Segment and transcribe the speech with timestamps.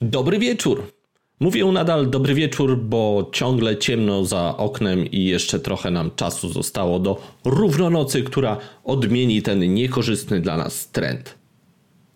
[0.00, 0.92] Dobry wieczór.
[1.40, 6.98] Mówię nadal dobry wieczór, bo ciągle ciemno za oknem i jeszcze trochę nam czasu zostało
[6.98, 11.34] do równonocy, która odmieni ten niekorzystny dla nas trend.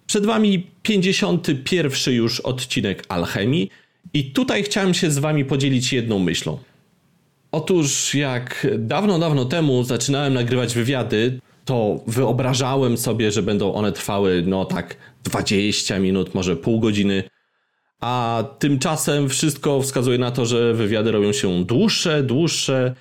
[0.07, 3.71] Przed Wami 51 już odcinek Alchemii
[4.15, 6.59] i tutaj chciałem się z Wami podzielić jedną myślą.
[7.53, 14.43] Otóż jak dawno, dawno temu zaczynałem nagrywać wywiady, to wyobrażałem sobie, że będą one trwały
[14.47, 17.23] no tak 20 minut, może pół godziny–
[18.01, 22.95] a tymczasem wszystko wskazuje na to, że wywiady robią się dłuższe, dłuższe.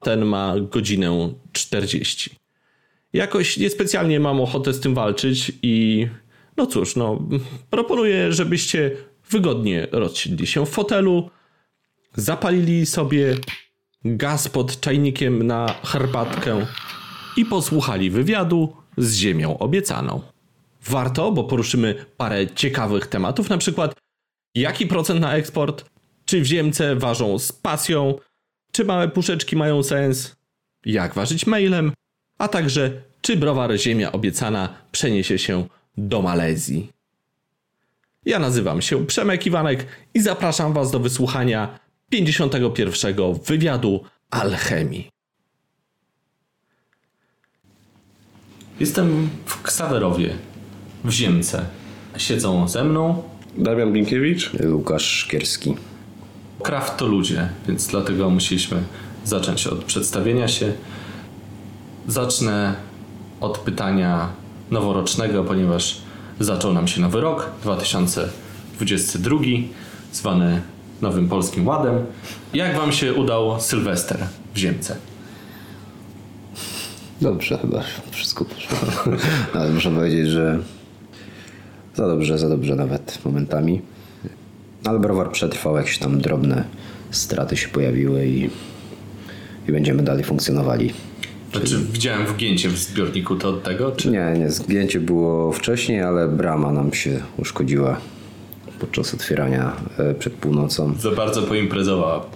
[0.00, 2.30] Ten ma godzinę 40.
[3.12, 6.06] Jakoś niespecjalnie mam ochotę z tym walczyć i
[6.56, 7.28] no cóż, no
[7.70, 8.90] proponuję, żebyście
[9.30, 11.30] wygodnie rozsiedli się w fotelu,
[12.16, 13.36] zapalili sobie
[14.04, 16.66] gaz pod czajnikiem na herbatkę
[17.36, 20.20] i posłuchali wywiadu z ziemią obiecaną.
[20.88, 23.94] Warto, bo poruszymy parę ciekawych tematów, na przykład
[24.54, 25.84] Jaki procent na eksport?
[26.24, 28.14] Czy w ziemce ważą z pasją?
[28.72, 30.36] Czy małe puszeczki mają sens?
[30.84, 31.92] Jak ważyć mailem?
[32.38, 36.92] A także, czy browar Ziemia Obiecana przeniesie się do Malezji?
[38.24, 41.78] Ja nazywam się Przemek Iwanek i zapraszam Was do wysłuchania
[42.10, 43.34] 51.
[43.34, 45.10] wywiadu Alchemii.
[48.80, 50.34] Jestem w Ksawerowie,
[51.04, 51.66] w Ziemce.
[52.16, 54.50] Siedzą ze mną Damian Blinkiewicz.
[54.72, 55.74] Łukasz Szkierski.
[56.62, 58.82] Kraft to ludzie, więc dlatego musieliśmy
[59.24, 60.72] zacząć od przedstawienia się.
[62.08, 62.74] Zacznę
[63.40, 64.28] od pytania
[64.70, 65.98] noworocznego, ponieważ
[66.40, 69.36] zaczął nam się nowy rok 2022,
[70.12, 70.62] zwany
[71.02, 71.94] Nowym Polskim Ładem.
[72.54, 74.18] Jak Wam się udał Sylwester
[74.54, 74.96] w Ziemce?
[77.20, 78.78] Dobrze chyba, wszystko poszło.
[79.60, 80.58] Ale muszę powiedzieć, że
[81.94, 83.80] za dobrze, za dobrze nawet momentami.
[84.84, 86.64] Ale browar przetrwał, jakieś tam drobne
[87.10, 88.50] straty się pojawiły i,
[89.68, 90.92] i będziemy dalej funkcjonowali.
[91.52, 93.92] Znaczy widziałem wgięcie w zbiorniku, to od tego?
[93.92, 94.10] Czy...
[94.10, 97.96] Nie, nie, zgięcie było wcześniej, ale brama nam się uszkodziła
[98.80, 100.94] podczas otwierania e, przed północą.
[101.00, 102.26] Za bardzo poimprezowała.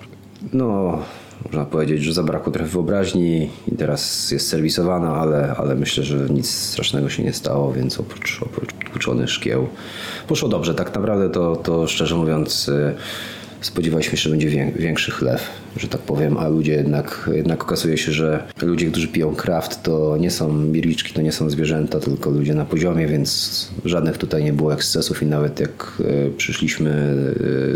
[0.53, 0.99] No,
[1.47, 6.51] można powiedzieć, że zabrakło trochę wyobraźni i teraz jest serwisowana, ale, ale myślę, że nic
[6.51, 8.75] strasznego się nie stało, więc oprócz, oprócz
[9.27, 9.69] szkieł
[10.29, 10.75] poszło dobrze.
[10.75, 12.95] Tak naprawdę to, to szczerze mówiąc y,
[13.67, 18.13] spodziewaliśmy się, że będzie większy chlew, że tak powiem, a ludzie jednak, jednak okazuje się,
[18.13, 22.55] że ludzie, którzy piją kraft, to nie są miriczki, to nie są zwierzęta, tylko ludzie
[22.55, 27.15] na poziomie, więc żadnych tutaj nie było ekscesów i nawet jak e, przyszliśmy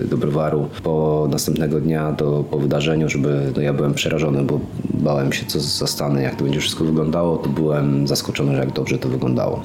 [0.04, 4.60] e, do browaru po następnego dnia, do, po wydarzeniu, żeby, no ja byłem przerażony, bo
[4.94, 8.98] bałem się, co zastanę, jak to będzie wszystko wyglądało, to byłem zaskoczony, że jak dobrze
[8.98, 9.64] to wyglądało.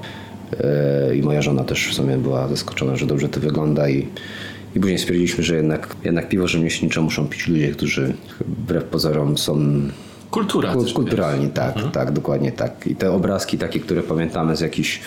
[0.60, 4.08] E, I moja żona też w sumie była zaskoczona, że dobrze to wygląda i
[4.76, 9.82] i później stwierdziliśmy, że jednak, jednak piwo rzemieślnicze muszą pić ludzie, którzy wbrew pozorom są
[10.32, 11.92] Kultura kulturalni, tak, mhm.
[11.92, 12.88] tak, dokładnie tak.
[12.88, 15.02] I te obrazki takie, które pamiętamy z jakichś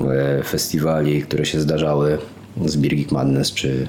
[0.00, 2.18] e, festiwali, które się zdarzały
[2.66, 3.88] z Birgit Madness czy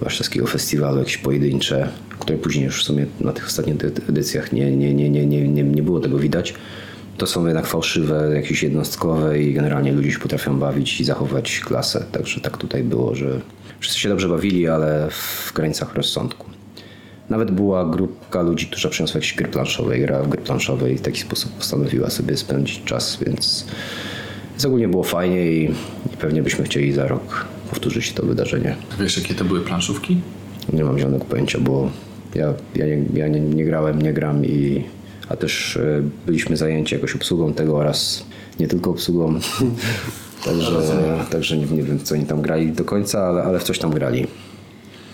[0.00, 1.88] warszawskiego festiwalu, jakieś pojedyncze,
[2.18, 3.76] które później już w sumie na tych ostatnich
[4.08, 6.54] edycjach nie, nie, nie, nie, nie, nie było tego widać.
[7.16, 12.04] To są jednak fałszywe, jakieś jednostkowe i generalnie ludzie się potrafią bawić i zachować klasę.
[12.12, 13.40] Także tak tutaj było, że
[13.80, 16.46] Wszyscy się dobrze bawili, ale w granicach rozsądku.
[17.30, 21.00] Nawet była grupka ludzi, którzy przyniosła jakieś gry planszowe, grała w gry planszowe i w
[21.00, 23.66] taki sposób postanowiła sobie spędzić czas, więc,
[24.50, 25.64] więc ogólnie było fajnie i,
[26.14, 28.76] i pewnie byśmy chcieli za rok powtórzyć to wydarzenie.
[29.00, 30.20] Wiesz, jakie to były planszówki?
[30.72, 31.90] Nie mam zielonego pojęcia, bo
[32.34, 34.84] ja, ja, nie, ja nie, nie grałem, nie gram i
[35.28, 38.24] a też e, byliśmy zajęci jakoś obsługą tego oraz
[38.60, 39.34] nie tylko obsługą
[40.46, 40.80] Także,
[41.30, 43.90] także nie, nie, wiem, co oni tam grali do końca, ale, ale w coś tam
[43.90, 44.26] grali.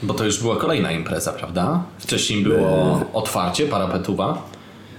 [0.03, 1.85] Bo to już była kolejna impreza, prawda?
[1.99, 4.49] Wcześniej było otwarcie parapetuwa.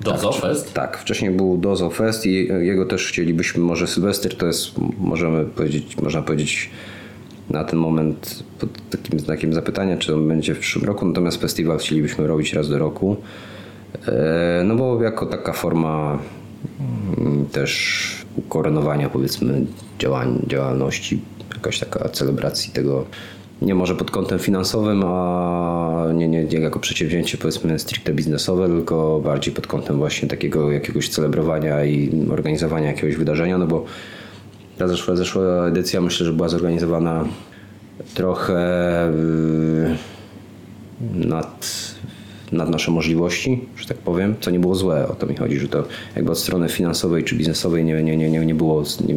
[0.01, 0.73] Dozo tak, Fest?
[0.73, 5.97] Tak, wcześniej był Dozo Fest i jego też chcielibyśmy, może Sylwester to jest, możemy powiedzieć,
[5.97, 6.69] można powiedzieć
[7.49, 11.77] na ten moment pod takim znakiem zapytania, czy on będzie w przyszłym roku, natomiast festiwal
[11.77, 13.17] chcielibyśmy robić raz do roku.
[14.07, 16.19] E, no bo jako taka forma
[17.17, 19.65] mm, też ukoronowania powiedzmy
[19.99, 21.21] działań, działalności,
[21.55, 23.05] jakaś taka celebracji tego
[23.61, 29.53] nie może pod kątem finansowym, a nie, nie, jako przedsięwzięcie powiedzmy stricte biznesowe, tylko bardziej
[29.53, 33.85] pod kątem właśnie takiego jakiegoś celebrowania i organizowania jakiegoś wydarzenia, no bo
[34.77, 37.25] ta zeszła, zeszła edycja myślę, że była zorganizowana
[38.13, 39.11] trochę
[41.01, 41.67] yy, nad,
[42.53, 45.67] nad nasze możliwości, że tak powiem, co nie było złe, o to mi chodzi, że
[45.67, 45.83] to
[46.15, 49.15] jakby od strony finansowej czy biznesowej nie, nie, nie, nie, było, nie,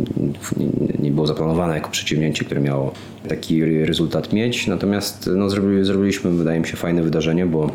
[0.99, 2.93] nie, było zaplanowane jako przedsięwzięcie, które miało
[3.29, 7.71] taki rezultat mieć, natomiast no, zrobili, zrobiliśmy, wydaje mi się, fajne wydarzenie, bo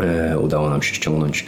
[0.00, 1.46] e, udało nam się ściągnąć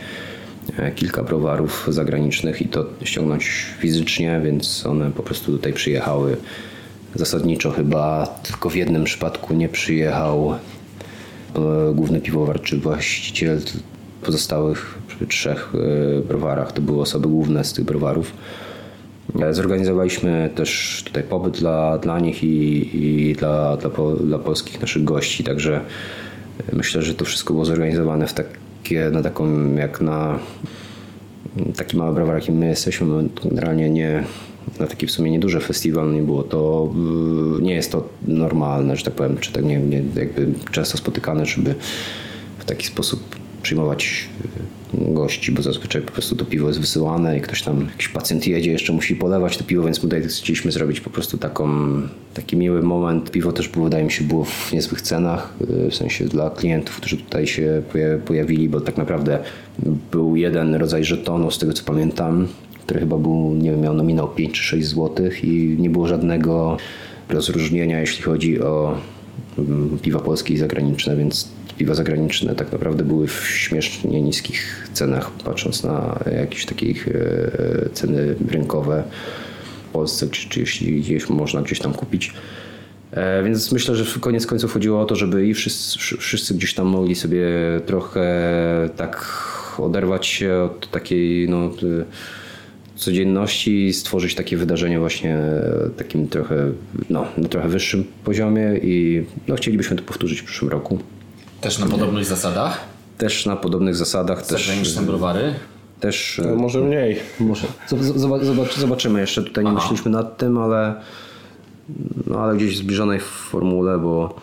[0.78, 6.36] e, kilka browarów zagranicznych i to ściągnąć fizycznie, więc one po prostu tutaj przyjechały.
[7.14, 10.54] Zasadniczo chyba tylko w jednym przypadku nie przyjechał
[11.94, 13.60] główny piwowar czy właściciel
[14.22, 14.98] pozostałych
[15.28, 16.72] trzech e, browarach.
[16.72, 18.32] To były osoby główne z tych browarów.
[19.40, 23.90] E, Zorganizowaliśmy też tutaj pobyt dla, dla nich i, i dla, dla,
[24.24, 25.80] dla polskich naszych gości, także
[26.72, 30.38] myślę, że to wszystko było zorganizowane w takie, na taką jak na
[31.76, 34.24] taki mały browar, jakim my jesteśmy, generalnie nie
[34.80, 36.92] na taki w sumie nieduży festiwal nie było to,
[37.58, 41.46] y, nie jest to normalne, że tak powiem, czy tak nie, nie jakby często spotykane,
[41.46, 41.74] żeby
[42.58, 44.28] w taki sposób przyjmować
[44.94, 48.46] y, gości, bo zazwyczaj po prostu to piwo jest wysyłane i ktoś tam, jakiś pacjent
[48.46, 51.68] jedzie, jeszcze musi polewać to piwo, więc tutaj chcieliśmy zrobić po prostu taką,
[52.34, 53.30] taki miły moment.
[53.30, 55.54] Piwo też było, wydaje mi się, było w niezłych cenach,
[55.86, 59.38] y, w sensie dla klientów, którzy tutaj się poja- pojawili, bo tak naprawdę
[60.10, 62.48] był jeden rodzaj żetonu, z tego co pamiętam,
[62.90, 66.76] który chyba był, nie wiem, miał nominał 5 czy 6 zł i nie było żadnego
[67.28, 68.98] rozróżnienia, jeśli chodzi o
[69.58, 71.48] mm, piwa polskie i zagraniczne, więc
[71.78, 78.34] piwa zagraniczne tak naprawdę były w śmiesznie niskich cenach, patrząc na jakieś takie e, ceny
[78.48, 79.02] rynkowe
[79.88, 82.32] w Polsce, czy, czy jeśli gdzieś można gdzieś tam kupić.
[83.12, 86.74] E, Więc myślę, że w koniec końców chodziło o to, żeby i wszyscy, wszyscy gdzieś
[86.74, 87.46] tam mogli sobie
[87.86, 88.24] trochę
[88.96, 89.26] tak
[89.78, 91.70] oderwać się od takiej no,
[93.00, 95.38] codzienności i stworzyć takie wydarzenie właśnie
[95.96, 96.72] takim trochę,
[97.10, 100.98] no, na trochę wyższym poziomie i no, chcielibyśmy to powtórzyć w przyszłym roku.
[101.60, 102.80] Też na podobnych zasadach?
[103.18, 105.54] Też na podobnych zasadach, też, Zagraniczne browary?
[106.00, 107.16] też No, może mniej.
[107.40, 107.66] może.
[108.16, 109.42] Zobacz, zobaczymy jeszcze.
[109.42, 109.80] Tutaj nie Aha.
[109.80, 110.94] myśleliśmy nad tym, ale,
[112.26, 114.34] no, ale gdzieś w zbliżonej formule, bo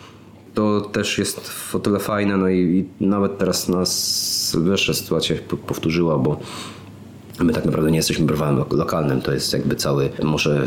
[0.54, 2.36] to też jest o tyle fajne.
[2.36, 6.40] No i, i nawet teraz nas wyższa sytuacja powtórzyła, bo
[7.44, 9.20] my tak naprawdę nie jesteśmy browarem lo- lokalnym.
[9.20, 10.66] To jest jakby cały, może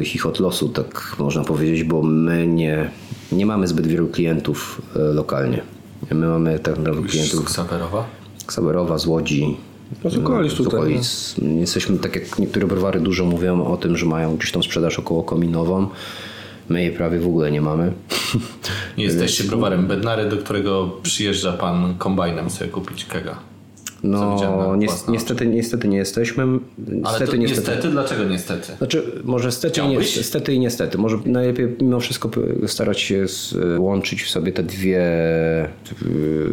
[0.00, 2.90] e, chichot losu, tak można powiedzieć, bo my nie,
[3.32, 5.62] nie mamy zbyt wielu klientów e, lokalnie.
[6.10, 8.04] My mamy tak naprawdę klientów Ksawerowa?
[8.46, 9.56] Ksawerowa, z Łodzi.
[10.04, 11.34] No, z okolic z tutaj, okolic.
[11.58, 15.22] Jesteśmy, tak jak niektóre browary dużo mówią o tym, że mają gdzieś tam sprzedaż około
[15.22, 15.88] kominową.
[16.68, 17.92] My jej prawie w ogóle nie mamy.
[18.98, 23.38] Nie jesteście browarem Bednary, do którego przyjeżdża pan kombajnem sobie kupić kega.
[24.06, 26.42] No, ni- niestety, niestety nie jesteśmy.
[26.42, 26.58] Ale
[26.88, 27.60] Niestety, to niestety.
[27.70, 28.72] niestety, dlaczego niestety?
[28.78, 30.26] Znaczy, może stety i, nie, Chciałbyś?
[30.26, 30.98] stety i niestety.
[30.98, 32.30] Może najlepiej mimo wszystko
[32.66, 35.00] starać się z, łączyć w sobie te dwie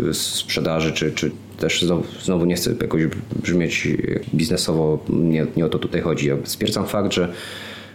[0.09, 3.01] y, sprzedaży, czy, czy też znowu, znowu nie chcę jakoś
[3.43, 3.87] brzmieć
[4.35, 6.27] biznesowo, nie, nie o to tutaj chodzi.
[6.27, 7.33] Ja stwierdzam fakt, że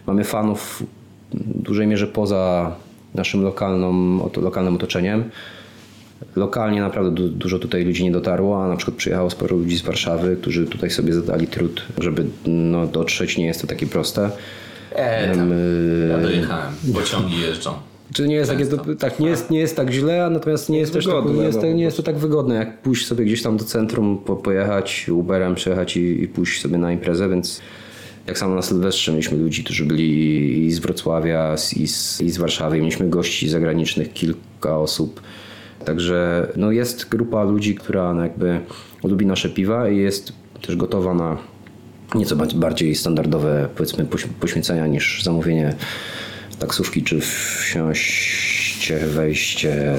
[0.07, 0.83] mamy fanów
[1.35, 2.73] w dużej mierze poza
[3.15, 5.25] naszym lokalną, oto, lokalnym otoczeniem.
[6.37, 9.83] Lokalnie naprawdę du- dużo tutaj ludzi nie dotarło, a na przykład przyjechało sporo ludzi z
[9.83, 13.39] Warszawy, którzy tutaj sobie zadali trud, żeby no, dotrzeć.
[13.39, 14.31] Nie jest to takie proste.
[14.93, 15.51] E, tam.
[16.11, 16.73] Ja dojechałem.
[16.95, 17.71] Pociągi jeżdżą.
[18.15, 18.95] Czy nie jest, takie, Często.
[18.99, 21.47] tak, nie, jest, nie jest tak źle, a natomiast nie jest, też tak, wygodne, nie,
[21.47, 25.09] jest, nie jest to tak wygodne, jak pójść sobie gdzieś tam do centrum, po, pojechać
[25.09, 27.61] Uberem, przejechać i, i pójść sobie na imprezę, więc
[28.27, 32.31] jak samo na Sylwestrze mieliśmy ludzi, którzy byli i z Wrocławia, z- i z, i
[32.31, 35.21] z Warszawy, mieliśmy gości zagranicznych, kilka osób.
[35.85, 38.61] Także no jest grupa ludzi, która no jakby
[39.05, 40.33] lubi nasze piwa i jest
[40.67, 41.37] też gotowa na
[42.15, 45.75] nieco ba- bardziej standardowe powiedzmy poś- poświęcenia niż zamówienie
[46.59, 49.95] taksówki czy wsiąście, wejście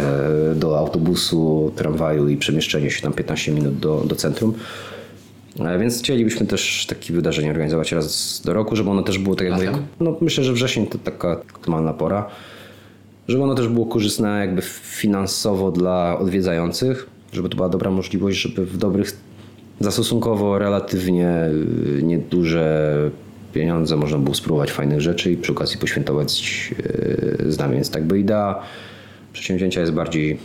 [0.55, 4.53] do autobusu, tramwaju i przemieszczenie się tam 15 minut do, do centrum.
[5.79, 9.55] Więc chcielibyśmy też takie wydarzenie organizować raz do roku, żeby ono też było tak jak
[9.55, 12.29] mówię, no myślę, że wrzesień to taka optymalna pora
[13.29, 18.65] żeby ono też było korzystne jakby finansowo dla odwiedzających, żeby to była dobra możliwość, żeby
[18.65, 19.17] w dobrych,
[19.79, 21.49] za stosunkowo relatywnie
[21.99, 22.95] y, nieduże
[23.53, 26.43] pieniądze można było spróbować fajnych rzeczy i przy okazji poświętować
[26.79, 27.75] y, z nami.
[27.75, 28.59] Więc tak by idea
[29.33, 30.37] przedsięwzięcia jest bardziej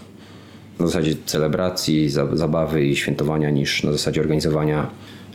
[0.78, 4.86] na zasadzie celebracji, za- zabawy i świętowania niż na zasadzie organizowania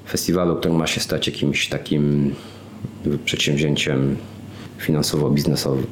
[0.10, 2.36] festiwalu, który ma się stać jakimś takim
[3.26, 4.18] przedsięwzięciem
[4.80, 5.84] finansowo-biznesowym,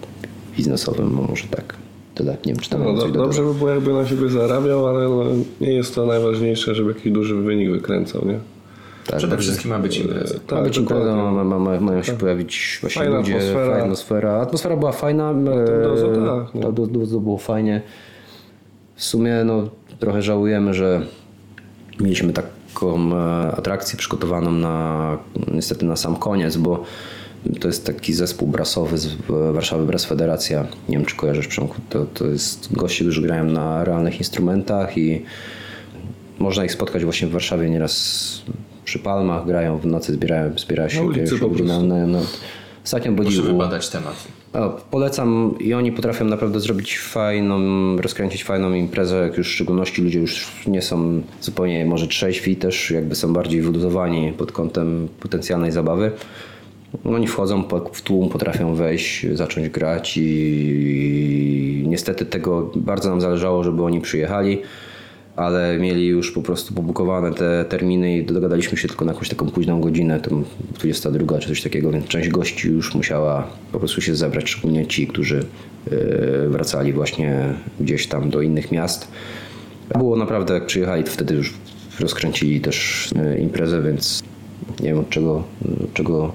[0.57, 1.75] biznesowym, no może tak.
[2.15, 5.09] Tyle, nie wiem, czy tam No, do, dobrze by było, jakby na siebie zarabiał, ale
[5.09, 5.23] no,
[5.61, 8.39] nie jest to najważniejsze, żeby jakiś duży wynik wykręcał, nie?
[9.07, 10.33] Tak, Przede wszystkim ma być impreza.
[10.35, 13.65] Ma Tak, być impreza, ma, ma, ma, mają się pojawić właśnie Fajna ludzie, atmosfera.
[13.67, 14.33] fajna atmosfera.
[14.41, 15.31] Atmosfera była fajna.
[15.31, 16.61] e, dozo, tak, no.
[16.61, 17.81] to do- do- to było fajnie.
[18.95, 21.01] W sumie no, trochę żałujemy, że
[21.99, 25.17] Mieliśmy taką e, atrakcję przygotowaną na,
[25.53, 26.83] niestety na sam koniec, bo
[27.59, 29.15] to jest taki zespół brasowy z
[29.53, 30.67] Warszawy Brass Federacja.
[30.89, 31.75] Nie wiem, czy kojarzysz Przemku.
[31.89, 35.21] To, to jest goście, którzy grają na realnych instrumentach i
[36.39, 38.41] można ich spotkać właśnie w Warszawie nieraz
[38.85, 42.19] przy palmach, grają w nocy, zbierają, zbierają się, Na ulicy po ludzie na, na, na,
[42.85, 44.27] Ostatnio byli Muszę u- wybadać temat.
[44.53, 47.57] o, polecam i oni potrafią naprawdę zrobić fajną,
[48.01, 52.91] rozkręcić fajną imprezę, jak już w szczególności ludzie już nie są zupełnie może trzeźwi, też
[52.91, 56.11] jakby są bardziej wyluzowani pod kątem potencjalnej zabawy.
[57.05, 57.63] Oni wchodzą
[57.93, 64.61] w tłum, potrafią wejść, zacząć grać i niestety tego bardzo nam zależało, żeby oni przyjechali,
[65.35, 69.49] ale mieli już po prostu pobukowane te terminy i dogadaliśmy się tylko na jakąś taką
[69.49, 74.15] późną godzinę, tam 22 czy coś takiego, więc część gości już musiała po prostu się
[74.15, 75.45] zebrać, szczególnie ci, którzy
[75.91, 79.07] e, wracali właśnie gdzieś tam do innych miast.
[79.97, 81.53] Było naprawdę, jak przyjechali, to wtedy już
[81.99, 84.23] rozkręcili też e, imprezę, więc
[84.79, 85.43] nie wiem od czego,
[85.83, 86.33] od czego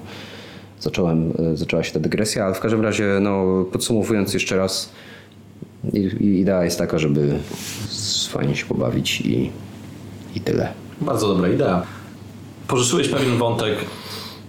[0.83, 4.89] zacząłem, e, zaczęła się ta dygresja, ale w każdym razie, no, podsumowując jeszcze raz,
[6.19, 7.39] idea jest taka, żeby
[8.29, 9.51] fajnie się pobawić i,
[10.35, 10.73] i tyle.
[11.01, 11.83] Bardzo dobra idea.
[12.67, 13.75] Poruszyłeś pewien wątek,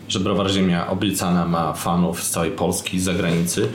[0.09, 3.69] że Browar Ziemia obiecana ma fanów z całej Polski z zagranicy.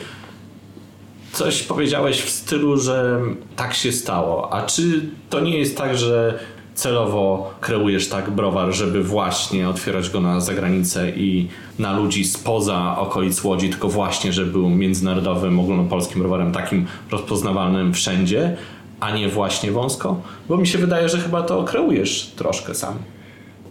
[1.34, 3.22] Coś powiedziałeś w stylu, że
[3.56, 4.54] tak się stało.
[4.54, 6.40] A czy to nie jest tak, że
[6.80, 11.48] celowo kreujesz tak browar, żeby właśnie otwierać go na zagranicę i
[11.80, 18.58] na ludzi spoza okolic Łodzi, tylko właśnie, żeby był międzynarodowym, ogólnopolskim browarem takim rozpoznawalnym wszędzie,
[19.00, 20.22] a nie właśnie wąsko?
[20.50, 22.94] Bo mi się wydaje, że chyba to kreujesz troszkę sam.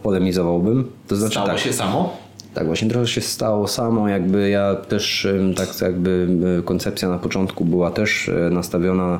[0.02, 0.90] Polemizowałbym.
[1.08, 2.16] To znaczy Stało tak, się samo?
[2.58, 6.28] Tak, właśnie trochę się stało samo, jakby ja też tak jakby
[6.64, 9.18] koncepcja na początku była też y, nastawiona,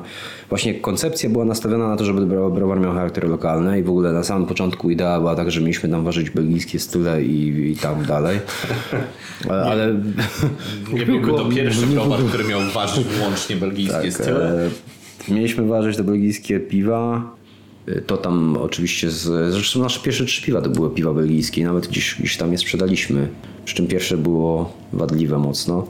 [0.49, 4.13] właśnie koncepcja była nastawiona na to, żeby bro- browar miał charakter lokalny i w ogóle
[4.13, 8.05] na samym początku idea była tak, że mieliśmy tam ważyć belgijskie style i, i tam
[8.05, 8.39] dalej.
[9.49, 9.95] Ale, ale
[10.93, 14.65] Nie byłby to pierwszy browar, który miał ważyć wyłącznie belgijskie Tak, style.
[14.65, 14.69] e,
[15.33, 17.38] mieliśmy ważyć te belgijskie piwa.
[18.07, 22.15] To tam oczywiście, z, zresztą nasze pierwsze trzy piwa to były piwa belgijskie, nawet gdzieś,
[22.19, 23.27] gdzieś tam je sprzedaliśmy.
[23.65, 25.87] Przy czym pierwsze było wadliwe mocno.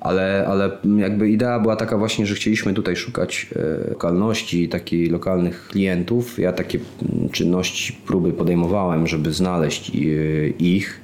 [0.00, 5.68] Ale, ale jakby idea była taka właśnie, że chcieliśmy tutaj szukać e, lokalności, takich lokalnych
[5.68, 6.38] klientów.
[6.38, 11.00] Ja takie mm, czynności, próby podejmowałem, żeby znaleźć e, ich.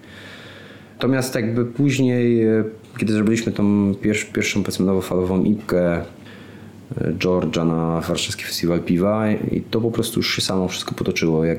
[0.94, 2.64] Natomiast jakby później, e,
[2.98, 6.04] kiedy zrobiliśmy tą pierwsz, pierwszą powiedzmy nowofalową ipkę
[7.18, 11.44] Georgia na warszawski festiwal piwa i to po prostu już się samo wszystko potoczyło.
[11.44, 11.58] Jak,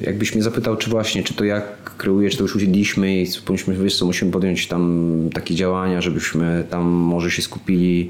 [0.00, 3.74] jakbyś mnie zapytał, czy właśnie, czy to jak kreuję, czy to już usiedliśmy i powinniśmy,
[3.74, 8.08] wiesz co, musimy podjąć tam takie działania, żebyśmy tam może się skupili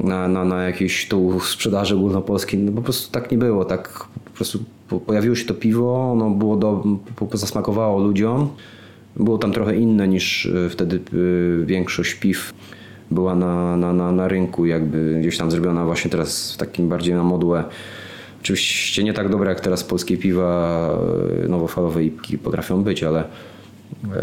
[0.00, 2.60] na, na, na jakiejś tu sprzedaży ogólnopolskiej.
[2.60, 3.64] No po prostu tak nie było.
[3.64, 6.84] Tak po prostu po- pojawiło się to piwo, ono było do,
[7.32, 8.48] zasmakowało ludziom.
[9.16, 12.52] Było tam trochę inne niż y, wtedy y, większość piw
[13.14, 17.14] była na, na, na, na rynku, jakby gdzieś tam zrobiona właśnie teraz w takim bardziej
[17.14, 17.64] na modłę.
[18.42, 20.90] Oczywiście nie tak dobre jak teraz polskie piwa
[21.44, 23.24] y, nowofalowe ipki potrafią być, ale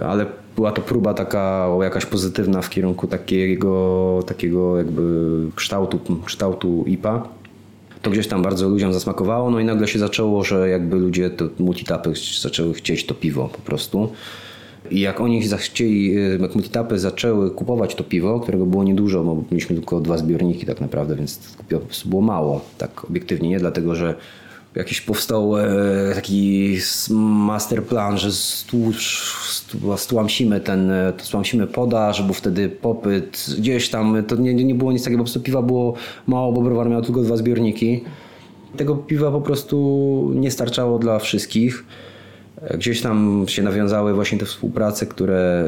[0.05, 5.01] ale była to próba taka jakaś pozytywna w kierunku takiego, takiego jakby
[5.55, 7.27] kształtu, kształtu IPA.
[8.01, 11.45] To gdzieś tam bardzo ludziom zasmakowało, no i nagle się zaczęło, że jakby ludzie, to
[11.59, 14.09] multitapy zaczęły chcieć to piwo po prostu.
[14.91, 19.75] I jak oni zachcieli, jak multitapy zaczęły kupować to piwo, którego było niedużo, bo mieliśmy
[19.75, 24.15] tylko dwa zbiorniki tak naprawdę, więc po prostu było mało, tak obiektywnie, nie dlatego, że
[24.75, 25.65] jakiś powstał e,
[26.15, 28.29] taki s- master plan, że
[29.97, 35.03] stłamsimy ten, e, stłamsimy podaż, bo wtedy popyt gdzieś tam, to nie, nie było nic
[35.03, 35.93] takiego, po prostu piwa było
[36.27, 38.03] mało, bo browar miał tylko dwa zbiorniki.
[38.77, 41.85] Tego piwa po prostu nie starczało dla wszystkich.
[42.73, 45.65] Gdzieś tam się nawiązały właśnie te współprace, które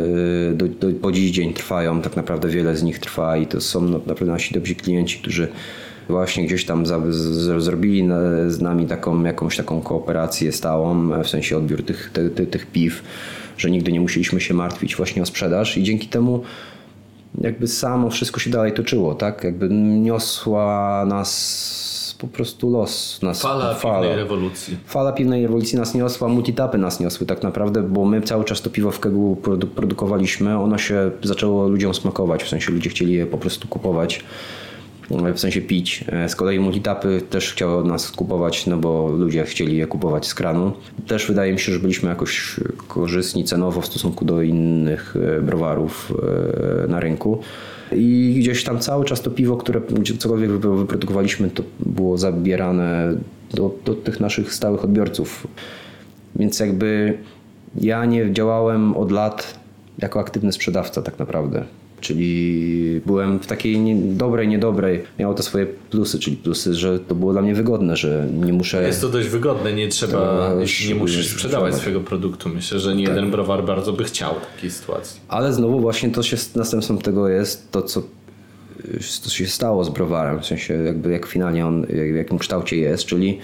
[0.51, 2.01] y, do, do, po dziś dzień trwają.
[2.01, 5.48] Tak naprawdę wiele z nich trwa i to są naprawdę nasi dobrzy klienci, którzy
[6.10, 8.10] właśnie gdzieś tam za, z, zrobili
[8.48, 13.03] z nami taką, jakąś taką kooperację stałą, w sensie odbiór tych, te, te, tych piw,
[13.57, 16.43] że nigdy nie musieliśmy się martwić właśnie o sprzedaż i dzięki temu
[17.41, 19.43] jakby samo wszystko się dalej toczyło, tak?
[19.43, 21.90] Jakby niosła nas
[22.22, 23.22] po prostu los.
[23.22, 24.78] Nas, Fala piwnej rewolucji.
[24.86, 28.70] Fala piwnej rewolucji nas niosła, multitapy nas niosły tak naprawdę, bo my cały czas to
[28.70, 30.58] piwo w kegu produ- produkowaliśmy.
[30.60, 34.24] Ono się zaczęło ludziom smakować, w sensie ludzie chcieli je po prostu kupować,
[35.36, 36.06] w sensie pić.
[36.28, 40.36] Z kolei multitapy też chciały od nas kupować, no bo ludzie chcieli je kupować z
[40.36, 40.72] kranu.
[41.08, 46.13] Też wydaje mi się, że byliśmy jakoś korzystni cenowo w stosunku do innych e, browarów
[46.84, 47.40] e, na rynku.
[47.95, 49.81] I gdzieś tam cały czas to piwo, które
[50.19, 53.13] cokolwiek wypro- wyprodukowaliśmy, to było zabierane
[53.53, 55.48] do, do tych naszych stałych odbiorców.
[56.36, 57.17] Więc jakby
[57.75, 59.60] ja nie działałem od lat
[60.00, 61.63] jako aktywny sprzedawca tak naprawdę.
[62.01, 65.03] Czyli byłem w takiej nie, dobrej, niedobrej.
[65.20, 68.84] Miało to swoje plusy, czyli plusy, że to było dla mnie wygodne, że nie muszę.
[68.84, 70.55] Jest to dość wygodne, nie trzeba, To
[70.88, 72.50] nie musisz sprzedawać swojego produktu.
[72.50, 75.20] Myślę, że nie jeden browar bardzo by chciał takiej sytuacji.
[75.27, 78.01] Ale znowu właśnie to się następstwem tego jest to, co
[79.22, 83.05] co się stało z browarem, w sensie jakby jak finalnie on, w jakim kształcie jest,
[83.05, 83.39] czyli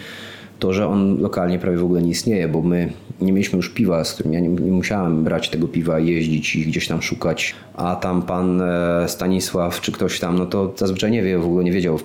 [0.59, 2.89] to, że on lokalnie prawie w ogóle nie istnieje, bo my
[3.21, 6.65] nie mieliśmy już piwa, z którym ja nie, nie musiałem brać tego piwa, jeździć i
[6.65, 11.23] gdzieś tam szukać, a tam pan e, Stanisław czy ktoś tam, no to zazwyczaj nie
[11.23, 11.99] wie, w ogóle nie wiedział.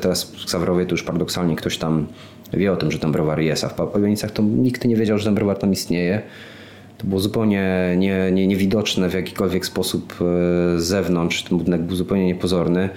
[0.00, 2.06] Teraz w Ksawrowie to już paradoksalnie ktoś tam
[2.52, 5.24] wie o tym, że tam browar jest, a w Pawienicach to nikt nie wiedział, że
[5.24, 6.22] ten browar tam istnieje.
[6.98, 10.24] To było zupełnie nie, nie, niewidoczne w jakikolwiek sposób e,
[10.80, 11.42] z zewnątrz.
[11.42, 12.88] Ten budynek był zupełnie niepozorny.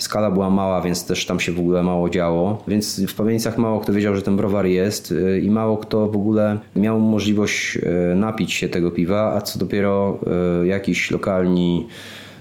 [0.00, 2.62] Skala była mała, więc też tam się w ogóle mało działo.
[2.68, 6.16] Więc w Pawienicach mało kto wiedział, że ten browar jest e, i mało kto w
[6.16, 10.18] ogóle miał możliwość e, napić się tego piwa, a co dopiero
[10.62, 11.86] e, jakiś lokalni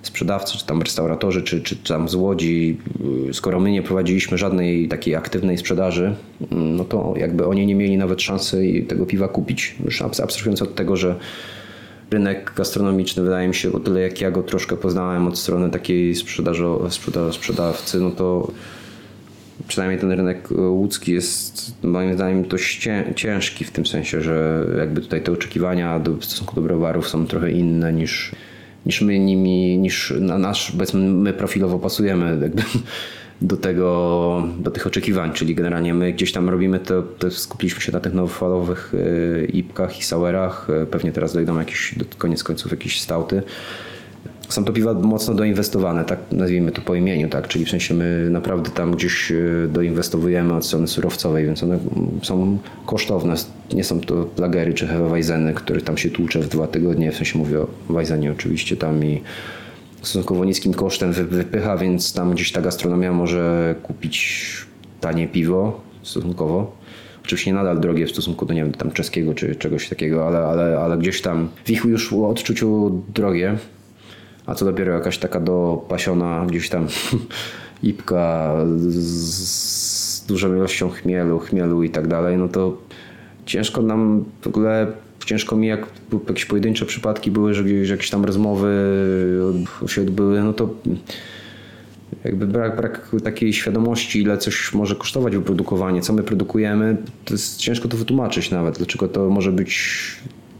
[0.01, 2.77] sprzedawcy, czy tam restauratorzy, czy, czy tam z Łodzi,
[3.29, 6.15] y, skoro my nie prowadziliśmy żadnej takiej aktywnej sprzedaży,
[6.51, 9.75] mm, no to jakby oni nie mieli nawet szansy tego piwa kupić.
[9.85, 11.15] Już abs- abstrahując od tego, że
[12.11, 16.15] rynek gastronomiczny, wydaje mi się, o tyle jak ja go troszkę poznałem od strony takiej
[16.15, 18.51] sprzedaży, sprzeda, sprzedawcy, no to
[19.67, 24.65] przynajmniej ten rynek e, łódzki jest moim zdaniem dość cię- ciężki w tym sensie, że
[24.77, 28.31] jakby tutaj te oczekiwania do, w stosunku do browarów są trochę inne niż,
[28.85, 32.63] niż my nimi, niż na nasz, powiedzmy, my profilowo pasujemy jakby
[33.41, 37.91] do tego, do tych oczekiwań, czyli generalnie my gdzieś tam robimy to, to skupiliśmy się
[37.91, 38.93] na tych nowofalowych
[39.41, 43.41] e, ipkach i sourach, e, pewnie teraz dojdą jakieś, do koniec końców jakieś stauty.
[44.49, 47.47] Są to piwa mocno doinwestowane, tak nazwijmy to po imieniu, tak?
[47.47, 49.35] Czyli w sensie my naprawdę tam gdzieś e,
[49.67, 51.79] doinwestowujemy od strony surowcowej, więc one
[52.23, 53.35] są kosztowne.
[53.73, 57.39] Nie są to lagery czy Hefeweizeny, które tam się tłucze w dwa tygodnie, w sensie
[57.39, 59.21] mówię o Weizenie oczywiście tam i
[60.01, 64.45] stosunkowo niskim kosztem wy- wypycha, więc tam gdzieś ta gastronomia może kupić
[65.01, 66.71] tanie piwo stosunkowo.
[67.23, 70.79] Oczywiście nadal drogie w stosunku do nie wiem, tam czeskiego czy czegoś takiego, ale, ale,
[70.79, 73.57] ale gdzieś tam w ich już odczuciu drogie.
[74.45, 76.87] A co dopiero jakaś taka dopasiona gdzieś tam
[77.83, 82.77] ipka z dużą ilością chmielu, chmielu i tak dalej, no to
[83.45, 84.87] ciężko nam w ogóle,
[85.25, 85.87] ciężko mi jak
[86.27, 88.69] jakieś pojedyncze przypadki były, że gdzieś jakieś tam rozmowy
[89.81, 90.69] od- się odbyły, no to
[92.23, 97.57] jakby brak, brak takiej świadomości, ile coś może kosztować wyprodukowanie, co my produkujemy, to jest
[97.57, 99.89] ciężko to wytłumaczyć nawet, dlaczego to może być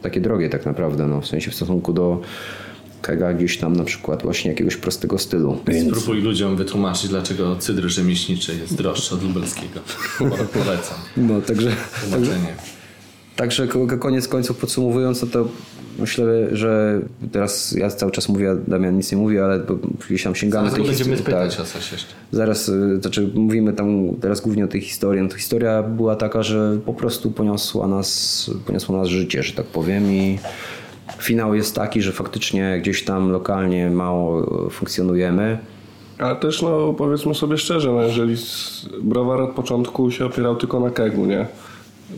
[0.02, 2.22] takie drogie tak naprawdę, no, w sensie w stosunku do
[3.02, 5.58] kega gdzieś tam na przykład właśnie jakiegoś prostego stylu.
[5.68, 9.80] Więc Spróbuj ludziom wytłumaczyć, dlaczego cydr rzemieślniczy jest droższy od lubelskiego.
[10.64, 10.98] Polecam.
[11.18, 12.30] no, także, Tłumaczenie.
[12.48, 12.79] także
[13.88, 15.48] ko- koniec końców podsumowując, no to
[16.00, 17.00] myślę, że
[17.32, 19.62] teraz ja cały czas mówię, a Damian nic nie mówi, ale
[20.08, 21.66] gdzieś tam sięgamy Zaraz tej będziemy historii- pytać tak.
[21.66, 22.14] o coś jeszcze.
[22.32, 25.22] Zaraz, y, znaczy mówimy tam teraz głównie o tej historii.
[25.24, 29.66] No to historia była taka, że po prostu poniosła nas, poniosło nas życie, że tak
[29.66, 30.40] powiem i
[31.20, 35.58] finał jest taki, że faktycznie gdzieś tam lokalnie mało y, funkcjonujemy.
[36.18, 38.36] Ale też no powiedzmy sobie szczerze, no, jeżeli
[39.02, 41.46] browar od początku się opierał tylko na kegu, nie?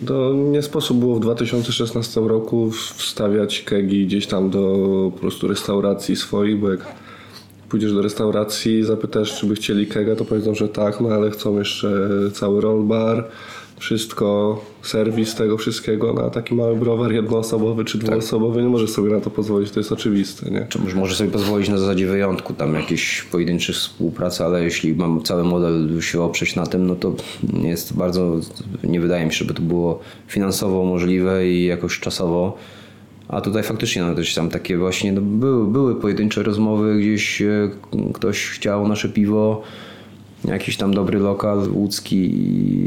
[0.08, 6.16] To nie sposób było w 2016 roku wstawiać kegi gdzieś tam do po prostu restauracji
[6.16, 6.80] swoich, bo jak
[7.70, 11.60] pójdziesz do restauracji zapytasz, czy by chcieli kega, to powiedzą, że tak, no ale chcą
[11.60, 13.28] jeszcze cały roll bar,
[13.82, 19.22] wszystko, serwis tego wszystkiego, na taki mały browar jednoosobowy czy dwuosobowy nie możesz sobie na
[19.22, 20.66] to pozwolić, to jest oczywiste, nie?
[20.70, 25.24] Czy może- może sobie pozwolić na zasadzie wyjątku, tam jakieś pojedyncze współpracy, ale jeśli mam
[25.24, 27.14] cały model się oprzeć na tym, no to
[27.64, 28.40] jest bardzo,
[28.84, 32.58] nie wydaje mi się, żeby to było finansowo możliwe i jakoś czasowo.
[33.28, 37.70] A tutaj faktycznie no, też tam takie właśnie no, były, były pojedyncze rozmowy, gdzieś e,
[38.14, 39.62] ktoś chciał nasze piwo,
[40.46, 42.16] jakiś tam dobry lokal łódzki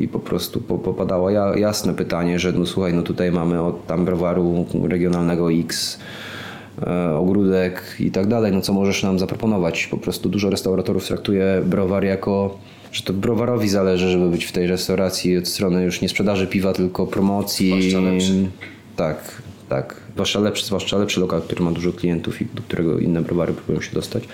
[0.03, 3.87] i po prostu po- popadało ja, jasne pytanie, że no słuchaj, no tutaj mamy od
[3.87, 5.99] tam browaru regionalnego X,
[6.87, 9.87] e, ogródek i tak dalej, no co możesz nam zaproponować?
[9.87, 12.59] Po prostu dużo restauratorów traktuje browar jako,
[12.93, 16.73] że to browarowi zależy, żeby być w tej restauracji od strony już nie sprzedaży piwa,
[16.73, 17.91] tylko promocji.
[17.91, 18.47] Zwłaszcza lepszy.
[18.97, 19.97] Tak, tak.
[20.15, 23.81] Zwłaszcza lepszy, zwłaszcza lepszy lokal, który ma dużo klientów i do którego inne browary próbują
[23.81, 24.25] się dostać.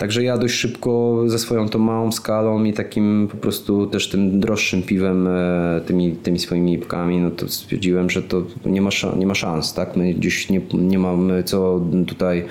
[0.00, 4.40] Także ja dość szybko ze swoją tą małą skalą i takim po prostu też tym
[4.40, 9.26] droższym piwem, e, tymi, tymi swoimi pkami, no to stwierdziłem, że to nie ma, nie
[9.26, 9.96] ma szans, tak?
[9.96, 12.44] My gdzieś nie, nie mamy co tutaj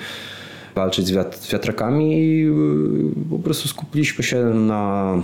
[0.74, 5.14] walczyć z, wiat, z wiatrakami i y, po prostu skupiliśmy się na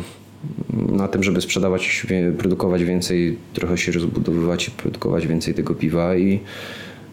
[0.93, 2.07] na tym, żeby sprzedawać,
[2.39, 6.41] produkować więcej, trochę się rozbudowywać i produkować więcej tego piwa i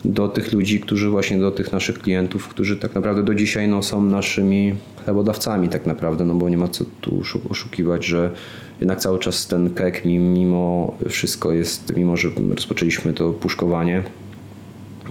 [0.05, 3.83] do tych ludzi, którzy właśnie do tych naszych klientów, którzy tak naprawdę do dzisiaj no,
[3.83, 8.31] są naszymi chlebodawcami tak naprawdę, no bo nie ma co tu oszu- oszukiwać, że
[8.79, 14.03] jednak cały czas ten kek mi- mimo wszystko jest, mimo że rozpoczęliśmy to puszkowanie,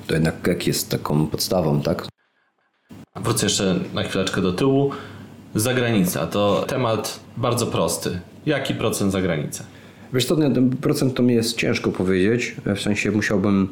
[0.07, 2.07] to jednak kek jest taką podstawą, tak?
[3.17, 4.91] Wrócę jeszcze na chwileczkę do tyłu.
[5.55, 8.21] Zagranica to temat bardzo prosty.
[8.47, 9.65] Jaki procent zagranicę?
[10.13, 13.69] Wiesz co, ten procent to mi jest ciężko powiedzieć, w sensie musiałbym,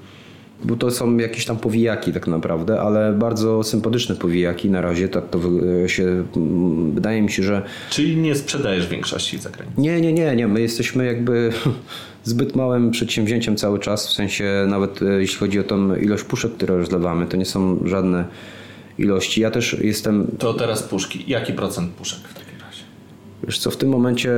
[0.64, 5.30] bo to są jakieś tam powijaki tak naprawdę, ale bardzo sympatyczne powijaki na razie, tak
[5.30, 5.40] to
[5.86, 9.80] się, mm, wydaje mi się, że Czyli nie sprzedajesz większości za granicę.
[9.80, 11.52] nie, nie, nie, nie, my jesteśmy jakby
[12.24, 16.52] zbyt małym przedsięwzięciem cały czas, w sensie nawet e, jeśli chodzi o tą ilość puszek,
[16.52, 18.24] które rozlewamy, to nie są żadne
[18.98, 19.40] ilości.
[19.40, 21.24] Ja też jestem To teraz puszki.
[21.26, 22.82] Jaki procent puszek w takim razie?
[23.44, 24.32] Wiesz co, w tym momencie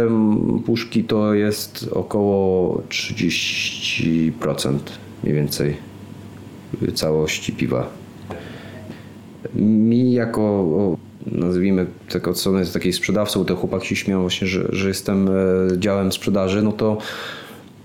[0.67, 4.79] puszki to jest około 30%
[5.23, 5.92] mniej więcej
[6.95, 7.89] całości piwa.
[9.55, 14.89] Mi jako, nazwijmy tak od strony takiej sprzedawcą, te chłopaki się śmieją właśnie, że, że
[14.89, 15.33] jestem e,
[15.79, 16.99] działem sprzedaży, no to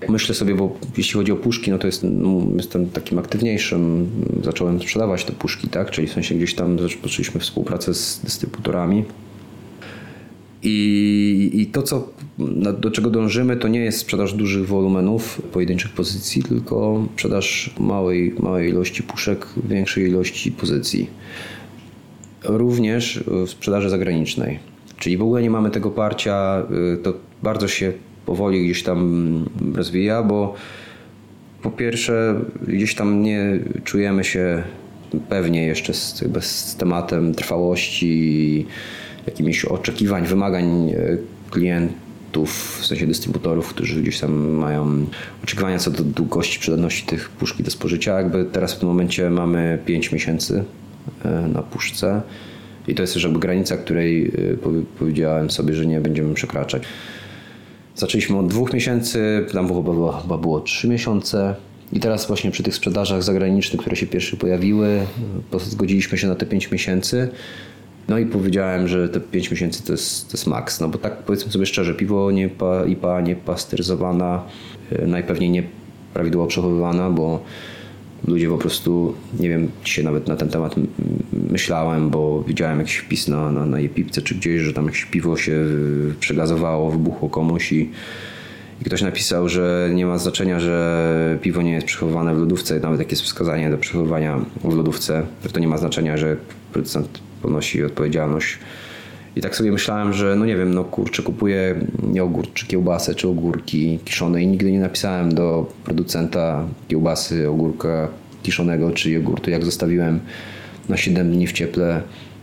[0.10, 4.10] myślę sobie, bo jeśli chodzi o puszki, no to jest, no, jestem takim aktywniejszym,
[4.44, 9.06] zacząłem sprzedawać te puszki, tak, czyli w sensie gdzieś tam zaczęliśmy współpracę z dystrybutorami,
[10.68, 12.10] i, I to, co,
[12.80, 18.70] do czego dążymy, to nie jest sprzedaż dużych wolumenów, pojedynczych pozycji, tylko sprzedaż małej, małej
[18.70, 21.10] ilości puszek, większej ilości pozycji.
[22.44, 24.60] Również w sprzedaży zagranicznej.
[24.98, 27.94] Czyli w ogóle nie mamy tego parcia, y, to bardzo się
[28.26, 30.54] powoli gdzieś tam rozwija, bo
[31.62, 34.64] po pierwsze, gdzieś tam nie czujemy się
[35.30, 38.66] pewnie jeszcze z, z tematem trwałości,
[39.28, 40.96] jakimiś oczekiwań, wymagań e,
[41.52, 45.06] klientów, w sensie dystrybutorów, którzy gdzieś tam mają
[45.44, 48.18] oczekiwania co do długości przydatności tych puszki do spożycia.
[48.18, 50.64] Jakby teraz w tym momencie mamy 5 miesięcy
[51.26, 52.22] e, na puszce
[52.88, 56.84] i to jest już jakby granica, której e, powie- powiedziałem sobie, że nie będziemy przekraczać.
[57.96, 61.56] Zaczęliśmy od dwóch miesięcy, tam było, było, chyba było trzy miesiące.
[61.94, 65.00] I teraz właśnie przy tych sprzedażach zagranicznych, które się pierwsze pojawiły,
[65.52, 67.30] po- zgodziliśmy się na te 5 miesięcy.
[68.08, 70.80] No i powiedziałem, że te 5 miesięcy to jest, to jest maks.
[70.80, 74.44] No bo tak powiedzmy sobie szczerze, piwo nie pa, IPA niepasteryzowana,
[74.92, 75.64] e, najpewniej nie
[76.14, 77.44] prawidłowo przechowywana, bo
[78.28, 80.76] ludzie po prostu, nie wiem, dzisiaj nawet na ten temat
[81.52, 85.38] myślałem, bo widziałem jakiś wpis na, na, na Jepipce czy gdzieś, że tam jakieś piwo
[85.38, 87.92] się y, przegazowało, wybuchło komuś i,
[88.82, 93.00] i ktoś napisał, że nie ma znaczenia, że piwo nie jest przechowywane w lodówce, nawet
[93.00, 96.38] jak jest wskazanie do przechowywania w lodówce, że to nie ma znaczenia, że
[96.74, 98.58] producent ponosi odpowiedzialność.
[99.36, 101.76] I tak sobie myślałem, że no nie wiem, no kurczę, kupuję
[102.14, 108.08] jogurt, czy kiełbasę, czy ogórki kiszone i nigdy nie napisałem do producenta kiełbasy, ogórka
[108.44, 110.20] kiszonego, czy jogurtu, jak zostawiłem
[110.90, 112.02] na 7 dni w cieple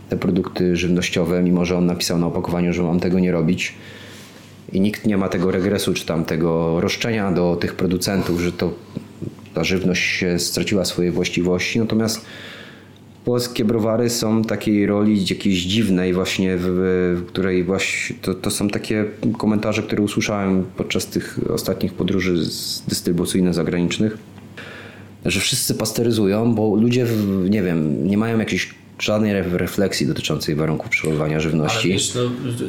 [0.09, 3.75] te produkty żywnościowe, mimo że on napisał na opakowaniu, że mam tego nie robić.
[4.73, 8.75] I nikt nie ma tego regresu, czy tam tego roszczenia do tych producentów, że to
[9.55, 11.79] ta żywność straciła swoje właściwości.
[11.79, 12.27] Natomiast
[13.25, 16.63] polskie browary są takiej roli jakiejś dziwnej właśnie, w,
[17.17, 19.05] w której właśnie to, to są takie
[19.39, 24.19] komentarze, które usłyszałem podczas tych ostatnich podróży z- dystrybucyjnych zagranicznych,
[25.27, 30.55] że wszyscy pasteryzują, bo ludzie, w- nie wiem, nie mają jakiejś żadnej re- refleksji dotyczącej
[30.55, 31.89] warunków przechowywania Ale żywności.
[31.89, 32.21] wiesz, no,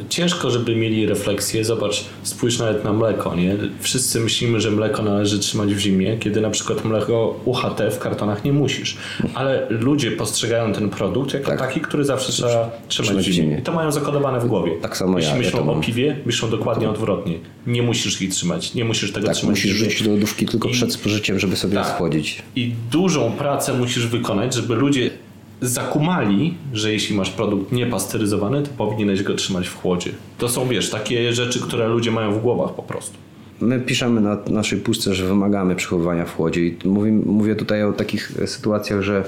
[0.08, 1.64] ciężko, żeby mieli refleksję.
[1.64, 3.56] Zobacz, spójrz nawet na mleko, nie?
[3.80, 8.44] Wszyscy myślimy, że mleko należy trzymać w zimie, kiedy na przykład mleko UHT w kartonach
[8.44, 8.96] nie musisz.
[9.34, 11.58] Ale ludzie postrzegają ten produkt jako Tak.
[11.58, 13.58] taki, który zawsze trzeba trzymać trzymać w zimie.
[13.58, 14.72] I to mają zakodowane w głowie.
[14.82, 15.78] Tak samo Jeśli ja, ja myślą mam.
[15.78, 17.38] o piwie, myślą dokładnie odwrotnie.
[17.66, 19.90] Nie musisz ich trzymać, nie musisz tego Tak, trzymać musisz w zimie.
[19.90, 21.86] rzucić do lodówki tylko I- przed spożyciem, żeby sobie Tak.
[21.86, 22.42] schłodzić.
[22.56, 25.10] I dużą pracę musisz wykonać, żeby ludzie
[25.60, 30.10] zakumali, że jeśli masz produkt niepasteryzowany, to powinieneś go trzymać w chłodzie.
[30.38, 33.16] To są, wiesz, takie rzeczy, które ludzie mają w głowach po prostu.
[33.60, 37.92] My piszemy na naszej pustce, że wymagamy przechowywania w chłodzie i mówię, mówię tutaj o
[37.92, 39.24] takich sytuacjach, że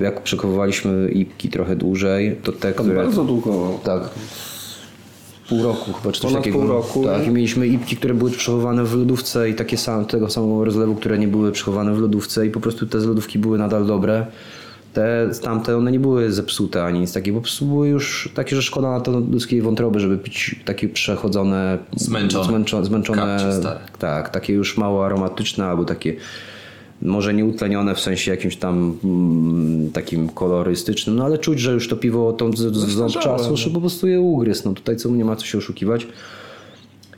[0.00, 2.94] jak przechowywaliśmy ipki trochę dłużej, to te, które...
[2.94, 3.78] Bardzo długo.
[3.84, 4.10] Tak.
[5.48, 6.58] Pół roku chyba, czy coś Ponad takiego.
[6.58, 10.30] pół roku, Tak, i mieliśmy ipki, które były przechowywane w lodówce i takie same, tego
[10.30, 13.58] samego rozlewu, które nie były przechowane w lodówce i po prostu te z lodówki były
[13.58, 14.26] nadal dobre.
[14.94, 18.62] Te tamte, one nie były zepsute ani nic takiego, po prostu były już takie, że
[18.62, 22.44] szkoda na to ludzkiej wątroby, żeby pić takie przechodzone, Zmęczone.
[22.44, 23.38] zmęczone, zmęczone
[23.98, 26.16] tak, takie już mało aromatyczne albo takie
[27.02, 31.88] może nie utlenione w sensie jakimś tam mm, takim kolorystycznym, no ale czuć, że już
[31.88, 33.56] to piwo tą z, z, z Zestarzałe, czasu, no.
[33.56, 34.62] że po prostu je ugryzł.
[34.68, 36.06] No tutaj co nie ma co się oszukiwać.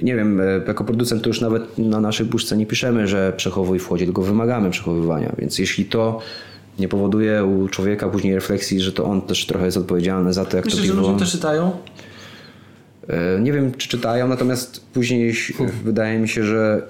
[0.02, 3.78] nie wiem, e, jako producent to już nawet na naszej puszce nie piszemy, że przechowuj
[3.78, 5.32] w chłodzie, tylko wymagamy przechowywania.
[5.38, 6.20] Więc jeśli to
[6.78, 10.56] nie powoduje u człowieka później refleksji, że to on też trochę jest odpowiedzialny za to,
[10.56, 11.12] jak Myślisz, to że piwo...
[11.12, 11.72] ludzie to czytają?
[13.08, 15.34] E, Nie wiem, czy czytają, natomiast później
[15.84, 16.82] wydaje mi się, że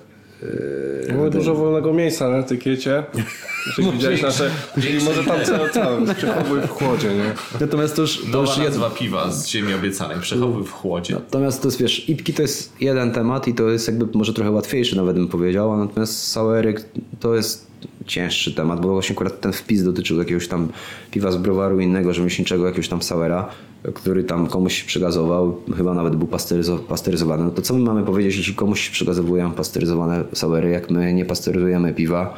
[1.12, 3.03] Było dużo wolnego miejsca na etykiecie.
[3.66, 4.51] Jeżeli widziałeś nasze...
[4.81, 7.33] Czyli może tam cały, cały przechowuj w chłodzie, nie?
[7.61, 8.66] natomiast to już, to już jed...
[8.66, 10.20] nazwa piwa z ziemi obiecanej.
[10.20, 11.14] Przechowuj w chłodzie.
[11.14, 14.51] Natomiast to jest, wiesz, ipki to jest jeden temat i to jest jakby może trochę
[14.51, 16.75] łatwiejszy nawet bym powiedział, natomiast sowery
[17.20, 17.66] to jest
[18.07, 20.68] cięższy temat, bo właśnie akurat ten wpis dotyczył jakiegoś tam
[21.11, 23.49] piwa z browaru innego, rzemieślniczego, jakiegoś tam sowera,
[23.94, 27.44] który tam komuś przygazował, chyba nawet był pasteryzo- pasteryzowany.
[27.44, 31.94] No to co my mamy powiedzieć, jeśli komuś przygazowują pasteryzowane sowery, jak my nie pasteryzujemy
[31.94, 32.35] piwa,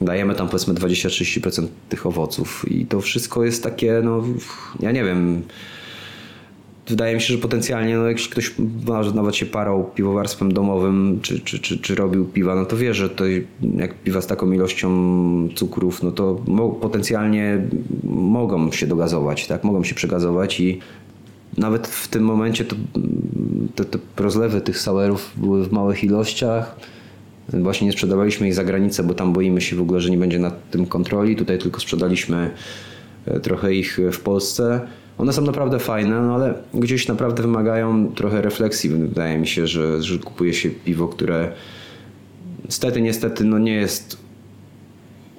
[0.00, 4.22] dajemy tam powiedzmy 20-30% tych owoców i to wszystko jest takie, no
[4.80, 5.42] ja nie wiem,
[6.88, 8.54] wydaje mi się, że potencjalnie, no, jak ktoś
[9.14, 13.10] nawet się parał piwowarstwem domowym, czy, czy, czy, czy robił piwa, no to wie, że
[13.10, 13.24] to
[13.76, 14.88] jak piwa z taką ilością
[15.54, 16.34] cukrów, no to
[16.80, 17.58] potencjalnie
[18.04, 19.64] mogą się dogazować, tak?
[19.64, 20.78] Mogą się przegazować i
[21.58, 22.76] nawet w tym momencie to,
[23.84, 26.76] te, rozlewy tych sowerów były w małych ilościach.
[27.48, 30.38] Właśnie nie sprzedawaliśmy ich za granicę, bo tam boimy się w ogóle, że nie będzie
[30.38, 31.36] nad tym kontroli.
[31.36, 32.50] Tutaj tylko sprzedaliśmy
[33.26, 34.80] e, trochę ich w Polsce.
[35.18, 38.90] One są naprawdę fajne, no ale gdzieś naprawdę wymagają trochę refleksji.
[38.90, 41.52] Wydaje mi się, że, że kupuje się piwo, które
[42.64, 44.16] niestety, niestety no nie jest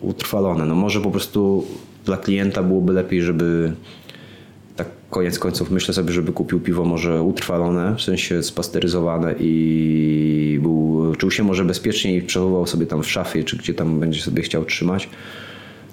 [0.01, 0.65] utrwalone.
[0.65, 1.65] No może po prostu
[2.05, 3.73] dla klienta byłoby lepiej, żeby
[4.75, 11.15] tak koniec końców myślę sobie, żeby kupił piwo może utrwalone, w sensie spasteryzowane i był,
[11.17, 14.41] czuł się może bezpieczniej i przechowywał sobie tam w szafie, czy gdzie tam będzie sobie
[14.43, 15.09] chciał trzymać.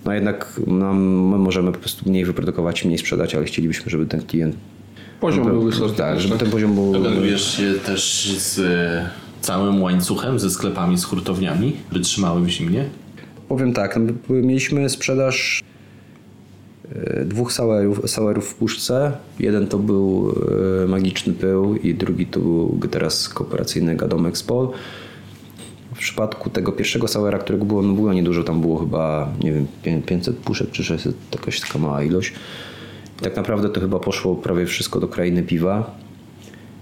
[0.04, 4.22] No jednak nam, my możemy po prostu mniej wyprodukować, mniej sprzedać, ale chcielibyśmy, żeby ten
[4.22, 4.56] klient...
[5.20, 5.94] Poziom był wysoki.
[5.94, 6.92] Tak, żeby ten poziom był...
[6.92, 9.10] Dogadujesz się też z e,
[9.40, 12.84] całym łańcuchem, ze sklepami, z hurtowniami, by trzymały w zimnie?
[13.48, 15.62] Powiem tak, no, mieliśmy sprzedaż
[16.94, 17.52] e, dwóch
[18.06, 19.12] sowerów w puszce.
[19.38, 20.34] Jeden to był
[20.84, 24.68] e, Magiczny Pył i drugi to był teraz kooperacyjny Gadomek Spol.
[26.00, 30.02] Przypadku tego pierwszego sowera, którego było, no było niedużo, tam było chyba nie wiem, pię-
[30.02, 32.32] 500 puszek czy 600, jakaś taka mała ilość.
[33.20, 35.94] I tak naprawdę to chyba poszło prawie wszystko do krainy piwa.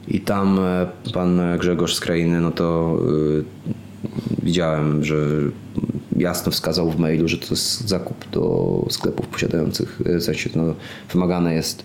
[0.09, 2.98] I tam e, pan Grzegorz z krainy, no to
[3.38, 3.44] y,
[4.42, 5.16] widziałem, że
[6.16, 10.62] jasno wskazał w mailu, że to jest zakup do sklepów posiadających, y, w sensie no,
[11.12, 11.85] wymagane jest,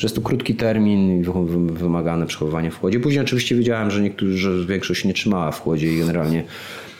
[0.00, 3.00] że jest tu krótki termin i wy- wy- wymagane przechowywanie w chłodzie.
[3.00, 6.44] Później oczywiście wiedziałem, że niektórzy, że większość nie trzymała w chłodzie i generalnie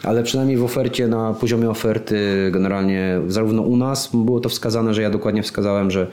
[0.02, 2.16] ale przynajmniej w ofercie, na poziomie oferty,
[2.52, 6.06] generalnie zarówno u nas było to wskazane, że ja dokładnie wskazałem, że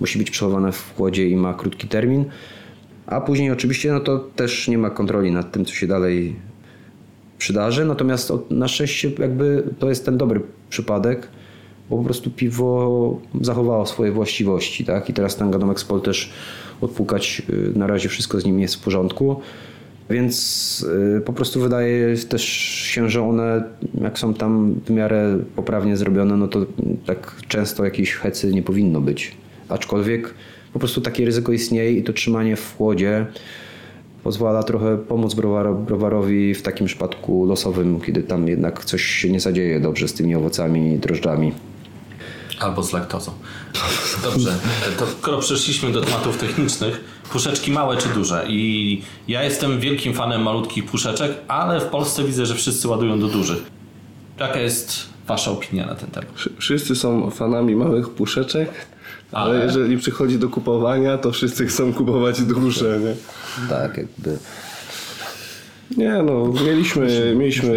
[0.00, 2.24] musi być przechowane w chłodzie i ma krótki termin.
[3.06, 6.36] A później oczywiście no to też nie ma kontroli nad tym, co się dalej
[7.38, 7.84] przydarzy.
[7.84, 11.28] Natomiast na szczęście jakby to jest ten dobry przypadek,
[11.90, 14.84] bo po prostu piwo zachowało swoje właściwości.
[14.84, 15.10] Tak?
[15.10, 16.32] I teraz ten Gadomek Spol też
[16.80, 19.40] odpukać, y, na razie wszystko z nim jest w porządku.
[20.10, 20.86] Więc
[21.18, 23.64] y, po prostu wydaje też się, że one
[24.00, 26.66] jak są tam w miarę poprawnie zrobione, no to
[27.06, 29.34] tak często jakiejś hecy nie powinno być.
[29.68, 30.34] Aczkolwiek
[30.72, 33.26] po prostu takie ryzyko istnieje i to trzymanie w chłodzie
[34.24, 39.40] pozwala trochę pomóc browar, browarowi w takim przypadku losowym, kiedy tam jednak coś się nie
[39.40, 41.52] zadzieje dobrze z tymi owocami i drożdżami.
[42.60, 43.32] Albo z laktozą.
[44.22, 44.54] Dobrze,
[44.98, 47.00] to skoro przeszliśmy do tematów technicznych,
[47.32, 48.44] puszeczki małe czy duże?
[48.48, 53.28] I ja jestem wielkim fanem malutkich puszeczek, ale w Polsce widzę, że wszyscy ładują do
[53.28, 53.58] dużych.
[54.40, 54.96] Jaka jest
[55.26, 56.28] Wasza opinia na ten temat?
[56.34, 58.70] Wszy- Wszyscy są fanami małych puszeczek,
[59.32, 63.14] ale, Ale- jeżeli przychodzi do kupowania, to wszyscy chcą kupować duże, nie?
[63.68, 64.38] Tak, jakby.
[65.96, 67.72] Nie no, mieliśmy, mieliśmy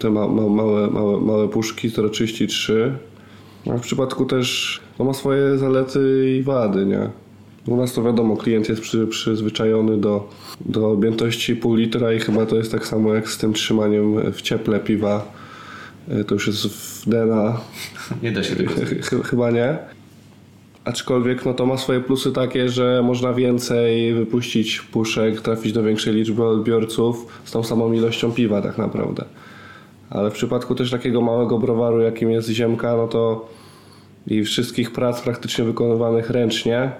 [0.00, 2.92] te ma, ma, małe, małe, małe puszki 033,
[3.66, 7.08] a w przypadku też to ma swoje zalety i wady, nie?
[7.66, 10.28] U nas to wiadomo, klient jest przy, przyzwyczajony do,
[10.60, 14.42] do objętości pół litra i chyba to jest tak samo jak z tym trzymaniem w
[14.42, 15.32] cieple piwa.
[16.08, 17.60] E, To już jest w DNA,
[18.22, 19.78] Nie da się tego Ch- ch- Chyba nie.
[20.84, 26.14] Aczkolwiek no to ma swoje plusy takie, że można więcej wypuścić puszek, trafić do większej
[26.14, 29.24] liczby odbiorców z tą samą ilością piwa tak naprawdę.
[30.10, 33.48] Ale w przypadku też takiego małego browaru jakim jest Ziemka, no to
[34.26, 36.92] i wszystkich prac praktycznie wykonywanych ręcznie,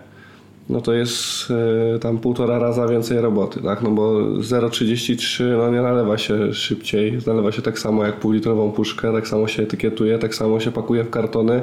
[0.69, 1.51] no to jest
[1.97, 3.83] y, tam półtora raza więcej roboty, tak?
[3.83, 9.13] No bo 0,33 no nie nalewa się szybciej, nalewa się tak samo jak półlitrową puszkę,
[9.13, 11.63] tak samo się etykietuje, tak samo się pakuje w kartony,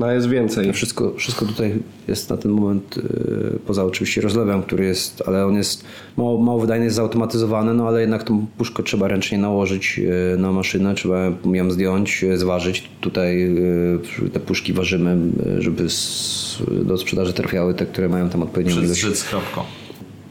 [0.00, 0.72] No jest więcej.
[0.72, 1.74] Wszystko, wszystko tutaj
[2.08, 5.84] jest na ten moment, yy, poza oczywiście rozlewem, który jest, ale on jest
[6.16, 10.52] mało, mało wydajny, jest zautomatyzowany, no ale jednak tą puszkę trzeba ręcznie nałożyć yy, na
[10.52, 12.88] maszynę, trzeba ją zdjąć, yy, zważyć.
[13.00, 18.42] Tutaj yy, te puszki ważymy, yy, żeby z, do sprzedaży trafiały te, które mają tam
[18.42, 19.00] odpowiednią Przez ilość.
[19.00, 19.24] rzec.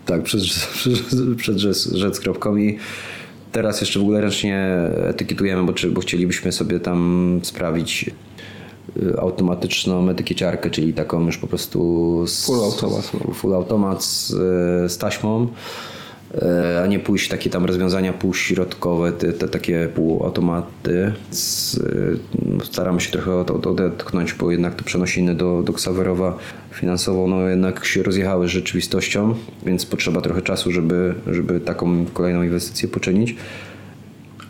[0.06, 0.42] Tak, przed,
[1.38, 2.78] przed, rzec, rzec kropką i
[3.52, 4.68] teraz jeszcze w ogóle ręcznie
[5.08, 8.29] etykietujemy, bo, czy, bo chcielibyśmy sobie tam sprawić y,
[9.18, 14.28] automatyczną etykieciarkę, czyli taką już po prostu z, Full automat, full automat z,
[14.92, 15.48] z taśmą,
[16.42, 21.14] e, a nie pójść takie tam rozwiązania półśrodkowe, te, te takie półautomaty.
[22.62, 26.38] Y, staramy się trochę od- od- odetchnąć, bo jednak te przenosiny do, do Xaverowa
[26.72, 32.44] finansowo no jednak się rozjechały z rzeczywistością, więc potrzeba trochę czasu, żeby, żeby taką kolejną
[32.44, 33.36] inwestycję poczynić.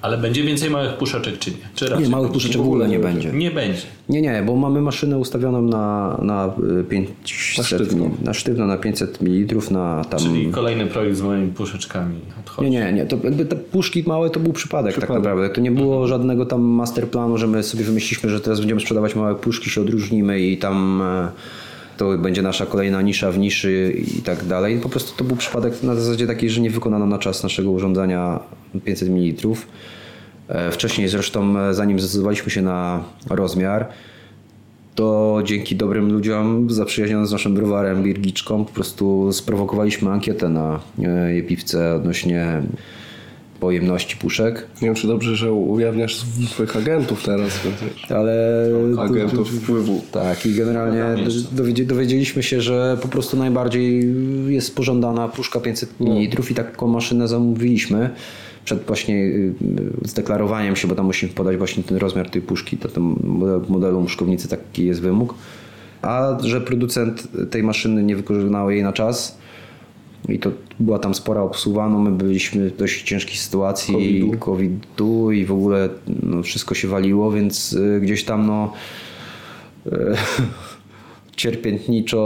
[0.01, 1.57] Ale będzie więcej małych puszeczek, czy nie?
[1.75, 3.31] Czy raczej Nie, małych puszeczek w ogóle nie będzie.
[3.31, 3.81] Nie będzie.
[4.09, 8.09] Nie, nie, bo mamy maszynę ustawioną na, na y, 500 sztywno.
[8.23, 12.69] na sztywno na 500 ml na tam Czyli kolejny projekt z moimi puszeczkami odchodzi.
[12.71, 13.05] Nie, nie, nie.
[13.05, 15.23] To jakby te puszki małe to był przypadek, tak Przypadek.
[15.23, 15.49] naprawdę.
[15.55, 19.35] To nie było żadnego tam masterplanu, że my sobie wymyśliliśmy, że teraz będziemy sprzedawać małe
[19.35, 21.29] puszki, się odróżnimy i tam e,
[21.99, 24.79] to będzie nasza kolejna nisza w niszy i tak dalej.
[24.79, 28.39] Po prostu to był przypadek na zasadzie takiej, że nie wykonano na czas naszego urządzenia
[28.85, 29.47] 500 ml.
[30.71, 33.87] Wcześniej zresztą, e, zanim zdecydowaliśmy się na rozmiar,
[34.95, 41.33] to dzięki dobrym ludziom zaprzyjaźnionym z naszym browarem Birgiczką po prostu sprowokowaliśmy ankietę na e,
[41.33, 42.61] Jepiwce odnośnie
[43.59, 47.59] pojemności puszek, Nie wiem, czy dobrze, że ujawniasz swoich agentów teraz.
[47.63, 48.11] wiesz.
[48.11, 48.65] ale
[48.99, 50.01] Agentów wpływu.
[50.11, 51.03] tak i generalnie
[51.55, 54.13] dowiedzi- dowiedzieliśmy się, że po prostu najbardziej
[54.47, 58.09] jest pożądana puszka 500 ml i taką maszynę zamówiliśmy
[58.65, 59.53] przed właśnie y,
[60.05, 64.47] zdeklarowaniem się, bo tam musimy podać właśnie ten rozmiar tej puszki, to model- modelu muszkownicy
[64.47, 65.33] taki jest wymóg.
[66.01, 69.37] A że producent tej maszyny nie wykonał jej na czas
[70.29, 74.37] i to była tam spora obsługa, no my byliśmy w dość ciężkiej sytuacji COVID-u.
[74.39, 75.89] COVID-u i w ogóle
[76.23, 78.73] no, wszystko się waliło, więc y, gdzieś tam no
[79.85, 80.15] e,
[81.35, 82.19] cierpiętniczo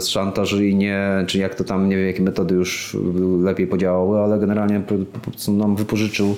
[0.00, 2.96] szantażyjnie, czy jak to tam, nie wiem jakie metody już
[3.42, 6.36] lepiej podziałały, ale generalnie po, po prostu nam wypożyczył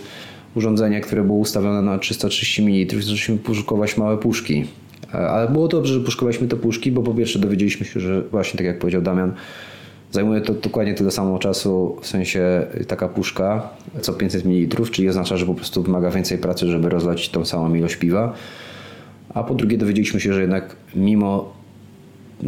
[0.54, 4.64] urządzenie, które było ustawione na 330 ml zaczęliśmy poszukować małe puszki.
[5.14, 8.58] E, Ale było dobrze, że poszukowaliśmy te puszki, bo po pierwsze dowiedzieliśmy się, że właśnie
[8.58, 9.32] tak jak powiedział Damian,
[10.12, 13.68] Zajmuje to dokładnie tyle samo czasu, w sensie taka puszka,
[14.00, 17.74] co 500 ml, czyli oznacza, że po prostu wymaga więcej pracy, żeby rozlać tą samą
[17.74, 18.34] ilość piwa.
[19.34, 21.52] A po drugie dowiedzieliśmy się, że jednak mimo,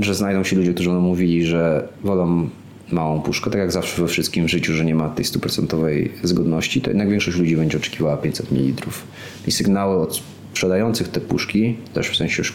[0.00, 2.48] że znajdą się ludzie, którzy nam mówili, że wolą
[2.92, 6.90] małą puszkę, tak jak zawsze we wszystkim życiu, że nie ma tej stuprocentowej zgodności, to
[6.90, 8.90] jednak większość ludzi będzie oczekiwała 500 ml.
[9.46, 12.52] I sygnały od sprzedających te puszki, też w sensie już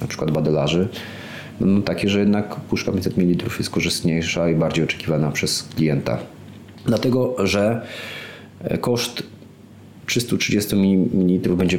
[0.00, 0.88] na przykład badelarzy,
[1.60, 6.18] no takie, że jednak puszka 500 ml jest korzystniejsza i bardziej oczekiwana przez klienta.
[6.86, 7.86] Dlatego, że
[8.64, 9.22] e, koszt
[10.06, 11.78] 330 ml będzie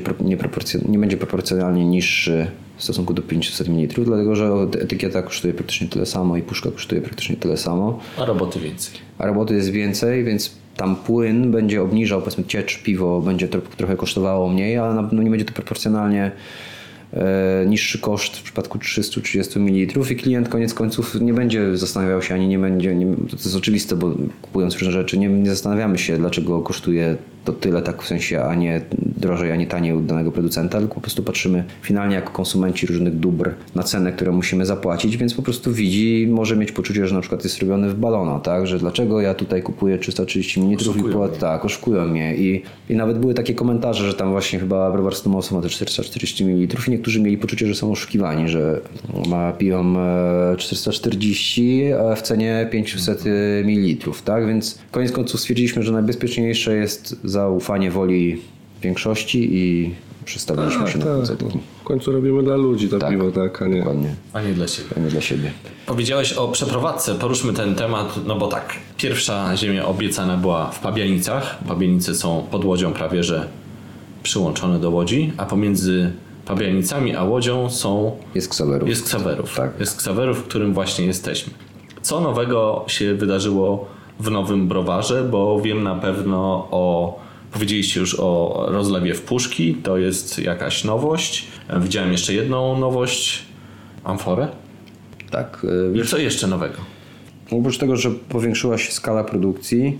[0.89, 4.49] nie będzie proporcjonalnie niższy w stosunku do 500 ml, dlatego że
[4.81, 8.93] etykieta kosztuje praktycznie tyle samo i puszka kosztuje praktycznie tyle samo, A roboty więcej.
[9.17, 13.95] a roboty jest więcej, więc tam płyn będzie obniżał, powiedzmy ciecz, piwo będzie tro- trochę
[13.95, 16.31] kosztowało mniej, ale na pewno nie będzie to proporcjonalnie
[17.65, 22.47] niższy koszt w przypadku 330 ml i klient koniec końców nie będzie zastanawiał się ani
[22.47, 26.61] nie będzie, nie, to jest oczywiste, bo kupując różne rzeczy nie, nie zastanawiamy się dlaczego
[26.61, 28.81] kosztuje to tyle tak w sensie, a nie
[29.17, 33.19] drożej, a nie taniej u danego producenta, tylko po prostu patrzymy finalnie jako konsumenci różnych
[33.19, 37.21] dóbr na cenę, które musimy zapłacić, więc po prostu widzi, może mieć poczucie, że na
[37.21, 41.37] przykład jest robiony w balona, tak, że dlaczego ja tutaj kupuję 330 ml i płat,
[41.37, 42.35] tak, oszukują mnie.
[42.35, 46.45] I, i nawet były takie komentarze, że tam właśnie chyba browar Stomosu ma te 440
[46.45, 48.81] ml i niektórzy mieli poczucie, że są oszukiwani, że
[49.29, 53.23] ma, piją e, 440 a w cenie 500
[53.65, 58.41] ml, tak, więc koniec końców stwierdziliśmy, że najbezpieczniejsze jest zaufanie woli
[58.81, 61.45] większości i przestawiliśmy się na tak, odsetki.
[61.45, 61.61] no.
[61.81, 63.09] W końcu robimy dla ludzi to Tak.
[63.09, 63.77] piwo, tak, a nie.
[63.77, 64.89] Dokładnie, A nie dla siebie.
[64.97, 65.51] a nie dla siebie.
[65.85, 71.57] Powiedziałeś o przeprowadzce, poruszmy ten temat, no bo tak, pierwsza ziemia obiecana była w Pabianicach.
[71.67, 73.47] Pabianice są pod Łodzią prawie, że
[74.23, 76.11] przyłączone do Łodzi, a pomiędzy
[76.45, 78.89] Pabianicami a Łodzią są, Jest Ksawerów.
[78.89, 79.55] jest Ksawerów.
[79.55, 79.71] Tak.
[79.79, 81.53] Jest Ksawerów, w którym właśnie jesteśmy.
[82.01, 83.85] Co nowego się wydarzyło
[84.19, 87.19] w nowym browarze, bo wiem na pewno o,
[87.53, 91.47] powiedzieliście już o rozlewie w puszki, to jest jakaś nowość.
[91.81, 93.43] Widziałem jeszcze jedną nowość,
[94.03, 94.47] amforę.
[95.31, 96.77] Tak, I co jeszcze nowego?
[97.51, 99.99] Oprócz tego, że powiększyła się skala produkcji,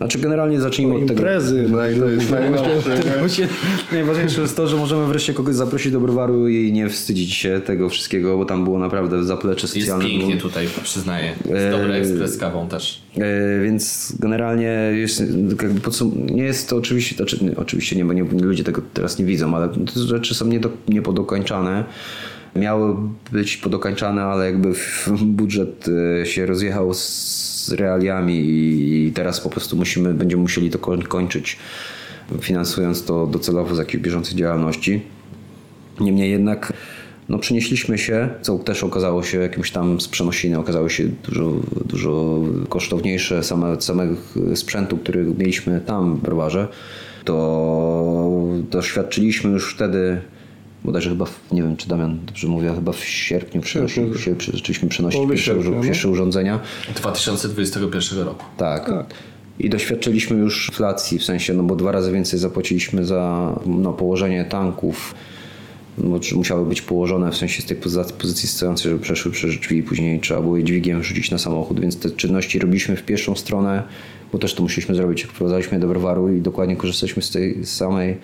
[0.00, 1.12] Znaczy generalnie zacznijmy od tego.
[1.12, 3.40] Imprezy, no jest najlepsze.
[3.42, 3.48] nie?
[3.92, 7.88] Najważniejsze jest to, że możemy wreszcie kogoś zaprosić do browaru i nie wstydzić się tego
[7.88, 10.04] wszystkiego, bo tam było naprawdę zaplecze Jest socjalne.
[10.04, 10.40] pięknie było.
[10.40, 11.32] tutaj, przyznaję.
[11.50, 13.02] Jest dobry ekspres z kawą też.
[13.16, 15.20] E, Więc generalnie jest,
[15.62, 19.18] jakby podsum- nie jest to oczywiście, znaczy, nie, oczywiście nie, bo nie, ludzie tego teraz
[19.18, 21.84] nie widzą, ale te rzeczy są niedo, niepodokończane.
[22.56, 22.96] Miały
[23.32, 25.86] być podokończane, ale jakby w- budżet
[26.22, 31.58] e, się rozjechał z realiami i teraz po prostu musimy, będziemy musieli to koń- kończyć,
[32.40, 35.02] finansując to docelowo z jakiejś bieżącej działalności.
[36.00, 36.72] Niemniej jednak
[37.28, 41.52] no, przenieśliśmy się, co też okazało się jakimś tam z przenosiny, okazało się dużo,
[41.86, 44.16] dużo kosztowniejsze same, samego
[44.54, 46.68] sprzętu, który mieliśmy tam w browarze.
[47.24, 48.38] To
[48.70, 50.20] doświadczyliśmy już wtedy,
[50.84, 53.86] bodajże chyba, w, nie wiem czy Damian dobrze mówię, chyba w sierpniu się,
[54.52, 55.82] zaczęliśmy przenosić pierwsze, no.
[55.82, 56.60] pierwsze urządzenia.
[56.96, 58.44] 2021 roku.
[58.56, 58.90] Tak.
[59.58, 64.44] I doświadczyliśmy już inflacji, w sensie, no bo dwa razy więcej zapłaciliśmy za no, położenie
[64.44, 65.14] tanków,
[65.98, 69.58] bo czy musiały być położone w sensie z tej pozycji, pozycji stojącej, żeby przeszły przez
[69.60, 73.02] drzwi i później trzeba było je dźwigiem wrzucić na samochód, więc te czynności robiliśmy w
[73.02, 73.82] pierwszą stronę,
[74.32, 78.16] bo też to musieliśmy zrobić, jak wprowadzaliśmy do browaru i dokładnie korzystaliśmy z tej samej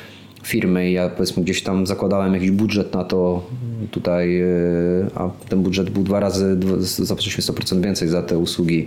[0.46, 3.46] firmy i ja powiedzmy gdzieś tam zakładałem jakiś budżet na to
[3.90, 8.84] tutaj, yy, a ten budżet był dwa razy, zapłaciliśmy 100% więcej za te usługi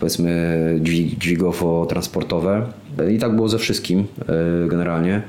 [0.00, 2.62] powiedzmy dźwig, dźwigowo-transportowe
[3.10, 5.22] i tak było ze wszystkim yy, generalnie.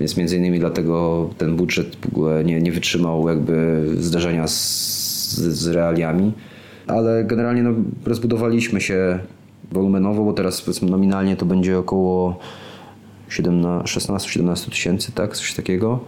[0.00, 1.96] Więc między innymi dlatego ten budżet
[2.44, 6.32] nie, nie wytrzymał jakby zderzenia z, z realiami.
[6.86, 7.70] Ale generalnie no,
[8.04, 9.18] rozbudowaliśmy się
[9.72, 12.38] wolumenowo, bo teraz powiedzmy nominalnie to będzie około
[13.42, 15.36] 16-17 tysięcy, tak?
[15.36, 16.00] Coś takiego.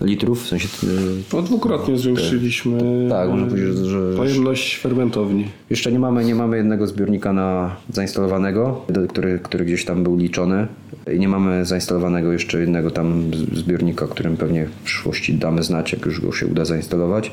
[0.00, 0.68] Litrów, w sensie...
[0.82, 0.88] yy,
[1.32, 5.48] No dwukrotnie zwiększyliśmy Tak, można powiedzieć, że- pojemność fermentowni.
[5.70, 10.66] Jeszcze nie mamy, nie mamy jednego zbiornika na zainstalowanego, który, który gdzieś tam był liczony.
[11.14, 16.06] I nie mamy zainstalowanego jeszcze jednego tam zbiornika, którym pewnie w przyszłości damy znać, jak
[16.06, 17.30] już go się uda zainstalować.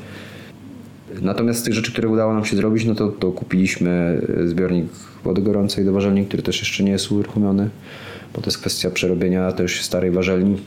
[1.21, 4.87] Natomiast z tych rzeczy, które udało nam się zrobić, no to, to kupiliśmy e, zbiornik
[5.23, 7.69] wody gorącej do warzelni, który też jeszcze nie jest uruchomiony,
[8.35, 10.57] bo to jest kwestia przerobienia też starej warzelni.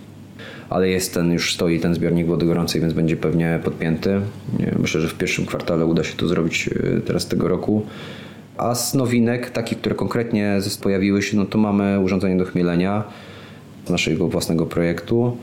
[0.71, 4.21] Ale jest ten, już stoi ten zbiornik wody gorącej, więc będzie pewnie podpięty.
[4.79, 7.87] Myślę, że w pierwszym kwartale uda się to zrobić e, teraz tego roku.
[8.57, 13.05] A z nowinek, takich, które konkretnie pojawiły się, no to mamy urządzenie do chmielenia
[13.87, 15.37] z naszego własnego projektu.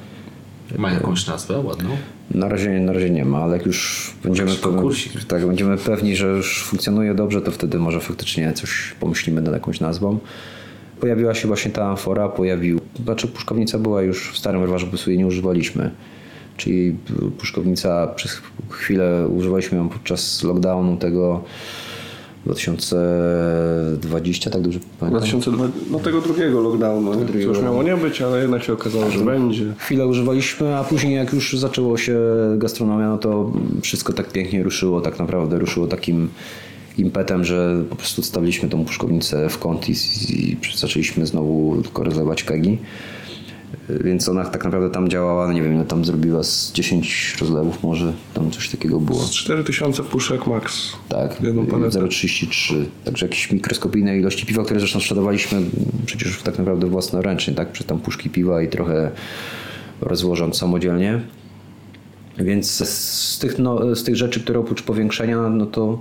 [0.78, 1.90] Ma jakąś nazwę ładną?
[2.32, 5.24] Na razie, na razie nie ma, ale jak już będziemy, konkursik.
[5.24, 9.80] tak, będziemy pewni, że już funkcjonuje dobrze, to wtedy może faktycznie coś pomyślimy nad jakąś
[9.80, 10.20] nazwą.
[11.00, 15.10] Pojawiła się właśnie ta amfora, pojawił, znaczy puszkownica była już w starym rowerze, po prostu
[15.10, 15.92] jej nie używaliśmy.
[16.58, 16.96] Czyli
[17.38, 21.44] puszkownica przez chwilę używaliśmy ją podczas lockdownu tego
[22.46, 25.22] 2020, tak dobrze pamiętam?
[25.22, 27.26] 2002, no tego drugiego lockdownu, nie?
[27.26, 29.74] drugiego już miało nie być, ale jednak się okazało, że będzie.
[29.78, 32.20] Chwilę używaliśmy, a później jak już zaczęło się
[32.58, 36.30] gastronomia, no to wszystko tak pięknie ruszyło, tak naprawdę ruszyło takim
[37.00, 39.92] impetem, że po prostu stawiliśmy tą puszkownicę w kąt i,
[40.30, 42.78] i zaczęliśmy znowu tylko rozlewać kegi.
[43.90, 47.84] Więc ona tak naprawdę tam działała, no nie wiem, ile tam zrobiła z 10 rozlewów
[47.84, 49.20] może, tam coś takiego było.
[49.20, 50.94] Z 4000 puszek max.
[51.10, 52.00] Tak, Jedną paletę.
[52.00, 52.86] 0,33.
[53.06, 55.62] Także jakieś mikroskopijne ilości piwa, które zresztą sprzedawaliśmy
[56.06, 57.72] przecież tak naprawdę własnoręcznie, tak?
[57.72, 59.12] Przez tam puszki piwa i trochę
[60.02, 61.22] rozłożąc samodzielnie.
[62.38, 66.00] Więc z tych, no, z tych rzeczy, które oprócz powiększenia, no to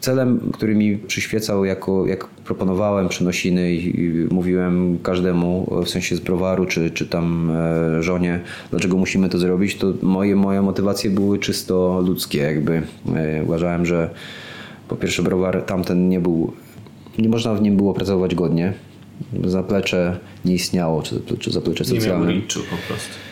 [0.00, 6.66] celem, który mi przyświecał, jako, jak proponowałem przenosiny i, mówiłem każdemu, w sensie z browaru,
[6.66, 8.40] czy, czy tam e, żonie,
[8.70, 12.38] dlaczego musimy to zrobić, to moje, moje motywacje były czysto ludzkie.
[12.38, 12.82] Jakby
[13.14, 14.10] e, uważałem, że
[14.88, 16.52] po pierwsze browar tamten nie był,
[17.18, 18.72] nie można w nim było pracować godnie.
[19.44, 22.32] Zaplecze nie istniało, czy, czy zaplecze Nie miał socjalne.
[22.70, 23.29] po prostu.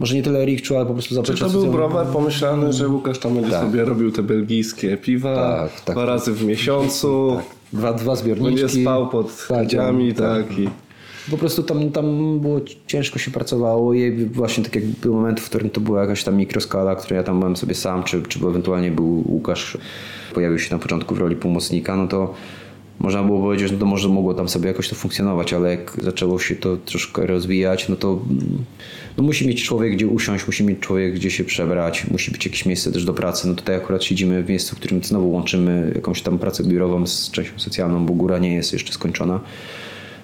[0.00, 3.18] Może nie tyle riczu, ale po prostu Czy zaplecze to był browar pomyślany, że Łukasz
[3.18, 3.60] tam będzie Tak.
[3.66, 5.94] sobie robił te belgijskie piwa Tak, tak.
[5.96, 7.36] dwa razy w miesiącu,
[7.72, 8.50] Dwa, dwa zbiorniki.
[8.62, 10.48] będzie spał pod Tak, kadziami, tak.
[10.48, 10.58] tak.
[10.58, 10.68] i
[11.30, 15.44] Po prostu tam, tam było ciężko się pracowało i właśnie tak jak był moment, w
[15.48, 18.90] którym to była jakaś tam mikroskala, której ja tam byłem sobie sam, czy, czy ewentualnie
[18.90, 19.78] był Łukasz,
[20.34, 22.34] pojawił się na początku w roli pomocnika, no to
[22.98, 25.92] można było powiedzieć, że no to może mogło tam sobie jakoś to funkcjonować, ale jak
[26.02, 28.18] zaczęło się to troszkę rozwijać, no to
[29.16, 32.66] no musi mieć człowiek gdzie usiąść, musi mieć człowiek gdzie się przebrać, musi być jakieś
[32.66, 33.48] miejsce też do pracy.
[33.48, 37.30] No tutaj akurat siedzimy w miejscu, w którym znowu łączymy jakąś tam pracę biurową z
[37.30, 39.40] częścią socjalną, bo góra nie jest jeszcze skończona.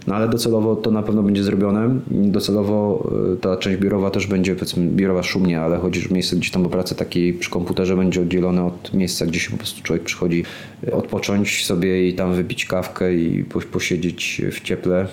[0.07, 2.01] No ale docelowo to na pewno będzie zrobione.
[2.11, 6.51] Docelowo y, ta część biurowa też będzie, powiedzmy, biurowa szumnie, ale chodzi, że miejsce gdzieś
[6.51, 10.05] tam do pracy takiej przy komputerze będzie oddzielone od miejsca, gdzie się po prostu człowiek
[10.05, 10.45] przychodzi
[10.89, 15.07] y, odpocząć sobie i tam wypić kawkę i po- posiedzieć w cieple.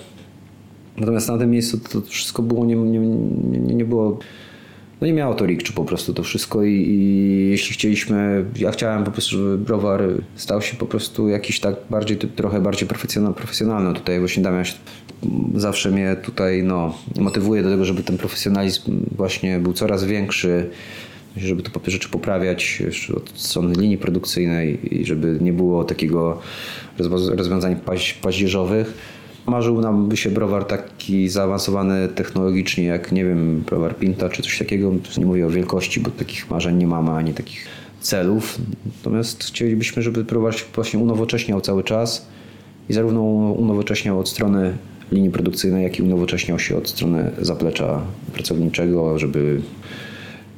[0.96, 4.18] Natomiast na tym miejscu to wszystko było, nie, nie, nie, nie było
[5.00, 9.04] no nie miało to rikczu po prostu to wszystko i, i jeśli chcieliśmy, ja chciałem
[9.04, 10.02] po prostu, żeby browar
[10.36, 13.36] stał się po prostu jakiś tak bardziej, trochę bardziej profesjonalny.
[13.36, 13.94] profesjonalny.
[13.94, 14.74] Tutaj właśnie Damian się-
[15.54, 20.70] zawsze mnie tutaj no, motywuje do tego, żeby ten profesjonalizm właśnie był coraz większy,
[21.36, 22.82] żeby po rzeczy poprawiać
[23.16, 26.40] od strony linii produkcyjnej i żeby nie było takiego
[27.36, 28.94] rozwiązań paź, paździerzowych.
[29.46, 34.92] Marzył nam się browar taki zaawansowany technologicznie, jak nie wiem, browar Pinta czy coś takiego.
[35.18, 37.66] Nie mówię o wielkości, bo takich marzeń nie mamy, ani takich
[38.00, 38.58] celów.
[38.96, 42.26] Natomiast chcielibyśmy, żeby browar się właśnie unowocześniał cały czas
[42.88, 43.22] i zarówno
[43.52, 44.76] unowocześniał od strony
[45.12, 48.00] linii produkcyjnej, jak i unowocześniał się od strony zaplecza
[48.32, 49.60] pracowniczego, żeby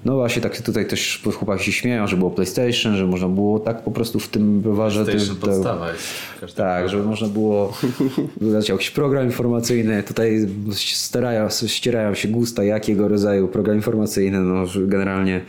[0.06, 3.82] no właśnie tak tutaj też chłopaki się śmieją, że było PlayStation, że można było tak
[3.84, 5.04] po prostu w tym browarze...
[5.04, 6.54] PlayStation te- podstawa jest.
[6.56, 7.72] Tak, żeby można było
[8.40, 10.02] dodać jakiś program informacyjny.
[10.02, 15.40] Tutaj starają, ścierają się gusta, jakiego rodzaju program informacyjny, no generalnie,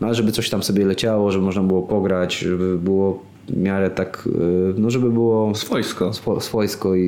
[0.00, 3.90] no ale żeby coś tam sobie leciało, żeby można było pograć, żeby było w miarę
[3.90, 4.30] tak, y,
[4.78, 6.10] no żeby było Swojsko.
[6.10, 7.00] swo- swojsko i,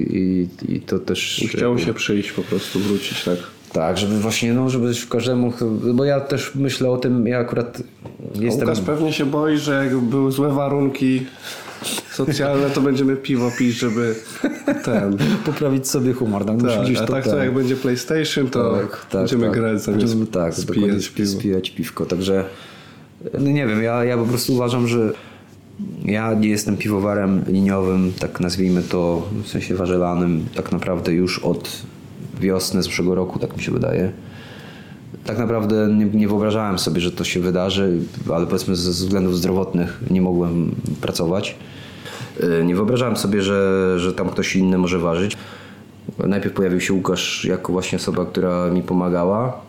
[0.69, 1.45] i, i to też...
[1.49, 3.39] Chciało się przyjść po prostu, wrócić, tak.
[3.77, 5.53] Tak, żeby właśnie, no żeby każdemu,
[5.95, 7.83] bo ja też myślę o tym, ja akurat
[8.35, 8.69] jestem...
[8.69, 11.27] Łukasz pewnie się boi, że jak były złe warunki
[12.13, 14.15] socjalne, to będziemy piwo pić, żeby
[14.85, 15.17] ten...
[15.47, 16.45] poprawić sobie humor.
[16.45, 16.71] Tak, Tak,
[17.03, 18.79] a to tak to ten- jak będzie PlayStation, to
[19.13, 21.31] będziemy grać zamiast Będziemy, tak, spijać spi- piwo.
[21.41, 22.07] spijać piwko.
[22.07, 22.45] Także
[23.35, 25.13] no nie wiem, ja, ja po prostu uważam, że
[26.05, 31.83] ja nie jestem piwowarem liniowym, tak nazwijmy to, w sensie warzelanym, tak naprawdę już od
[32.41, 34.13] wiosny zeszłego roku, tak mi się wydaje.
[35.25, 37.99] Tak naprawdę nie, nie wyobrażałem sobie, że to się wydarzy,
[38.35, 41.57] ale powiedzmy ze względów zdrowotnych nie mogłem pracować.
[42.41, 45.37] Yy, Nie wyobrażałem sobie, że, że tam ktoś inny może ważyć.
[46.19, 49.61] Najpierw pojawił się Łukasz jako właśnie osoba, która mi pomagała,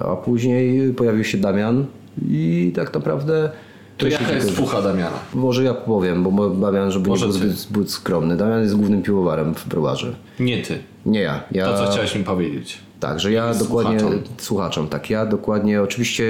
[0.00, 1.86] a później pojawił się Damian
[2.28, 3.50] i tak naprawdę...
[3.98, 5.18] To jaka jest fucha Damiana?
[5.34, 8.36] Może ja powiem, bo Damian, żeby Może nie był zbyt, zbyt skromny.
[8.36, 10.14] Damian jest głównym piwowarem w browarze.
[10.40, 10.78] Nie ty.
[11.06, 11.42] Nie ja.
[11.52, 12.78] ja To, co chciałeś mi powiedzieć.
[13.00, 14.22] tak, że ja dokładnie Słuchaczom.
[14.38, 16.24] słuchaczom, tak, ja dokładnie oczywiście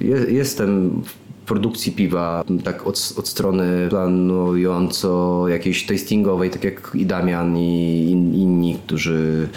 [0.00, 7.06] je, jestem w produkcji piwa tak od, od strony planująco jakiejś tastingowej, tak jak i
[7.06, 9.48] Damian i in, inni, którzy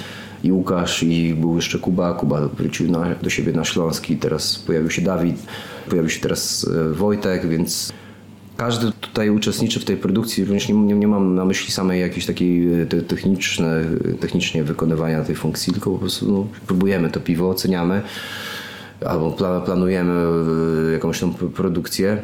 [0.43, 4.89] i Łukasz i był jeszcze Kuba, Kuba wrócił na, do siebie na Śląski, teraz pojawił
[4.89, 5.35] się Dawid,
[5.87, 7.93] pojawił się teraz e, Wojtek, więc
[8.57, 12.25] każdy tutaj uczestniczy w tej produkcji, również nie, nie, nie mam na myśli samej jakiejś
[12.25, 13.83] takiej e, te, techniczne,
[14.19, 18.01] technicznie wykonywania tej funkcji, tylko po prostu no, próbujemy to piwo, oceniamy
[19.05, 20.13] albo pla, planujemy
[20.89, 22.21] e, jakąś tą produkcję.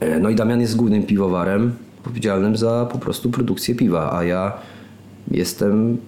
[0.00, 4.52] E, No i Damian jest głównym piwowarem odpowiedzialnym za po prostu produkcję piwa, a ja
[5.30, 5.98] jestem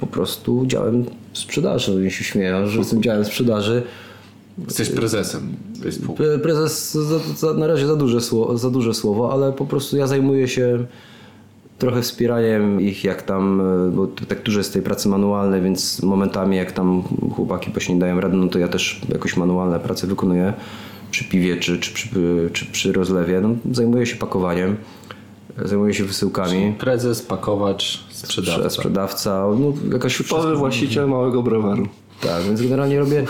[0.00, 1.92] po prostu działem sprzedaży.
[1.92, 3.82] Oni się śmieją, że jestem działem sprzedaży.
[4.58, 6.22] Jesteś prezesem tej spółki.
[6.22, 9.96] Pre- Prezes za, za, na razie za duże, słowo, za duże słowo, ale po prostu
[9.96, 10.86] ja zajmuję się
[11.78, 16.02] trochę wspieraniem ich, jak tam, e, bo to tak dużo jest tej pracy manualnej, więc
[16.02, 17.02] momentami jak tam
[17.36, 20.52] chłopaki właśnie nie dają rady, no to ja też jakoś manualne prace wykonuję
[21.10, 22.08] przy piwie czy, czy, przy,
[22.52, 23.40] czy przy rozlewie.
[23.40, 24.76] No, zajmuję się pakowaniem,
[25.64, 26.74] zajmuję się wysyłkami.
[26.78, 28.70] Prezes, pakowacz, sprzedawca.
[28.70, 31.88] Sprzedawca, no jakaś Typowy właściciel małego browaru.
[32.22, 33.24] Tak, więc generalnie robię,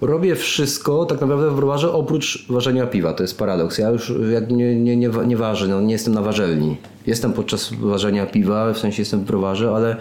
[0.00, 3.12] robię wszystko tak naprawdę w browarze oprócz ważenia piwa.
[3.12, 3.78] To jest paradoks.
[3.78, 6.76] Ja już jak nie, nie, nie, nie ważę, no, nie jestem na warzelni.
[7.06, 9.96] Jestem podczas ważenia piwa, w sensie jestem w browarze, ale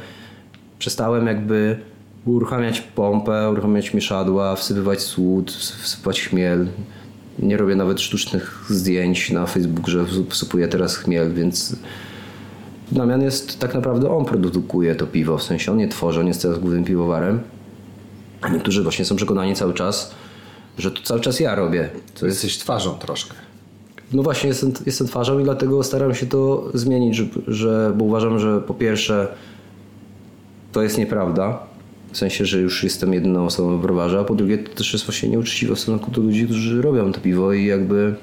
[0.80, 1.78] przestałem jakby
[2.26, 6.68] uruchamiać pompę, uruchamiać mieszadła, wsypywać słód, wsy- wsypać chmiel.
[7.40, 11.76] Nie robię nawet sztucznych zdjęć na Facebook, że wsypuję teraz chmiel, więc
[12.92, 16.42] Damian jest tak naprawdę on produkuje to piwo, w sensie on nie tworzy, on jest
[16.42, 17.40] teraz głównym piwowarem.
[18.48, 20.12] A niektórzy właśnie są przekonani cały czas,
[20.78, 21.90] że to cały czas ja robię.
[22.20, 23.34] To jest, Jesteś twarzą troszkę.
[24.14, 28.40] no właśnie jestem, jestem twarzą i dlatego staram się to zmienić, że, że, bo uważam,
[28.40, 29.28] że po pierwsze
[30.72, 31.60] to jest nieprawda,
[32.12, 35.06] w sensie, że już jestem jedną osobą w browarze, a po drugie to też jest
[35.06, 38.16] właśnie nieuczciwe w stosunku do ludzi, którzy robią to piwo i jakby,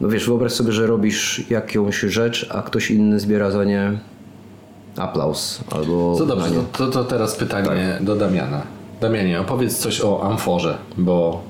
[0.00, 3.98] no wiesz, wyobraź sobie, że robisz jakąś rzecz, a ktoś inny zbiera za nie
[4.96, 8.62] aplauz albo To dobrze, to, to teraz pytanie do Damiana.
[9.04, 11.42] Damianie, opowiedz coś o amforze, bo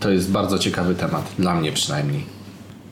[0.00, 2.24] to jest bardzo ciekawy temat, dla mnie przynajmniej.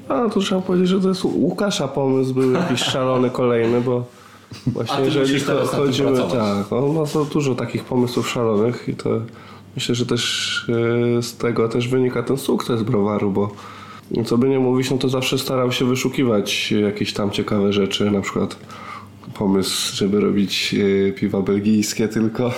[0.08, 4.04] A to trzeba powiedzieć, że to jest Łukasza pomysł był jakiś szalony kolejny, bo
[4.66, 9.10] Właśnie jeżeli chodzimy, tak, on ma to dużo takich pomysłów szalonych i to
[9.74, 10.66] myślę, że też
[11.18, 13.50] e, z tego też wynika ten sukces browaru, bo
[14.24, 18.20] co by nie mówić, no to zawsze starał się wyszukiwać jakieś tam ciekawe rzeczy, na
[18.20, 18.56] przykład
[19.38, 20.74] pomysł, żeby robić
[21.08, 22.50] e, piwa belgijskie tylko,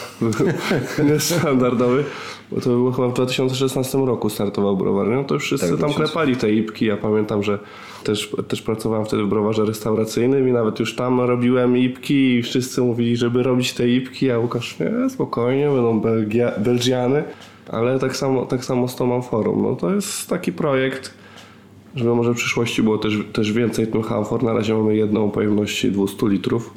[1.13, 2.05] niestandardowy,
[2.53, 5.91] bo to było chyba w 2016 roku startował browar, no to już wszyscy Tak, tam
[5.91, 6.05] 2000.
[6.05, 7.59] klepali te ipki, ja pamiętam, że
[8.05, 12.81] też, też pracowałem wtedy w browarze restauracyjnym i nawet już tam robiłem ipki i wszyscy
[12.81, 17.25] mówili, żeby robić te ipki, a Łukasz, nie, spokojnie, będą Belgia, Belgiany,
[17.69, 21.15] ale tak samo, tak samo z tą amforą, no to jest taki projekt,
[21.99, 24.43] żeby może w przyszłości było też, też więcej tych amfor.
[24.43, 26.75] Na razie mamy jedną o pojemności 200 litrów.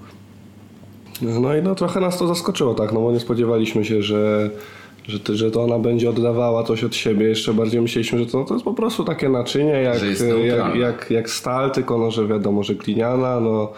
[1.22, 4.50] No i no trochę nas to zaskoczyło, tak, no bo nie spodziewaliśmy się, że,
[5.08, 7.26] że, ty, że to ona będzie oddawała coś od siebie.
[7.26, 10.02] Jeszcze bardziej myśleliśmy, że to, to jest po prostu takie naczynie jak,
[10.46, 13.72] jak, jak, jak stal, tylko no, że wiadomo, że gliniana, no,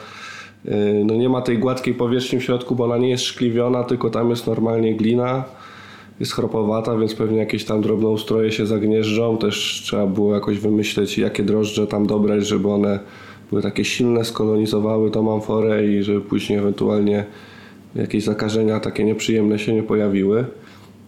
[0.65, 0.73] yy,
[1.05, 4.29] no nie ma tej gładkiej powierzchni w środku, bo ona nie jest szkliwiona, tylko tam
[4.29, 5.43] jest normalnie glina.
[6.23, 9.37] Jest chropowata, więc pewnie jakieś tam drobnoustroje się zagnieżdżą.
[9.37, 12.99] Też trzeba było jakoś wymyśleć, jakie drożdże tam dobrać, żeby one
[13.49, 17.25] były takie silne, skolonizowały tą amforę i żeby później ewentualnie
[17.95, 20.45] jakieś zakażenia takie nieprzyjemne się nie pojawiły.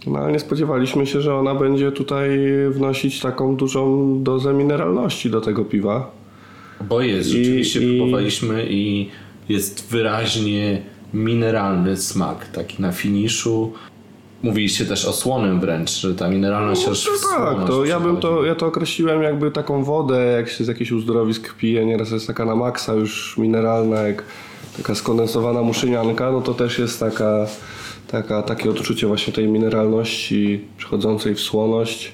[0.07, 2.30] No ale nie spodziewaliśmy się, że ona będzie tutaj
[2.72, 6.11] wnosić taką dużą dozę mineralności do tego piwa.
[6.89, 9.09] Bo jest, rzeczywiście i- próbowaliśmy i
[9.49, 10.82] jest wyraźnie
[11.13, 13.72] mineralny smak, taki na finiszu.
[14.45, 17.99] Mówiliście też o słonym wręcz, że ta mineralność aż w No tak, słoność to ja
[17.99, 22.11] bym to, ja to określiłem jakby taką wodę, jak się z jakichś uzdrowisk pije, nieraz
[22.11, 24.23] jest taka na maksa już mineralna, jak
[24.77, 27.47] taka skondensowana muszynianka, no to też jest taka,
[28.07, 32.11] taka, takie odczucie właśnie tej mineralności przechodzącej w słoność.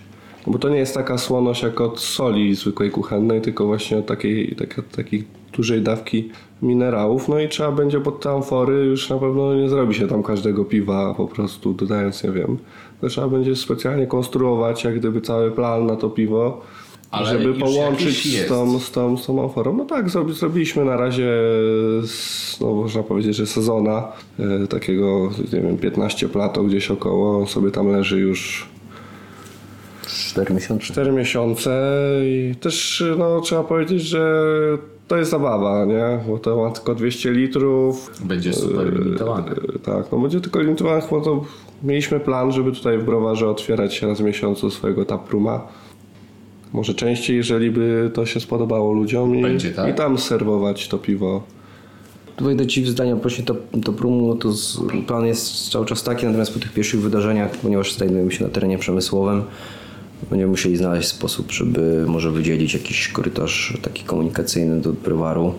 [0.47, 4.05] No Bo to nie jest taka słoność jak od soli zwykłej kuchennej, tylko właśnie od
[4.05, 5.23] takiej, takiej, takiej
[5.53, 6.29] dużej dawki
[6.61, 7.27] minerałów.
[7.27, 10.65] No i trzeba będzie pod te amfory, już na pewno nie zrobi się tam każdego
[10.65, 12.57] piwa po prostu dodając, nie wiem.
[13.01, 16.61] To trzeba będzie specjalnie konstruować jak gdyby cały plan na to piwo,
[17.11, 19.77] Ale żeby połączyć z tą, z, tą, z tą amforą.
[19.77, 21.29] No tak, zrobi, zrobiliśmy na razie,
[22.05, 24.07] z, no można powiedzieć, że sezona
[24.39, 28.69] e, takiego, nie wiem, 15 plato gdzieś około, sobie tam leży już
[30.07, 30.85] 4 miesiące.
[30.85, 31.91] 4 miesiące
[32.23, 34.43] i też no, trzeba powiedzieć, że
[35.11, 36.19] to jest zabawa, nie?
[36.27, 38.11] Bo to ma tylko 200 litrów.
[38.25, 39.51] Będzie super limitowany.
[39.51, 41.45] E, Tak, no będzie tylko limitowane, bo to
[41.83, 45.67] mieliśmy plan, żeby tutaj w browarze otwierać raz w miesiącu swojego tapruma.
[46.73, 49.89] Może częściej, jeżeli by to się spodobało ludziom i, Będzie, tak?
[49.89, 51.43] i tam serwować to piwo.
[52.35, 56.03] Tu wejdę Ci w zdania właśnie to, to prumu, to z, plan jest cały czas
[56.03, 59.43] taki, natomiast po tych pierwszych wydarzeniach, ponieważ znajdujemy się na terenie przemysłowym,
[60.29, 65.53] będziemy musieli znaleźć sposób, żeby może wydzielić jakiś korytarz taki komunikacyjny do browaru.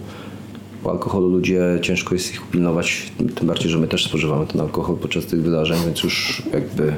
[0.83, 4.97] Po alkoholu ludzie ciężko jest ich pilnować, tym bardziej, że my też spożywamy ten alkohol
[4.97, 6.95] podczas tych wydarzeń, więc już jakby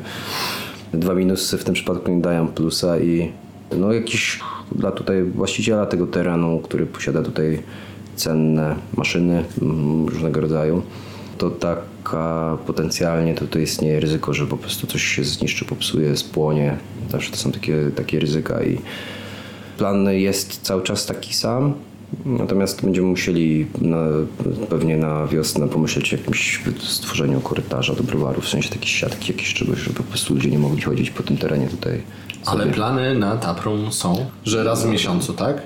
[0.93, 3.33] dwa minusy w tym przypadku nie dają plusa i
[3.79, 4.41] no jakiś
[4.73, 7.62] dla tutaj właściciela tego terenu, który posiada tutaj
[8.17, 9.45] cenne maszyny
[10.07, 10.83] różnego rodzaju,
[11.51, 16.77] to taka potencjalnie to, to istnieje ryzyko, że po prostu coś się zniszczy, popsuje, spłonie.
[17.11, 18.79] Zawsze to są takie, takie ryzyka i
[19.79, 21.75] plan jest cały czas taki sam.
[22.25, 24.07] Natomiast będziemy musieli na,
[24.69, 29.55] pewnie na wiosnę pomyśleć o jakimś stworzeniu korytarza do browaru, w sensie takiej siatki jakiejś
[29.55, 32.03] czegoś, żeby po prostu ludzie nie mogli chodzić po tym terenie tutaj.
[32.47, 35.63] Ale plany na Taprum są, że raz w miesiącu, tak?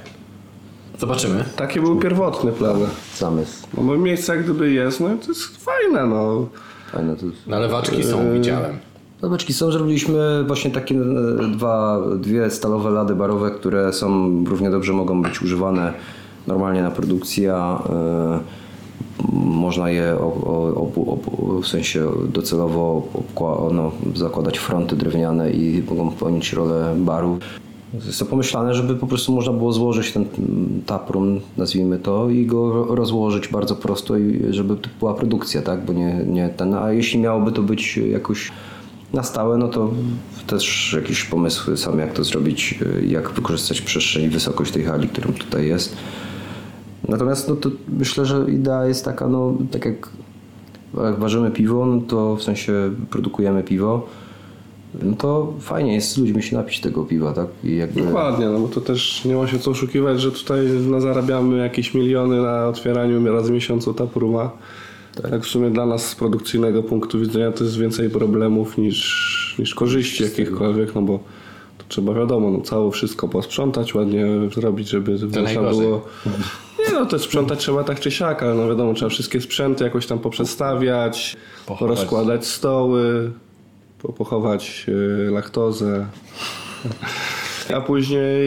[0.99, 1.44] Zobaczymy.
[1.57, 2.86] Takie były pierwotne plany.
[3.18, 3.66] Zamysł.
[3.76, 6.46] No bo miejsce jak gdyby jest, no to jest fajne, no.
[6.92, 8.78] Fajne to Nalewaczki są, widziałem.
[9.22, 14.92] Zabeczki są, zrobiliśmy właśnie takie e, dwa, dwie stalowe lady barowe, które są równie dobrze
[14.92, 15.92] mogą być używane
[16.46, 18.38] normalnie na produkcji, a e,
[19.32, 26.53] można je obu- obu- w sensie docelowo obkła- no, zakładać fronty drewniane i mogą pełnić
[26.53, 27.38] rolę baru.
[27.95, 30.24] Jest to pomyślane, żeby po prostu można było złożyć ten
[30.86, 34.14] taproom, nazwijmy to, i go ro- rozłożyć bardzo prosto,
[34.51, 35.84] żeby to była produkcja, tak?
[35.84, 36.74] Bo nie, nie ten.
[36.74, 38.53] A jeśli miałoby to być jakoś
[39.12, 39.91] na stałe, no to
[40.47, 45.09] też jakieś pomysły są, jak to zrobić, y, jak wykorzystać przestrzeń i wysokość tej hali,
[45.09, 45.97] którą tutaj jest.
[47.09, 50.09] Natomiast no to myślę, że idea jest taka, no tak jak,
[51.05, 52.72] jak ważymy piwo, no to w sensie
[53.11, 54.07] produkujemy piwo,
[55.03, 57.47] no to fajnie jest z ludźmi się napić tego piwa, tak?
[57.64, 58.03] I jakby...
[58.03, 61.95] Dokładnie, no bo to też nie ma się co oszukiwać, że tutaj no, zarabiamy jakieś
[61.95, 64.51] miliony na otwieraniu raz w miesiącu tapruma.
[65.22, 65.43] Tak.
[65.43, 70.22] w sumie dla nas z produkcyjnego punktu widzenia to jest więcej problemów niż, niż korzyści
[70.22, 71.18] jakichkolwiek, no bo
[71.78, 75.80] to trzeba wiadomo, no cało wszystko posprzątać, ładnie zrobić, żeby najgorzej.
[75.80, 76.07] było...
[76.78, 80.07] Nie no to sprzątać trzeba tak czy siak, ale no wiadomo, trzeba wszystkie sprzęty jakoś
[80.07, 81.36] tam poprzestawiać,
[81.66, 81.99] Pochować.
[81.99, 83.30] rozkładać stoły,
[84.16, 86.07] pochować y, laktozę.
[87.76, 88.46] A później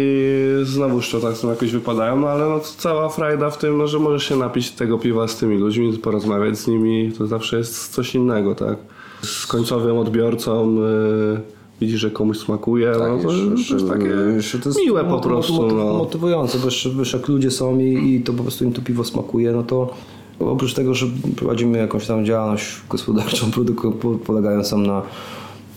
[0.64, 4.36] znowu szczotak jakoś wypadają, no ale no, cała frajda w tym, no, że możesz się
[4.36, 8.78] napić tego piwa z tymi ludźmi, porozmawiać z nimi, to zawsze jest coś innego, tak?
[9.22, 11.42] Z końcowym odbiorcą y,
[11.82, 13.28] widzisz, że komuś smakuje, no to,
[13.68, 15.54] to jest takie jeszcze to jest miłe po prostu.
[15.54, 15.94] moty- no.
[15.94, 16.68] Motywujące, bo
[17.00, 19.94] wiesz, jak ludzie są i, i to po prostu im to piwo smakuje, no to
[20.40, 23.48] oprócz tego, że prowadzimy jakąś tam działalność gospodarczą
[24.26, 25.02] polegającą na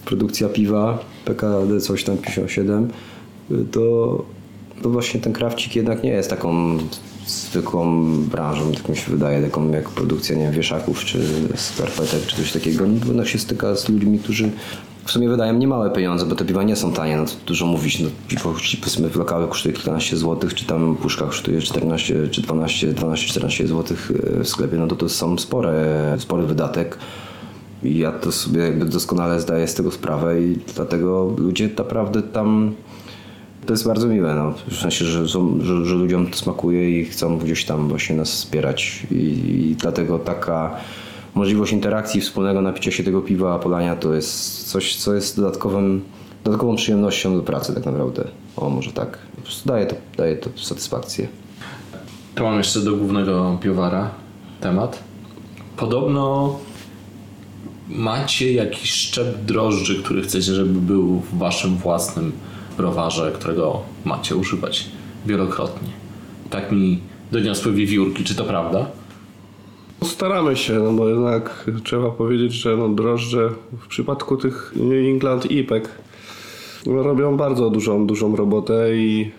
[0.05, 2.89] produkcja piwa, PKD coś tam 57,
[3.73, 4.25] to,
[4.83, 6.79] to właśnie ten krawcik jednak nie jest taką
[7.27, 11.19] zwykłą branżą, tak mi się wydaje, taką jak produkcja, nie wiem, wieszaków czy
[11.55, 12.87] skarpetek czy coś takiego.
[12.87, 14.51] No, Jednak się styka z ludźmi, którzy
[15.05, 18.01] w sumie wydają niemałe pieniądze, bo te piwa nie są tanie, no to dużo mówić,
[18.01, 22.93] no piwo powiedzmy w lokalu kosztuje kilkanaście złotych, czy tam puszka kosztuje 14 czy 12,
[22.93, 26.99] 12-14 złotych w sklepie, no to to są spore, spory wydatek.
[27.85, 32.75] I ja to sobie jakby doskonale zdaję z tego sprawę i dlatego ludzie naprawdę tam
[33.67, 34.55] to jest bardzo miłe, no.
[34.71, 38.31] w sensie, że, są, że, że ludziom to smakuje i chcą gdzieś tam właśnie nas
[38.31, 39.15] wspierać i,
[39.71, 40.77] i dlatego taka
[41.35, 46.03] możliwość interakcji, wspólnego napicia się tego piwa, polania to jest coś, co jest dodatkowym,
[46.45, 48.25] dodatkową przyjemnością do pracy tak naprawdę.
[48.57, 49.19] O, może tak.
[49.37, 51.29] Po prostu daje to, daje to satysfakcję.
[52.35, 54.11] To mam jeszcze do głównego piowara
[54.61, 55.03] temat.
[55.77, 56.59] Podobno
[57.89, 62.33] macie jakiś szczep drożdży, który chcecie, żeby był w waszym własnym
[62.77, 64.87] browarze, którego macie używać
[65.27, 65.89] wielokrotnie.
[66.51, 67.01] Tak mi
[67.33, 68.25] doniosły wiewiórki.
[68.25, 68.87] Czy to prawda?
[70.05, 75.51] Staramy się, no bo jednak trzeba powiedzieć, że no drożdże w przypadku tych New England
[75.51, 75.89] IPek
[76.87, 79.31] no robią bardzo dużą, dużą robotę i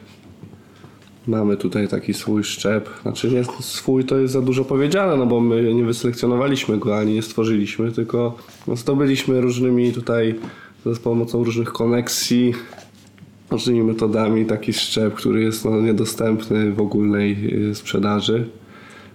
[1.27, 2.89] mamy tutaj taki swój szczep.
[3.01, 7.13] Znaczy nie swój to jest za dużo powiedziane, no bo my nie wyselekcjonowaliśmy go ani
[7.13, 10.35] nie stworzyliśmy, tylko no zdobyliśmy różnymi tutaj
[10.85, 12.53] za pomocą różnych koneksji
[13.51, 18.47] różnymi metodami taki szczep, który jest no, niedostępny w ogólnej y, sprzedaży.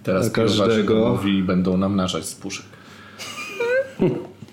[0.03, 1.09] Teraz Dla każdego.
[1.09, 2.65] mówi będą namnażać z puszek.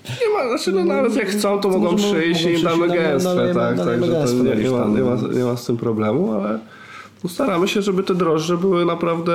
[0.08, 2.86] Nie ma, znaczy no nawet jak chcą, to mogą możemy- przyjść i mogą im damy
[2.86, 5.76] nam- gęstwę, nalejemy- tak, nalejemy także to nie, ma, nie, ma, nie ma z tym
[5.76, 6.58] problemu, ale no
[7.26, 9.34] staramy się, żeby te drożdże były naprawdę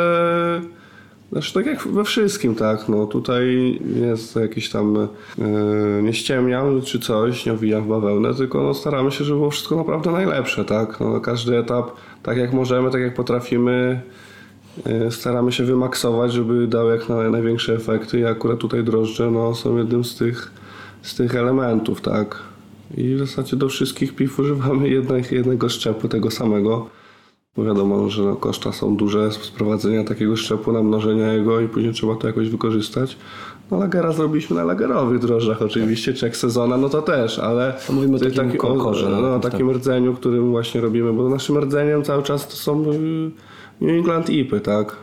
[1.34, 5.08] znaczy tak jak we wszystkim, tak, no tutaj jest jakiś tam
[5.38, 9.50] yy, nie ściemniam czy coś, nie owijam w bawełnę, tylko no staramy się, żeby było
[9.50, 11.92] wszystko naprawdę najlepsze, tak, no każdy etap,
[12.24, 14.02] tak jak możemy, tak jak potrafimy
[14.86, 19.56] yy, staramy się wymaksować, żeby dały jak na, największe efekty i akurat tutaj drożdże no,
[19.56, 20.52] są jednym z tych,
[21.02, 22.40] z tych elementów, tak.
[22.98, 26.90] I w zasadzie do wszystkich piw używamy jednych, jednego szczepu, tego samego.
[27.58, 32.16] Bo wiadomo, że no, koszta są duże sprowadzenia takiego szczepu, namnożenia jego i później trzeba
[32.16, 33.18] to jakoś wykorzystać.
[33.72, 37.74] No lagera zrobiliśmy na lagerowych drożdżach oczywiście, czy jak sezona, no to też, ale...
[37.88, 39.52] To mówimy o takim konkorze, No, no, no, tak.
[39.52, 43.32] takim rdzeniu, którym właśnie robimy, bo naszym rdzeniem cały czas to są y,
[43.82, 44.96] New England IPy, tak?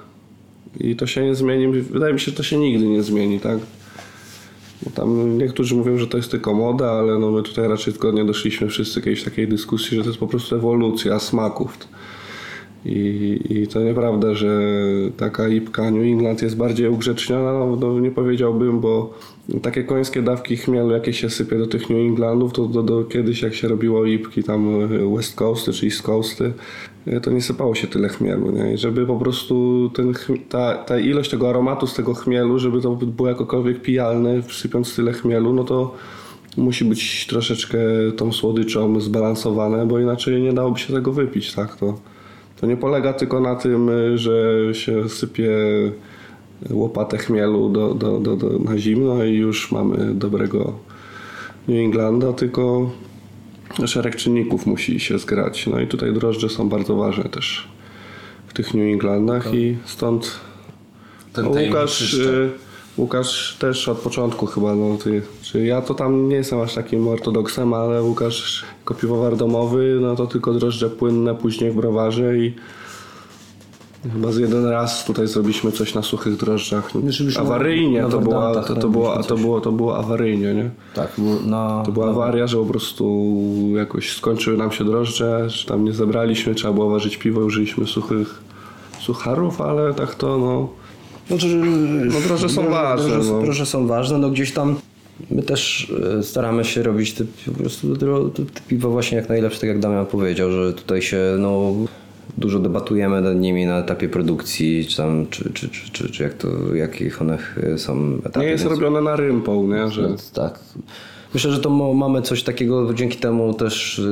[0.80, 3.58] I to się nie zmieni, wydaje mi się, że to się nigdy nie zmieni, tak?
[4.82, 8.24] Bo tam niektórzy mówią, że to jest tylko moda, ale no my tutaj raczej zgodnie
[8.24, 11.78] doszliśmy wszyscy kiedyś takiej dyskusji, że to jest po prostu ewolucja smaków.
[12.84, 14.60] I, I to nieprawda, że
[15.16, 19.14] taka ipka New England jest bardziej ugrzeczniona, no, no nie powiedziałbym, bo
[19.62, 23.42] takie końskie dawki chmielu, jakie się sypie do tych New Englandów, to do, do kiedyś
[23.42, 26.52] jak się robiło ipki tam West Coasty czy East Coasty,
[27.22, 28.50] to nie sypało się tyle chmielu.
[28.50, 28.74] Nie?
[28.74, 30.14] I żeby po prostu ten,
[30.48, 35.12] ta, ta ilość tego aromatu z tego chmielu, żeby to było jakokolwiek pijalne, wsypiąc tyle
[35.12, 35.94] chmielu, no to
[36.56, 37.78] musi być troszeczkę
[38.16, 41.76] tą słodyczą zbalansowane, bo inaczej nie dałoby się tego wypić, tak?
[41.76, 41.98] To,
[42.60, 45.50] to nie polega tylko na tym, y, że się sypie
[46.70, 50.78] łopatę chmielu do, do, do, do, na zimno i już mamy dobrego
[51.68, 52.90] New Englanda, tylko
[53.86, 55.66] szereg czynników musi się zgrać.
[55.66, 57.68] No i tutaj drożdże są bardzo ważne też
[58.46, 60.40] w tych New Englandach i stąd
[61.32, 62.16] Ten Łukasz.
[62.98, 67.08] Łukasz też od początku chyba, no ty, czy ja to tam nie jestem aż takim
[67.08, 72.54] ortodoksem, ale Łukasz jako piwowar domowy, no to tylko drożdże płynne później w browarze i
[74.12, 76.90] chyba z jeden raz tutaj zrobiliśmy coś na suchych drożdżach.
[76.92, 80.70] Zrobiliśmy Awaryjnie na to, była, to, to, było, to, było, to było awaryjnie, nie?
[80.94, 81.12] Tak,
[81.46, 83.34] na, To była awaria, że po prostu
[83.76, 88.42] jakoś skończyły nam się drożdże, że tam nie zebraliśmy, trzeba było ważyć piwo, użyliśmy suchych
[89.00, 90.79] sucharów, ale tak to no...
[91.30, 91.46] Znaczy,
[92.12, 93.66] No drożdże są ważne, Drożdże, no.
[93.66, 94.76] są ważne, no gdzieś tam
[95.30, 98.06] my też e, staramy się robić te, po prostu te,
[98.44, 101.72] te, piwo właśnie jak najlepsze, tak jak Damian powiedział, że tutaj się no
[102.38, 106.34] dużo debatujemy nad nimi na etapie produkcji, czy tam, czy, czy, czy, czy, czy jak
[106.34, 107.38] to, jakich one
[107.76, 108.40] są etapy.
[108.40, 109.88] Nie jest więc- robione na rympą, nie?
[109.90, 110.58] Że więc tak.
[111.34, 114.02] Myślę, że to mamy coś takiego, dzięki temu też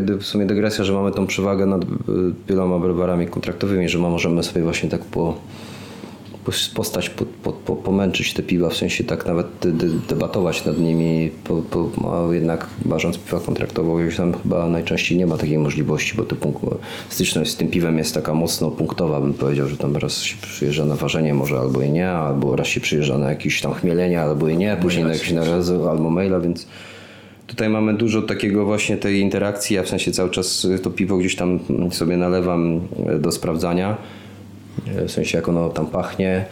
[0.00, 1.86] dy- w sumie dygresja, że mamy tą przewagę nad y,
[2.48, 5.34] wieloma browarami kontraktowymi, że możemy sobie właśnie tak po
[6.74, 9.46] postać, po, po, po, pomęczyć te piwa, w sensie tak nawet
[10.08, 15.26] debatować nad nimi, po, po, a jednak ważąc piwa kontraktowo, już tam chyba najczęściej nie
[15.26, 16.36] ma takiej możliwości, bo to
[17.08, 20.84] styczność z tym piwem jest taka mocno punktowa, bym powiedział, że tam raz się przyjeżdża
[20.84, 24.48] na ważenie może albo i nie, albo raz się przyjeżdża na jakieś tam chmielenie, albo
[24.48, 26.66] i nie, później na jakieś na razu albo maila, więc
[27.46, 31.36] Tutaj mamy dużo takiego właśnie tej interakcji, ja w sensie cały czas to piwo gdzieś
[31.36, 31.58] tam
[31.90, 33.96] sobie nalewam e, do sprawdzania,
[35.06, 36.44] w sensie jak ono tam pachnie.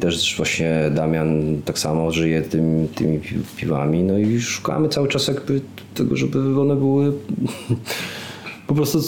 [0.00, 5.28] Też właśnie Damian tak samo żyje tym, tymi pi- piwami, no i szukamy cały czas
[5.28, 5.60] jakby
[5.94, 7.12] tego, żeby one były
[8.66, 8.98] po prostu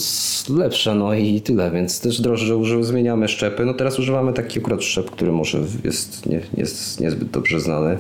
[0.48, 3.64] lepsze, no i tyle, więc też drożdże uży- zmieniamy szczepy.
[3.64, 7.98] No teraz używamy taki akurat szczep, który może jest nie, jest niezbyt dobrze znany.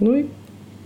[0.00, 0.24] No i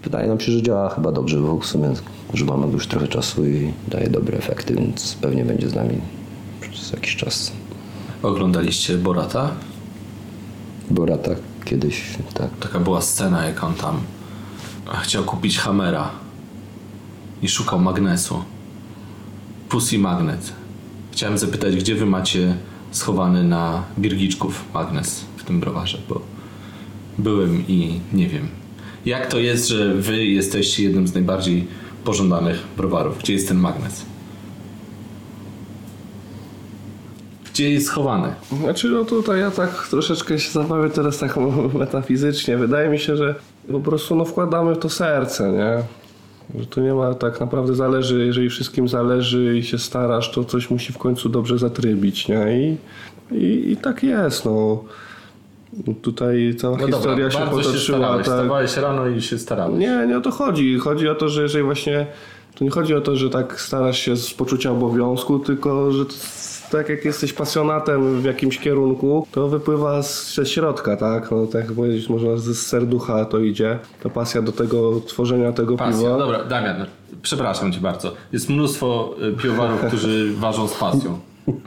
[0.04, 1.88] wydaje nam się, że działa chyba dobrze, bo w sumie
[2.34, 5.94] używamy już trochę czasu i daje dobre efekty, więc pewnie będzie z nami
[6.72, 7.52] przez jakiś czas.
[8.22, 9.50] Oglądaliście Borata?
[10.90, 11.30] Borata
[11.64, 12.02] kiedyś,
[12.34, 12.50] tak.
[12.60, 14.00] Taka była scena, jak on tam
[15.02, 16.10] chciał kupić Hammera
[17.42, 18.44] i szukał magnesu.
[19.68, 20.52] Pussy magnet.
[21.12, 22.56] Chciałem zapytać, gdzie wy macie
[22.90, 26.20] schowany na birgiczków magnes w tym browarze, bo
[27.18, 28.48] byłem i nie wiem.
[29.06, 31.66] Jak to jest, że wy jesteście jednym z najbardziej
[32.04, 33.18] pożądanych browarów?
[33.18, 34.09] Gdzie jest ten magnes?
[37.60, 38.34] Gdzie jest schowany?
[38.62, 41.36] Znaczy, no tutaj ja tak troszeczkę się zabawię teraz tak
[41.80, 42.56] metafizycznie.
[42.56, 43.34] Wydaje mi się, że
[43.72, 45.82] po prostu no wkładamy w to serce, nie?
[46.60, 50.70] Że to nie ma tak naprawdę zależy, jeżeli wszystkim zależy i się starasz, to coś
[50.70, 52.60] musi w końcu dobrze zatrybić, nie?
[52.60, 52.76] I,
[53.36, 54.84] i, i tak jest, no.
[56.02, 58.14] Tutaj cała historia się potoczyła.
[58.14, 58.22] tak.
[58.22, 59.78] Wstawałeś rano i się starałeś.
[59.78, 60.78] Nie, nie o to chodzi.
[60.78, 62.06] Chodzi o to, że jeżeli właśnie.
[62.54, 66.04] To nie chodzi o to, że tak starasz się z poczucia obowiązku, tylko że
[66.70, 71.30] tak jak jesteś pasjonatem w jakimś kierunku, to wypływa z, ze środka, tak?
[71.30, 73.78] No, tak jak powiedzieć, można z serducha to idzie.
[74.02, 76.02] Ta pasja do tego tworzenia tego Pasja.
[76.02, 76.18] piwa.
[76.18, 76.86] Dobra, Damian,
[77.22, 78.12] przepraszam cię bardzo.
[78.32, 81.18] Jest mnóstwo y, piwowarów, którzy ważą z pasją.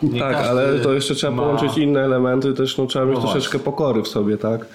[0.03, 3.21] Nie Tak, ale to jeszcze trzeba ma- połączyć inne elementy, też no, trzeba mieć No
[3.21, 4.65] troszeczkę pokory w sobie, tak?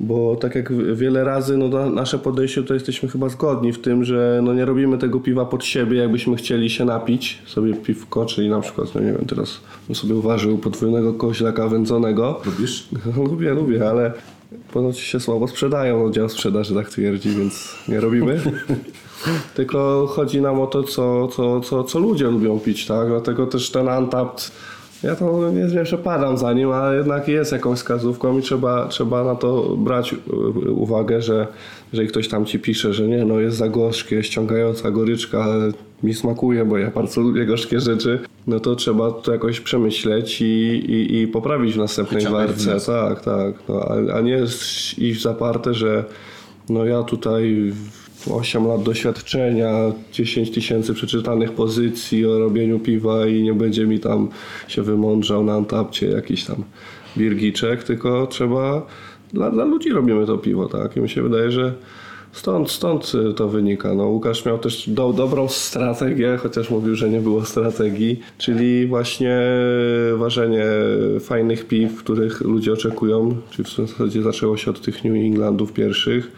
[0.00, 4.04] Bo tak jak wiele razy, no na- nasze podejście to jesteśmy chyba zgodni w tym,
[4.04, 8.50] że no nie robimy tego piwa pod siebie, jakbyśmy chcieli się napić sobie piwko, czyli
[8.50, 12.40] na przykład, no nie wiem, teraz bym sobie uważył podwójnego koźlaka wędzonego.
[12.46, 12.88] Lubisz?
[13.30, 14.12] lubię, lubię, ale
[14.72, 18.40] ponoć się słabo sprzedają, oddział sprzedaży tak twierdzi, więc nie robimy.
[19.54, 23.08] Tylko chodzi nam o to, co, co, co, co ludzie lubią pić, tak?
[23.08, 24.52] Dlatego też ten Untapped,
[25.02, 29.24] ja to nie, nie przepadam za nim, ale jednak jest jakąś wskazówką i trzeba, trzeba
[29.24, 31.46] na to brać y, uwagę, że
[31.92, 35.72] jeżeli ktoś tam ci pisze, że nie, no jest za gorzkie, ściągająca goryczka, ale
[36.02, 40.44] mi smakuje, bo ja bardzo lubię gorzkie rzeczy, no to trzeba to jakoś przemyśleć i,
[40.44, 42.80] i, i poprawić w następnej warce.
[42.86, 43.54] Tak, tak.
[43.68, 44.42] No, a, a nie
[44.98, 46.04] iść zaparte, że
[46.68, 47.72] no ja tutaj
[48.28, 54.28] 8 lat doświadczenia, 10 tysięcy przeczytanych pozycji o robieniu piwa i nie będzie mi tam
[54.68, 56.64] się wymądrzał na antapcie jakiś tam
[57.16, 58.86] birgiczek, tylko trzeba,
[59.32, 60.96] dla, dla ludzi robimy to piwo, tak?
[60.96, 61.74] I mi się wydaje, że
[62.32, 63.94] stąd, stąd y, to wynika.
[63.94, 69.40] No, Łukasz miał też do, dobrą strategię, chociaż mówił, że nie było strategii, czyli właśnie
[70.16, 70.64] ważenie
[71.20, 76.32] fajnych piw, których ludzie oczekują, czyli w zasadzie zaczęło się od tych New Englandów pierwszych.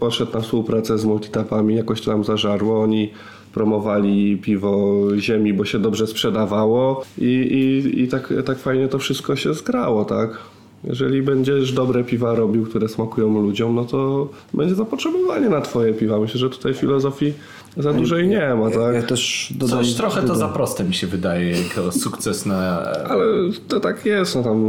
[0.00, 2.82] Poszedł na współpracę z multitapami, jakoś to nam zażarło.
[2.82, 3.10] Oni
[3.54, 9.36] promowali piwo ziemi, bo się dobrze sprzedawało i, i, i tak, tak fajnie to wszystko
[9.36, 10.38] się zgrało, tak?
[10.84, 16.18] Jeżeli będziesz dobre piwa robił, które smakują ludziom, no to będzie zapotrzebowanie na twoje piwa.
[16.18, 17.32] Myślę, że tutaj filozofii
[17.76, 19.06] za dużej nie ma, Ja tak?
[19.06, 22.78] też dodam, Coś trochę to za proste mi się wydaje, jako sukces na...
[23.08, 23.24] Ale
[23.68, 24.66] to tak jest, no tam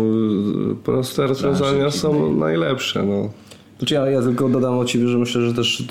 [0.72, 3.30] y, proste rozwiązania są najlepsze, no.
[3.78, 5.88] Znaczy ja, ja tylko dodam od Ciebie, że myślę, że też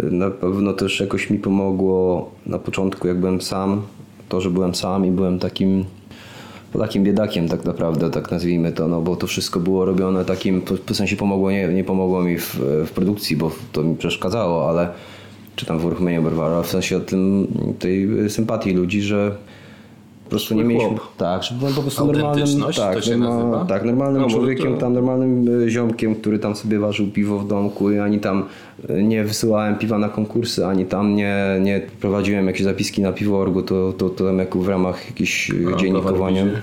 [0.00, 3.82] e, na pewno też jakoś mi pomogło na początku, jak byłem sam,
[4.28, 5.84] to, że byłem sam i byłem takim
[6.78, 10.96] takim biedakiem tak naprawdę, tak nazwijmy to, no bo to wszystko było robione takim, w
[10.96, 12.54] sensie pomogło, nie, nie pomogło mi w,
[12.86, 14.88] w produkcji, bo to mi przeszkadzało, ale
[15.56, 17.46] czy tam w uruchomieniu browara, w sensie o tym,
[17.78, 19.36] tej sympatii ludzi, że
[20.24, 20.88] po prostu nie mieliśmy.
[20.88, 21.16] chłop.
[21.16, 22.46] Tak, że byłem po prostu normalnym,
[22.76, 23.64] tak, nazywa?
[23.68, 27.48] tak, normalnym No, człowiekiem, to- tam normalnym e, ziomkiem, który tam sobie ważył piwo w
[27.48, 28.44] domku i ani tam
[28.88, 33.62] e, nie wysyłałem piwa na konkursy, ani tam nie, nie prowadziłem jakieś zapiski na piworgu,
[33.62, 36.42] to, to, to tam jako w ramach jakichś e, dziennikowania.
[36.42, 36.62] Browarbizie?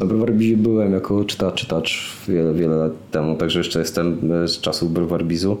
[0.00, 4.92] Na Browarbizie byłem jako czytacz, czytacz wiele, wiele lat temu, także jeszcze jestem z czasów
[4.92, 5.56] Browarbizu.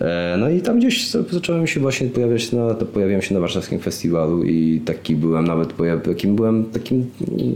[0.00, 3.40] E, No i tam gdzieś za- zacząłem się właśnie pojawiać na, to pojawiłem się na
[3.40, 5.72] warszawskim festiwalu i taki byłem nawet,
[6.04, 7.54] takim byłem takim mm,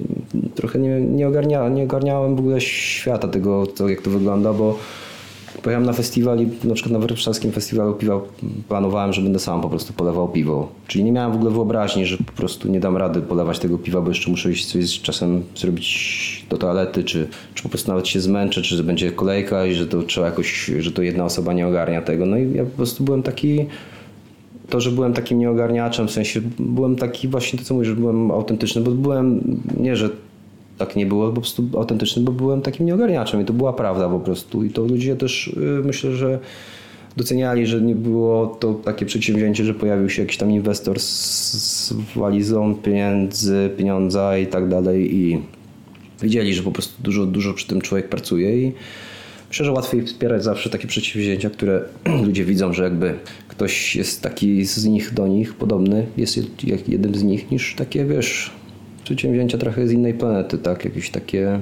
[0.55, 4.79] trochę nie, nie, ogarnia, nie ogarniałem w ogóle świata tego, to, jak to wygląda, bo
[5.63, 8.21] Pojechałem na festiwal i na przykład na warszawskim festiwalu piwa
[8.69, 10.69] planowałem, że będę sam po prostu polewał piwo.
[10.87, 14.01] Czyli nie miałem w ogóle wyobraźni, że po prostu nie dam rady polewać tego piwa,
[14.01, 18.21] bo jeszcze muszę iść coś czasem zrobić do toalety, czy, czy po prostu nawet się
[18.21, 21.67] zmęczę, czy że będzie kolejka i że to trzeba jakoś, że to jedna osoba nie
[21.67, 22.27] ogarnia tego.
[22.27, 23.67] No i ja po prostu byłem taki
[24.69, 28.31] to, że byłem takim nieogarniaczem, w sensie byłem taki właśnie to, co mówisz, że byłem
[28.31, 29.41] autentyczny, bo byłem,
[29.81, 30.11] nie, że
[30.79, 34.21] tak nie było, po prostu autentyczny, bo byłem takim nieogarniaczem i to była prawda po
[34.21, 34.65] prostu.
[34.65, 36.39] I to ludzie też y, myślę, że
[37.17, 41.09] doceniali, że nie było to takie przedsięwzięcie, że pojawił się jakiś tam inwestor z,
[41.53, 45.43] z walizą pieniędzy, pieniądza i tak dalej i
[46.23, 48.73] wiedzieli, że po prostu dużo, dużo przy tym człowiek pracuje i
[49.49, 51.85] myślę, że łatwiej wspierać zawsze takie przedsięwzięcia, które
[52.27, 53.15] ludzie widzą, że jakby
[53.49, 56.39] ktoś jest taki z nich do nich podobny, jest
[56.89, 58.51] jednym z nich, niż takie, wiesz,
[59.17, 60.85] przedsięwzięcia trochę z innej planety, tak?
[60.85, 61.61] Jakieś takie...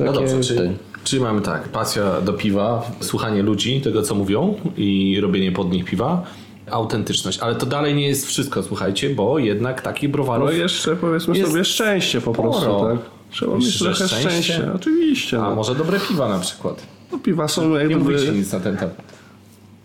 [0.00, 0.70] No takie dobrze, czyli,
[1.04, 5.84] czyli mamy tak, pasja do piwa, słuchanie ludzi, tego co mówią i robienie pod nich
[5.84, 6.24] piwa,
[6.70, 10.46] autentyczność, ale to dalej nie jest wszystko, słuchajcie, bo jednak takich browarów...
[10.50, 12.88] No jeszcze powiedzmy Jest sobie szczęście po prostu, sporo.
[12.96, 12.98] tak?
[13.30, 14.30] Trzeba mieć Myślisz, trochę szczęście?
[14.30, 14.72] szczęścia.
[14.74, 15.38] Oczywiście.
[15.38, 15.54] A No.
[15.54, 16.82] może dobre piwa na przykład.
[17.12, 18.94] No, piwa są jak Nie mówicie nic na ten temat.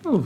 [0.05, 0.23] No,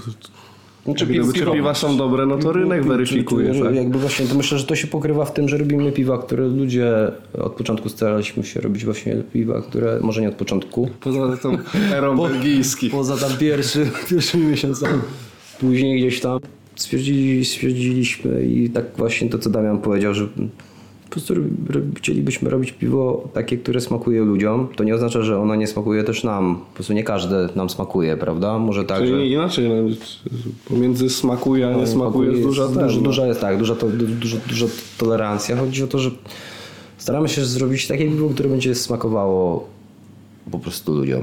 [0.86, 3.75] Gdyby czy piwa są dobre, no to rynek weryfikuje, tak?
[3.75, 6.91] Jakby właśnie to myślę, że to się pokrywa w tym, że robimy piwa, które ludzie
[7.38, 10.89] od początku staraliśmy się robić właśnie piwa, które może nie od początku.
[11.01, 11.57] Poza tą
[11.97, 12.91] erą belgijskich.
[12.91, 14.99] Poza tam pierwszy, pierwszymi miesiącami.
[15.59, 16.39] Później gdzieś tam
[16.75, 20.27] stwierdzili, stwierdziliśmy i tak właśnie to, co Damian powiedział, że
[21.14, 21.34] po prostu
[21.95, 24.68] chcielibyśmy robić piwo takie, które smakuje ludziom.
[24.76, 26.55] To nie oznacza, że ono nie smakuje też nam.
[26.55, 28.59] Po prostu nie każde nam smakuje, prawda?
[28.59, 29.14] Może tak, że...
[29.14, 29.76] Czyli inaczej, no,
[30.66, 33.01] pomiędzy smakuje a nie smakuje jest duża ten, duża, no.
[33.01, 34.66] duża jest tak, duża, to, duża, duża
[34.97, 35.57] tolerancja.
[35.57, 36.11] Chodzi o to, że
[36.97, 39.68] staramy się zrobić takie piwo, które będzie smakowało
[40.51, 41.22] po prostu ludziom.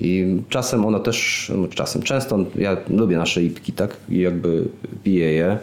[0.00, 3.96] I czasem ono też, no czasem, często ja lubię nasze ipki, tak?
[4.08, 4.64] I jakby
[5.04, 5.58] piję je.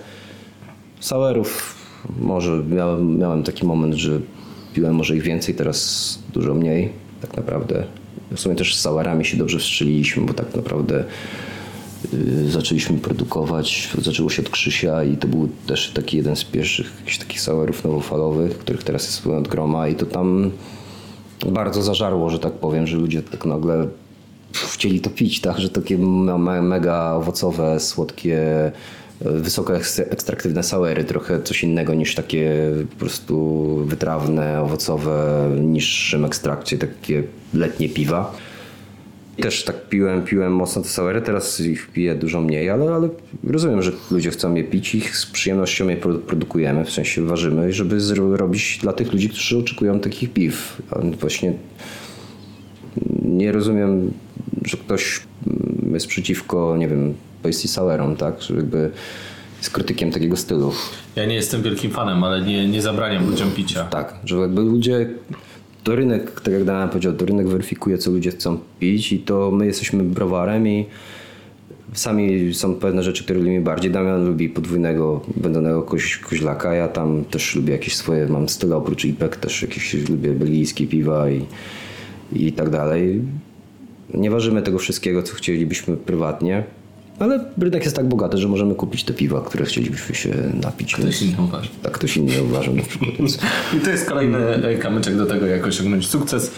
[0.99, 1.84] Sourów
[2.19, 4.19] może miałem, miałem taki moment, że
[4.73, 6.89] piłem może ich więcej, teraz dużo mniej
[7.21, 7.83] tak naprawdę.
[8.35, 11.03] W sumie też z sourami się dobrze wstrzeliliśmy, bo tak naprawdę
[12.13, 16.93] y, zaczęliśmy produkować, zaczęło się od Krzysia i to był też taki jeden z pierwszych
[16.99, 20.51] jakichś takich sourów nowofalowych, których teraz jest od groma i to tam
[21.51, 23.87] bardzo zażarło, że tak powiem, że ludzie tak nagle
[24.73, 28.71] chcieli to pić, tak, że takie me- me- mega owocowe, słodkie,
[29.21, 36.77] wysoko eks- ekstraktywne sauery, trochę coś innego niż takie po prostu wytrawne, owocowe, niższym ekstrakcie,
[36.77, 38.35] takie letnie piwa.
[39.41, 43.09] Też tak piłem, piłem mocno te sauery, teraz ich piję dużo mniej, ale, ale
[43.43, 47.73] rozumiem, że ludzie chcą je pić i z przyjemnością je produ- produkujemy, w sensie ważymy,
[47.73, 50.81] żeby zro- robić dla tych ludzi, którzy oczekują takich piw.
[51.19, 51.53] Właśnie
[53.25, 54.11] nie rozumiem,
[54.65, 55.21] że ktoś
[55.93, 57.13] jest przeciwko, nie wiem,
[57.45, 58.41] pasty sauerom, tak?
[58.41, 58.91] Że jakby
[59.57, 60.71] jest krytykiem takiego stylu.
[61.15, 63.83] Ja nie jestem wielkim fanem, ale nie, nie zabraniam ludziom picia.
[63.83, 65.09] Tak, że jakby ludzie,
[65.83, 69.51] to rynek, tak jak Damian powiedział, to rynek weryfikuje, co ludzie chcą pić i to
[69.51, 70.85] my jesteśmy browarem i
[71.93, 73.91] sami są pewne rzeczy, które lubimy bardziej.
[73.91, 79.05] Damian lubi podwójnego, będnego koź, koźlaka, ja tam też lubię jakieś swoje, mam style oprócz
[79.05, 81.45] IPek, też jakieś lubię belgijskie piwa i,
[82.33, 83.21] i tak dalej.
[84.13, 86.63] Nie ważymy tego wszystkiego, co chcielibyśmy prywatnie,
[87.19, 90.29] ale rynek jest tak bogaty, że możemy kupić te piwa, które chcielibyśmy się
[90.63, 90.95] napić.
[90.95, 91.69] Ktoś inny uważa.
[91.83, 93.11] Tak ktoś inny uważa na przykład.
[93.77, 96.51] I to jest kolejny e, kamyczek do tego, jak osiągnąć sukces.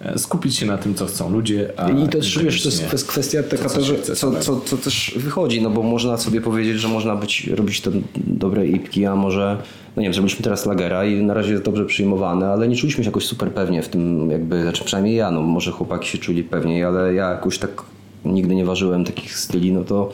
[0.00, 1.72] E, Skupić się na tym, co chcą ludzie.
[2.04, 5.70] I też wiesz, to jest kwestia taka, co że co, co, co też wychodzi, no
[5.70, 9.56] bo można sobie powiedzieć, że można być, robić te dobre ipki, a może,
[9.96, 13.04] no nie wiem, zrobiliśmy teraz lagera i na razie jest dobrze przyjmowane, ale nie czuliśmy
[13.04, 16.44] się jakoś super pewnie w tym jakby, znaczy przynajmniej ja, no może chłopaki się czuli
[16.44, 17.82] pewniej, ale ja jakoś tak
[18.24, 20.12] nigdy nie ważyłem takich styli, no to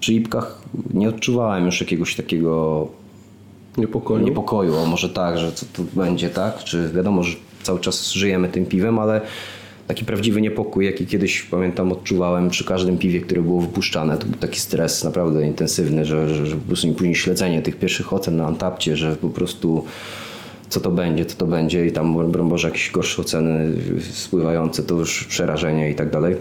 [0.00, 0.62] przy ipkach
[0.94, 2.88] nie odczuwałem już jakiegoś takiego
[3.76, 4.24] Niepokoju.
[4.24, 6.64] niepokoju, a może tak, że co tu będzie, tak?
[6.64, 9.20] Czy wiadomo, że cały czas żyjemy tym piwem, ale
[9.86, 14.18] taki prawdziwy niepokój, jaki kiedyś pamiętam odczuwałem przy każdym piwie, które było wypuszczane.
[14.18, 18.12] To był taki stres naprawdę intensywny, że, że, że po prostu później śledzenie tych pierwszych
[18.12, 19.84] ocen na Antapcie, że po prostu
[20.68, 23.72] co to będzie, co to będzie i tam Boże jakieś gorsze oceny
[24.12, 26.36] spływające, to już przerażenie i tak dalej.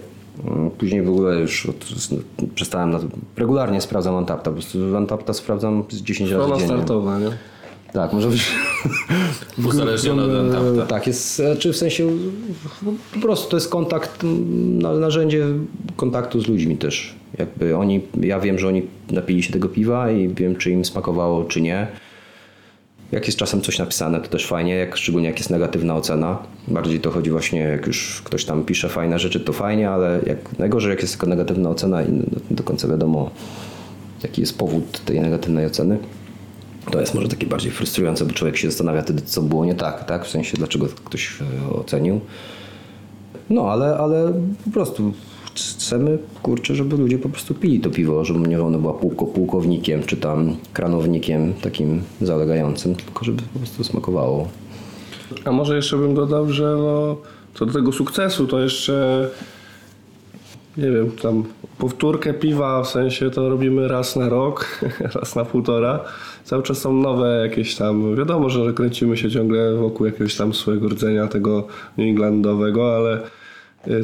[0.45, 1.85] Mm, Później w ogóle już od,
[2.55, 2.99] przestałem, na,
[3.37, 6.73] regularnie sprawdzam Antapta, po prostu Antapta sprawdzam z 10 razy Strona dziennie.
[6.75, 7.29] startowa, nie?
[7.93, 8.51] Tak, może być...
[9.67, 10.85] Uzależnione od Antapta.
[10.85, 12.09] Tak, jest, czy w sensie
[13.13, 14.23] po prostu to jest kontakt,
[14.79, 15.45] na- narzędzie
[15.95, 17.15] kontaktu z ludźmi też.
[17.39, 18.81] Jakby oni, ja wiem, że oni
[19.11, 21.87] napili się tego piwa i wiem, czy im smakowało, czy nie.
[23.11, 26.37] Jak jest czasem coś napisane, to też fajnie, jak, szczególnie jak jest negatywna ocena.
[26.67, 30.59] Bardziej to chodzi właśnie, jak już ktoś tam pisze fajne rzeczy, to fajnie, ale jak,
[30.59, 33.31] najgorzej jak jest tylko negatywna ocena i nie do końca wiadomo,
[34.23, 35.97] jaki jest powód tej negatywnej oceny.
[36.91, 40.03] To jest może takie bardziej frustrujące, bo człowiek się zastanawia wtedy, co było nie tak,
[40.05, 40.25] tak?
[40.25, 42.21] W sensie, dlaczego ktoś e, ocenił.
[43.49, 44.33] No, ale, ale
[44.65, 45.13] po prostu
[45.57, 50.03] chcemy, kurczę, żeby ludzie po prostu pili to piwo, żeby nie ono było pułko, pułkownikiem,
[50.03, 54.47] czy tam kranownikiem takim zalegającym, tylko żeby po prostu smakowało.
[55.45, 57.17] A może jeszcze bym dodał, że no,
[57.53, 59.27] co do tego sukcesu, to jeszcze
[60.77, 61.43] nie wiem, tam
[61.77, 64.81] powtórkę piwa, w sensie to robimy raz na rok,
[65.15, 65.99] raz na półtora.
[66.43, 70.89] Cały czas są nowe jakieś tam, wiadomo, że kręcimy się ciągle wokół jakiegoś tam swojego
[70.89, 73.19] rdzenia tego New Englandowego, ale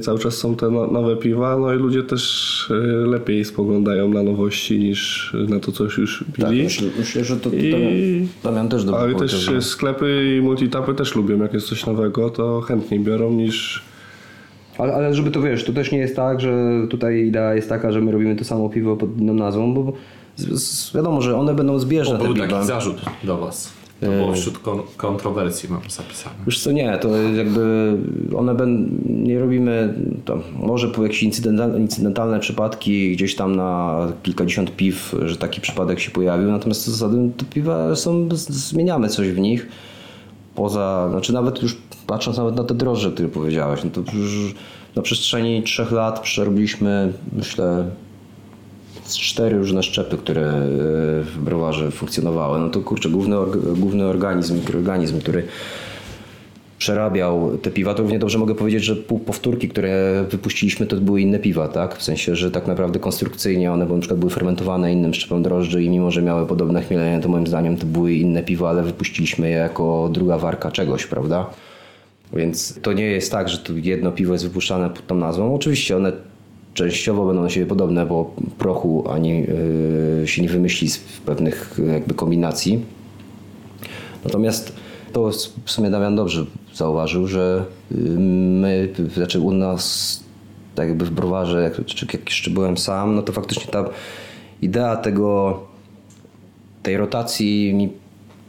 [0.02, 2.74] cały czas są te no, nowe piwa, no i ludzie też y,
[3.08, 6.64] lepiej spoglądają na nowości niż na to, co już Tak, pili.
[6.64, 11.38] myślę, myślę, że to I- Damian, też dobrze Ale też sklepy i multitapy też lubią,
[11.42, 13.84] jak jest coś nowego, to chętniej biorą niż...
[14.78, 16.54] Ale, ale żeby to wiesz, to też nie jest tak, że
[16.90, 19.94] tutaj idea jest taka, że my robimy to samo piwo pod inną nazwą, bo
[20.36, 23.83] z, z, wiadomo, że one będą zbieżne te Był taki zarzut do was.
[24.06, 26.36] To było wśród kon- kontrowersji mam zapisane.
[26.46, 27.94] Wiesz co, nie, to jakby
[28.38, 29.94] one będą, nie robimy,
[30.26, 36.00] tam, może po jakieś incydentalne, incydentalne przypadki gdzieś tam na kilkadziesiąt piw, że taki przypadek
[36.00, 39.68] się pojawił, natomiast co za tym te piwa są, zmieniamy coś w nich,
[40.56, 41.78] poza, znaczy nawet już
[42.08, 44.56] patrząc nawet na te drożdże, które powiedziałeś, no to już
[44.96, 47.86] na przestrzeni trzech lat przerobiliśmy, myślę,
[49.10, 50.64] cztery różne szczepy, które e,
[51.22, 52.60] w browarze funkcjonowały.
[52.60, 53.36] No to kurczę, główny,
[53.76, 55.44] główny organizm, mikroorganizm, który
[56.84, 58.96] przerabiał te piwa, to równie dobrze mogę powiedzieć, że
[59.26, 61.98] powtórki, które wypuściliśmy, to były inne piwa, tak?
[61.98, 65.90] W sensie, że tak naprawdę konstrukcyjnie one na przykład były fermentowane innym szczepem drożdży i
[65.90, 69.56] mimo, że miały podobne chmielenie, to moim zdaniem to były inne piwa, ale wypuściliśmy je
[69.56, 71.50] jako druga warka czegoś, prawda?
[72.34, 75.56] Więc to nie jest tak, że tu jedno piwo jest wypuszczane pod tą nazwą.
[75.56, 76.12] Oczywiście one
[76.74, 79.42] częściowo będą do siebie podobne, bo prochu ani
[80.20, 82.86] yy, się nie wymyśli z pewnych jakby kombinacji.
[84.24, 84.74] Natomiast
[85.14, 85.32] to
[85.66, 90.24] w sumie Damian dobrze zauważył, że y, my, znaczy u nas
[90.76, 93.86] tak jakby w browarze, jak, czy jak jeszcze byłem sam, no to faktycznie ta
[94.62, 95.60] idea tego
[96.84, 97.92] tej rotacji mi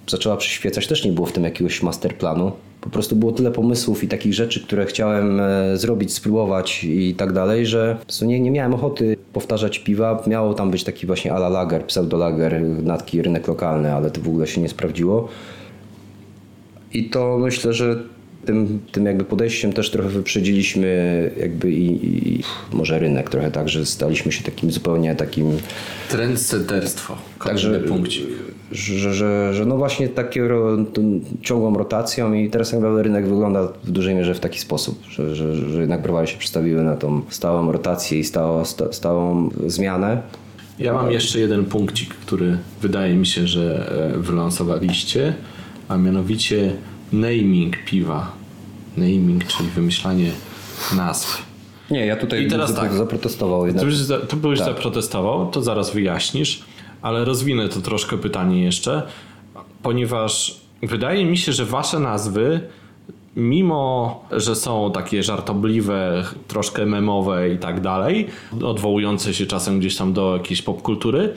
[0.09, 0.87] zaczęła przyświecać.
[0.87, 2.53] Też nie było w tym jakiegoś masterplanu.
[2.85, 7.33] Po prostu było tyle pomysłów i takich rzeczy, które chciałem e, zrobić, spróbować i tak
[7.33, 10.23] dalej, że po prostu nie, nie miałem ochoty powtarzać piwa.
[10.27, 14.47] Miało tam być taki właśnie ala lager, pseudo-lager, natki rynek lokalny, ale to w ogóle
[14.47, 15.29] się nie sprawdziło.
[16.93, 17.97] I to myślę, że
[18.47, 22.09] tym, tym jakby podejściem też trochę wyprzedziliśmy jakby i,
[22.39, 25.59] i może rynek trochę tak, że staliśmy się takim zupełnie takim
[26.11, 27.17] Trendsetterstwo.
[27.45, 28.27] Także punkcik.
[28.75, 30.77] Że, że, że no właśnie takie ro,
[31.43, 35.37] ciągłą rotacją i teraz tak naprawdę rynek wygląda w dużej mierze w taki sposób, że,
[35.37, 40.23] że, że jednak browary się przestawiły na tą stałą rotację i stałą, sta, stałą zmianę.
[40.79, 45.35] Ja mam jeszcze jeden punkcik, który wydaje mi się, że e, wylansowaliście,
[45.89, 46.73] a mianowicie
[47.13, 48.33] naming piwa.
[48.97, 50.31] Naming, czyli wymyślanie
[50.97, 51.43] nazw.
[51.91, 52.93] Nie, ja tutaj I teraz tak.
[52.93, 53.85] zaprotestował jednak.
[53.85, 53.99] To byś,
[54.29, 54.69] to byś Tak.
[54.69, 56.65] zaprotestował, to zaraz wyjaśnisz,
[57.05, 59.03] ale rozwinę to troszkę pytanie jeszcze,
[59.83, 62.61] ponieważ wydaje mi się, że wasze nazwy,
[63.37, 68.27] mimo że są takie żartobliwe, troszkę memowe i tak dalej,
[68.65, 71.35] odwołujące się czasem gdzieś tam do jakiejś popkultury,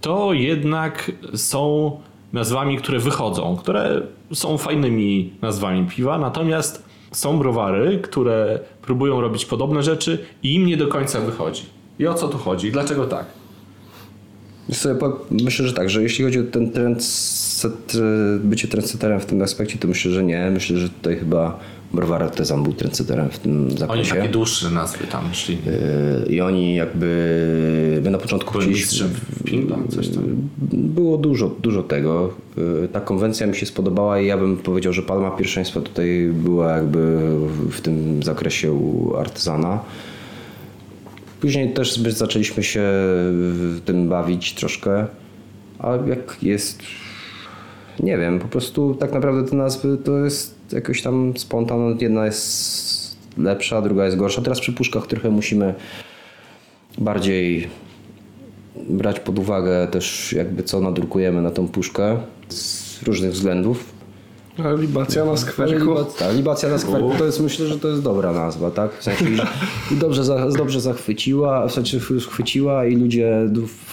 [0.00, 1.90] to jednak są
[2.32, 4.02] nazwami, które wychodzą, które
[4.32, 10.76] są fajnymi nazwami piwa, natomiast są browary, które próbują robić podobne rzeczy i im nie
[10.76, 11.62] do końca wychodzi.
[11.98, 12.72] I o co tu chodzi?
[12.72, 13.26] Dlaczego tak?
[13.26, 13.60] Wiesz co, ja
[14.02, 14.50] po-
[15.30, 17.92] myślę, że tak, że jeśli chodzi o ten trend, set,
[18.44, 20.50] bycie trendsetterem w tym aspekcie, to myślę, że nie.
[20.50, 21.58] Myślę, że tutaj chyba
[21.92, 24.14] browar artezan był trendsetterem w tym Oni zakresie.
[24.14, 25.58] takie dłuższe nazwy tam szli.
[26.26, 28.58] Yy, I oni jakby my na początku
[29.88, 30.24] coś tam.
[30.72, 32.30] Było dużo, dużo tego.
[32.56, 36.76] Yy, Ta konwencja mi się spodobała i ja bym powiedział, że palma pierwszeństwa tutaj była
[36.76, 36.98] jakby
[37.70, 39.80] w tym zakresie u artyzana.
[41.42, 42.82] Później też zaczęliśmy się
[43.84, 45.06] tym bawić troszkę.
[45.78, 46.82] A jak jest
[48.00, 51.98] Nie wiem, po prostu tak naprawdę te nazwy to jest jakoś tam spontan.
[52.00, 54.42] Jedna jest lepsza, druga jest gorsza.
[54.42, 55.74] Teraz przy puszkach trochę musimy
[56.98, 57.68] bardziej
[58.88, 63.91] brać pod uwagę też jakby co nadrukujemy na tą puszkę z różnych względów.
[64.58, 65.94] A libacja na skwerku.
[66.18, 68.94] Tak, libacja na skwerku to jest myślę, że to jest dobra nazwa, tak?
[68.98, 69.24] W sensie
[69.92, 71.98] i dobrze, za, dobrze zachwyciła, w sensie
[72.30, 73.48] chwyciła i ludzie,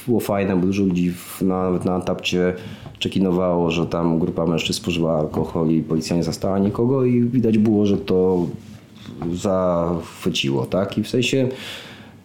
[0.07, 2.53] było fajne, bo dużo ludzi w- na, nawet na tapcie
[2.99, 7.86] czekinowało, że tam grupa mężczyzn spożywa alkohol i policja nie zastała nikogo i widać było,
[7.86, 8.45] że to
[9.34, 10.98] zachwyciło, tak?
[10.98, 11.48] I w sensie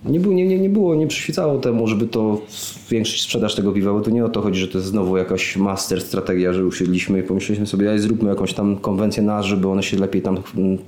[0.05, 3.93] nie, było, nie, nie, nie było, nie przyświecało temu, żeby to zwiększyć sprzedaż tego piwa,
[3.93, 7.21] bo to nie o to chodzi, że to jest znowu jakaś master strategia, że usiedliśmy
[7.21, 10.39] i pomyśleliśmy sobie, ej, zróbmy jakąś tam konwencję nas, żeby one się lepiej tam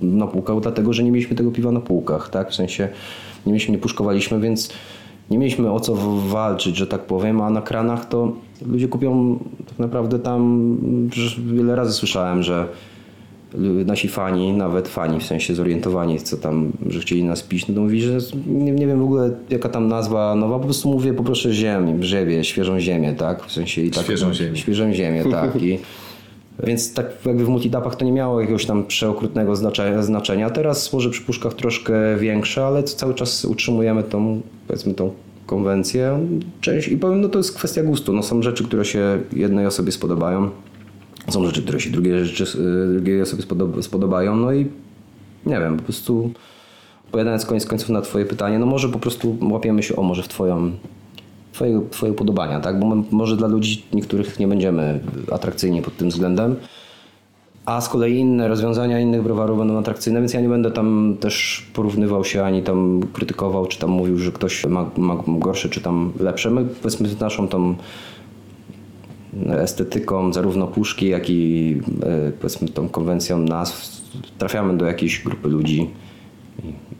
[0.00, 2.50] napłukały, dlatego, że nie mieliśmy tego piwa na półkach, tak?
[2.50, 2.88] W sensie
[3.46, 4.72] nie mieliśmy, nie puszkowaliśmy, więc
[5.30, 5.94] nie mieliśmy o co
[6.28, 8.32] walczyć, że tak powiem, a na kranach to
[8.66, 9.38] ludzie kupią
[9.68, 10.76] tak naprawdę tam,
[11.54, 12.68] wiele razy słyszałem, że
[13.86, 17.80] nasi fani, nawet fani w sensie zorientowani, co tam, że chcieli nas pić, no to
[17.80, 21.52] mówi, że nie, nie wiem w ogóle jaka tam nazwa nowa, po prostu mówię poproszę
[21.52, 23.46] ziemię, grzebię, świeżą ziemię, tak?
[23.46, 24.04] W sensie i tak.
[24.04, 24.56] Świeżą ziemię.
[24.56, 25.62] Świeżą ziemię, tak.
[25.62, 25.78] I,
[26.66, 30.50] więc tak jakby w multitapach to nie miało jakiegoś tam przeokrutnego znaczenia, znaczenia.
[30.50, 35.10] Teraz może przy puszkach troszkę większe, ale cały czas utrzymujemy tą, powiedzmy tą
[35.46, 36.26] konwencję.
[36.60, 38.12] Część, I powiem, no to jest kwestia gustu.
[38.12, 40.50] No są rzeczy, które się jednej osobie spodobają,
[41.28, 42.58] są rzeczy, które się drugiej, rzeczy,
[42.92, 44.66] drugiej osobie spodob- spodobają, no i
[45.46, 46.30] nie wiem, po prostu
[47.04, 50.28] odpowiadając koniec końców na twoje pytanie, no może po prostu łapiemy się, o może w
[50.28, 50.70] twoją,
[51.52, 52.80] twoje, twoje upodobania, tak?
[52.80, 55.00] Bo może dla ludzi niektórych nie będziemy
[55.32, 56.56] atrakcyjni pod tym względem,
[57.66, 61.66] a z kolei inne rozwiązania innych browarów będą atrakcyjne, więc ja nie będę tam też
[61.74, 66.12] porównywał się ani tam krytykował, czy tam mówił, że ktoś ma, ma gorsze, czy tam
[66.20, 66.50] lepsze.
[66.50, 67.74] My powiedzmy naszą tą
[69.50, 74.02] estetyką zarówno puszki, jak i e, powiedzmy tą konwencją nazw
[74.38, 75.90] trafiamy do jakiejś grupy ludzi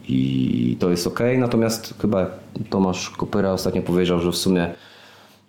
[0.07, 1.19] i, to jest ok.
[1.37, 2.25] Natomiast chyba
[2.69, 4.73] Tomasz Kopyra ostatnio powiedział, że w sumie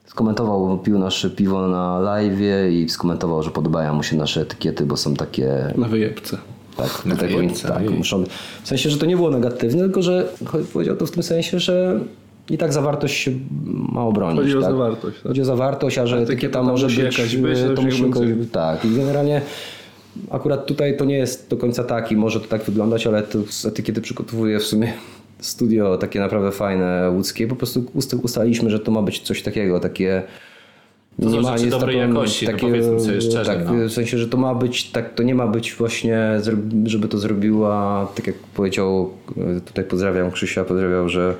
[0.06, 2.40] skomentował, pił nasze piwo na live
[2.72, 6.38] i skomentował, że podobają mu się nasze etykiety, bo są takie Na wyjebce.
[6.76, 8.24] tak, tutaj wyjebce, powinien, tak, muszą,
[8.62, 10.28] w sensie, że to nie było negatywne, tylko że
[10.72, 12.00] powiedział to w tym sensie, że
[12.50, 13.30] i tak zawartość się
[13.92, 14.40] ma obronić.
[14.40, 14.70] Chodzi o tak?
[14.70, 15.22] zawartość, tak.
[15.28, 18.84] Chodzi o zawartość, a że Etykieta może być, jakaś być, to musi jakoś- tak.
[18.84, 19.40] I generalnie
[20.30, 23.38] akurat tutaj to nie jest do końca tak i może to tak wyglądać, ale to
[23.48, 24.92] z etykiety przygotowuje w sumie
[25.40, 27.46] studio takie naprawdę fajne łódzkie.
[27.48, 30.22] Po prostu ust- ustaliliśmy, że to ma być coś takiego, takie
[31.22, 33.88] To są nie ma- jest dobrej taką- jakości, no powiedzmy sobie szczerze, Tak, no.
[33.88, 36.40] w sensie, że to ma być, tak, to nie ma być właśnie,
[36.84, 39.10] żeby to zrobiła, tak jak powiedział,
[39.56, 41.34] e, tutaj pozdrawiam Krzysia, pozdrawiał, że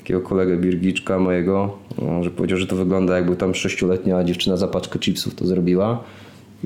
[0.00, 4.68] takiego kolegę Birgiczka mojego, no, że powiedział, że to wygląda jakby tam sześcioletnia dziewczyna za
[4.68, 6.04] paczkę chipsów to zrobiła.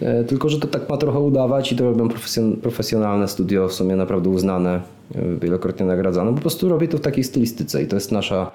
[0.02, 3.72] E, Tylko, że to tak ma trochę udawać i to robią profesjon- profesjonalne studio, w
[3.72, 4.80] sumie naprawdę uznane,
[5.14, 6.34] e, wielokrotnie nagradzane.
[6.34, 8.50] Po prostu robię to w takiej stylistyce i to jest nasza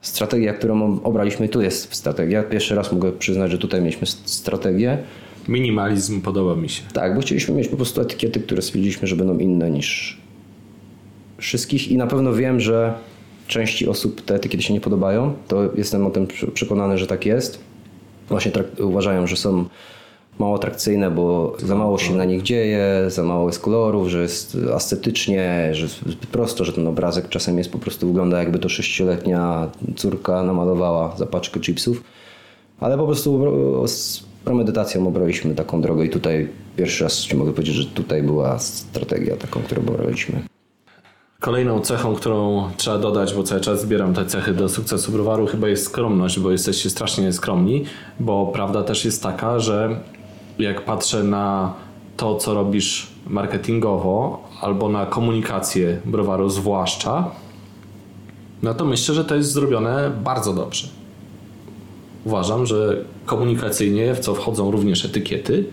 [0.00, 1.48] strategia, którą obraliśmy.
[1.48, 2.42] Tu jest strategia.
[2.42, 4.98] Pierwszy raz mogę przyznać, że tutaj mieliśmy strategię.
[5.48, 6.82] Minimalizm podoba mi się.
[6.92, 10.18] Tak, bo chcieliśmy mieć po prostu etykiety, które stwierdziliśmy, że będą inne niż
[11.38, 12.94] wszystkich i na pewno wiem, że
[13.46, 15.34] części osób te etykiety się nie podobają.
[15.48, 17.58] To jestem o tym prze- przekonany, że tak jest.
[18.28, 19.64] Właśnie uważają, że są
[20.38, 24.56] mało atrakcyjne, bo za mało się na nich dzieje, za mało jest kolorów, że jest
[24.74, 28.68] ascetycznie, że jest zbyt prosto, że ten obrazek czasem jest po prostu wygląda jakby to
[28.68, 32.04] sześcioletnia córka namalowała za paczkę chipsów.
[32.80, 33.42] Ale po prostu
[33.86, 39.36] z premedytacją obraliśmy taką drogę i tutaj pierwszy raz mogę powiedzieć, że tutaj była strategia
[39.36, 40.53] taką, którą obraliśmy.
[41.44, 45.68] Kolejną cechą, którą trzeba dodać, bo cały czas zbieram te cechy do sukcesu browaru, chyba
[45.68, 47.84] jest skromność, bo jesteście strasznie skromni,
[48.20, 50.00] bo prawda też jest taka, że
[50.58, 51.74] jak patrzę na
[52.16, 57.30] to, co robisz marketingowo, albo na komunikację browaru zwłaszcza,
[58.62, 60.88] no to myślę, że to jest zrobione bardzo dobrze.
[62.24, 62.96] Uważam, że
[63.26, 65.64] komunikacyjnie, w co wchodzą również etykiety,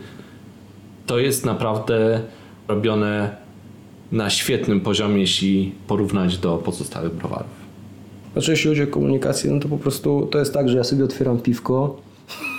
[1.05, 2.21] to jest naprawdę
[2.67, 3.40] robione
[4.11, 7.61] na świetnym poziomie, jeśli porównać do pozostałych browarów.
[8.33, 11.03] Znaczy jeśli chodzi o komunikację, no to po prostu to jest tak, że ja sobie
[11.03, 11.97] otwieram piwko.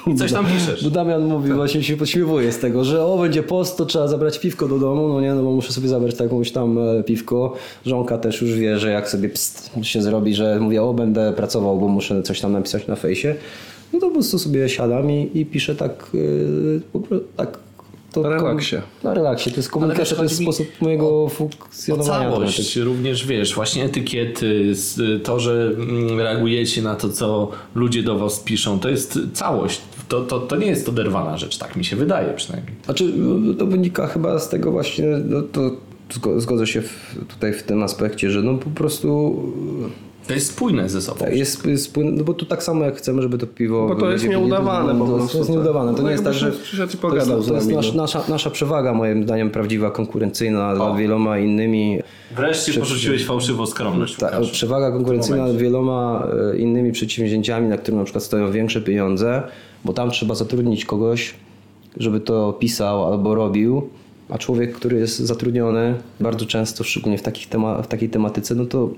[0.06, 0.84] I coś tam piszesz.
[0.84, 4.38] Bo Damian mówi, właśnie się podśmiewuje z tego, że o, będzie post, to trzeba zabrać
[4.38, 7.54] piwko do domu, no nie, no bo muszę sobie zabrać jakąś tam e, piwko.
[7.86, 11.78] Żonka też już wie, że jak sobie pst się zrobi, że mówię, o, będę pracował,
[11.78, 13.34] bo muszę coś tam napisać na fejsie,
[13.92, 16.80] no to po prostu sobie siadam i, i piszę tak, yy,
[17.36, 17.58] tak.
[18.12, 18.76] To, relaksie.
[19.02, 22.30] Na relaksie, to jest komunikacja, to jest sposób mojego O funkcjonowania.
[22.30, 24.72] całość, również wiesz, właśnie etykiety,
[25.24, 29.80] to, że mm, reagujecie na to, co ludzie do was piszą, to jest całość.
[30.08, 32.74] to, to, to nie jest oderwana rzecz, tak mi się wydaje przynajmniej.
[32.84, 35.60] Znaczy, no, to wynika chyba z tego właśnie, no to
[36.14, 39.36] zgo- zgodzę się w, tutaj w tym aspekcie, że no po prostu
[40.32, 41.18] To jest spójne ze sobą.
[41.18, 43.88] tak, jest, spójne, no bo to tak samo jak chcemy, żeby to piwo...
[43.88, 45.56] Bo to jest nieudawane po to, prostu, To jest tak.
[45.56, 46.52] nieudawane, to No nie jest tak, że...
[46.52, 48.02] się przyszedł i To jest, to jest no.
[48.02, 51.98] nasza, nasza przewaga, moim zdaniem prawdziwa, konkurencyjna nad wieloma innymi
[52.36, 54.16] Wreszcie porzuciłeś fałszywą skromność.
[54.16, 59.42] Ta, przewaga konkurencyjna nad wieloma e, innymi przedsięwzięciami, na których na przykład stoją większe pieniądze,
[59.84, 61.34] bo tam trzeba zatrudnić kogoś,
[61.96, 63.88] żeby to pisał albo robił,
[64.28, 68.66] a człowiek, który jest zatrudniony bardzo często, szczególnie w, takich tema, w takiej tematyce, no
[68.66, 68.90] to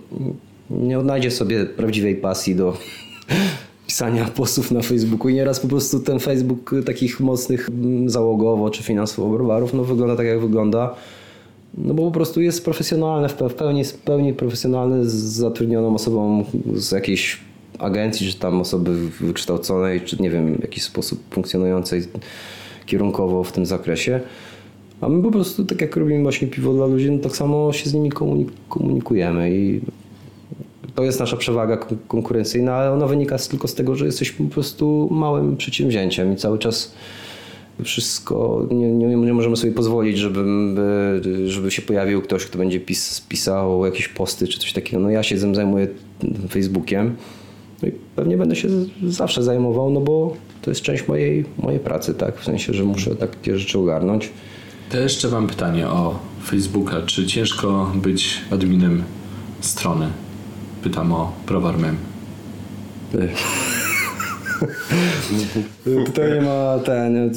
[0.71, 2.77] nie odnajdzie sobie prawdziwej pasji do
[3.87, 8.83] pisania postów na Facebooku i nieraz po prostu ten Facebook takich mocnych mm, załogowo czy
[8.83, 10.95] finansowo browarów no wygląda tak jak wygląda.
[11.79, 15.95] No bo po prostu jest profesjonalny, w pe- w pełni, w pełni profesjonalny z zatrudnioną
[15.95, 17.41] osobą z jakiejś
[17.79, 22.03] agencji, czy tam osoby wykształconej, czy nie wiem, w jakiś sposób funkcjonującej
[22.87, 24.21] kierunkowo w tym zakresie.
[25.01, 27.91] A my po prostu, tak jak robimy właśnie piwo dla ludzi, no tak samo się
[27.91, 29.81] z nimi komunik- komunikujemy i
[30.95, 34.55] to jest nasza przewaga kon- konkurencyjna, ale ona wynika tylko z tego, że jesteśmy po
[34.55, 36.95] prostu małym przedsięwzięciem i cały czas
[37.85, 40.45] wszystko, nie, nie, nie możemy sobie pozwolić, żeby,
[41.47, 45.03] żeby się pojawił ktoś, kto będzie pis, pisał jakieś posty czy coś takiego.
[45.03, 45.89] No ja się tym zajmuję
[46.49, 47.17] Facebookiem
[47.83, 48.69] no i pewnie będę się
[49.07, 52.39] zawsze zajmował, no bo to jest część mojej, mojej pracy, tak?
[52.39, 54.31] W sensie, że muszę takie rzeczy ogarnąć.
[54.91, 57.03] To jeszcze mam pytanie o Facebooka.
[57.07, 59.03] Czy ciężko być adminem
[59.61, 60.09] strony?
[60.85, 61.97] Pytam o Browar Mem.
[66.07, 67.31] Tutaj nie ma ten.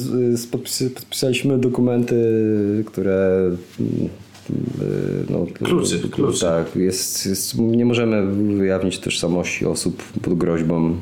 [0.50, 2.14] Podpis, podpisaliśmy dokumenty,
[2.86, 3.40] które.
[3.80, 4.08] mm,
[5.30, 6.40] No, Kluczy, kluczy.
[6.40, 10.96] Tak, jest, jest, nie możemy ujawnić tożsamości osób pod groźbą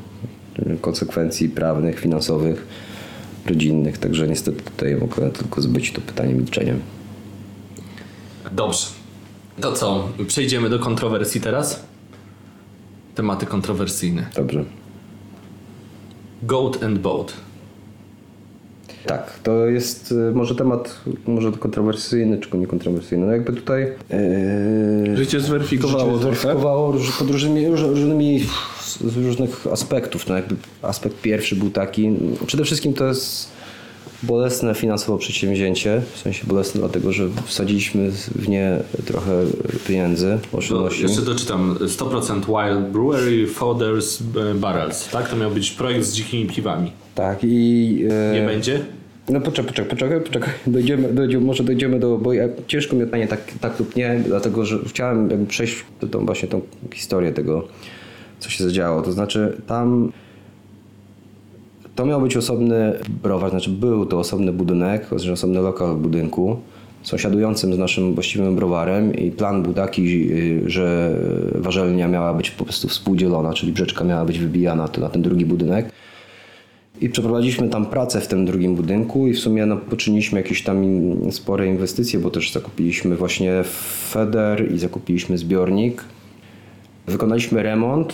[0.81, 2.67] konsekwencji prawnych, finansowych,
[3.45, 6.79] rodzinnych, także niestety tutaj mogę tylko zbyć to pytanie milczeniem.
[8.51, 8.85] Dobrze.
[9.61, 10.09] To co?
[10.27, 11.83] Przejdziemy do kontrowersji teraz?
[13.17, 14.25] Tematy kontrowersyjne.
[14.35, 14.63] Dobrze.
[16.43, 17.33] Goat and Boat.
[19.05, 23.25] Tak, to jest y, może temat może kontrowersyjny, czy niekontrowersyjny.
[23.25, 23.87] No jakby tutaj
[25.07, 28.45] yy, Życie zweryfikowało róż, pod różnymi, róż, różnymi
[29.01, 30.27] z różnych aspektów.
[30.27, 32.15] No jakby aspekt pierwszy był taki,
[32.47, 33.49] przede wszystkim to jest
[34.23, 39.31] bolesne finansowo przedsięwzięcie, w sensie bolesne dlatego, że wsadziliśmy w nie trochę
[39.87, 41.03] pieniędzy, oszczędności.
[41.03, 41.75] jeszcze doczytam.
[41.81, 44.21] 100% Wild Brewery Fodders
[44.51, 45.09] e, Barrels.
[45.09, 45.29] Tak?
[45.29, 46.91] To miał być projekt z dzikimi piwami.
[47.15, 48.05] Tak i...
[48.31, 48.79] e, Nie będzie?
[49.29, 50.53] No poczekaj, poczekaj, poczekaj, poczekaj.
[50.67, 54.65] Dojdziemy, dojdziemy, może dojdziemy do, bo ja, ciężko mi pytanie tak, tak lub nie, dlatego
[54.65, 56.61] że chciałem jakby przejść do tą, właśnie tą
[56.93, 57.67] historię tego,
[58.39, 59.01] co się zadziało.
[59.01, 60.11] To znaczy tam
[61.97, 62.93] to miał być osobny
[63.23, 66.57] browar, znaczy był to osobny budynek, znaczy osobny lokal w budynku,
[67.03, 71.15] sąsiadującym z naszym właściwym browarem i plan był taki, y, że
[71.55, 75.91] warzelnia miała być po prostu współdzielona, czyli brzeczka miała być wybijana na ten drugi budynek.
[77.01, 80.83] I przeprowadziliśmy tam pracę w tym drugim budynku i w sumie no, poczyniliśmy jakieś tam
[81.31, 83.63] spore inwestycje, bo też zakupiliśmy właśnie
[84.09, 86.03] feder i zakupiliśmy zbiornik.
[87.07, 88.13] Wykonaliśmy remont,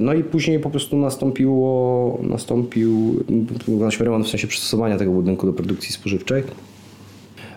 [0.00, 3.24] no i później po prostu nastąpiło, nastąpił,
[3.68, 6.42] wykonaliśmy remont w sensie przystosowania tego budynku do produkcji spożywczej.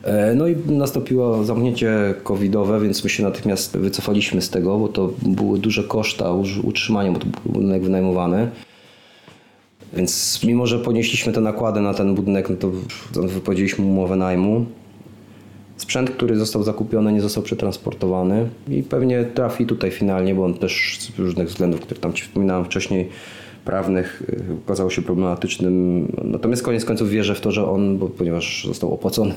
[0.03, 5.13] E, No i nastąpiło zamknięcie covidowe, więc my się natychmiast wycofaliśmy z tego, bo to
[5.21, 6.33] były duże koszta
[6.63, 8.49] utrzymania, bo to był budynek wynajmowany.
[9.93, 12.71] Więc mimo, że ponieśliśmy te nakłady na ten budynek, no to
[13.21, 14.65] wypowiedzieliśmy umowę najmu.
[15.83, 20.97] Sprzęt, który został zakupiony, nie został przetransportowany i pewnie trafi tutaj finalnie, bo on też
[20.99, 23.09] z różnych względów, które tam Ci wspominałem wcześniej,
[23.65, 26.07] prawnych, y, okazało się problematycznym.
[26.23, 29.33] Natomiast koniec końców wierzę w to, że on, bo, ponieważ został opłacony,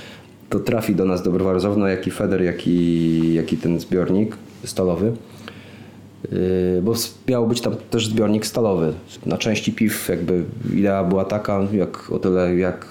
[0.50, 3.80] to trafi do nas do browaru, zarówno jak i feder, jak i, jak i ten
[3.80, 5.12] zbiornik stalowy.
[6.32, 6.94] Yy, bo
[7.28, 8.92] miał być tam też zbiornik stalowy.
[9.26, 10.44] Na części piw jakby
[10.74, 12.86] idea była taka, jak o tyle jak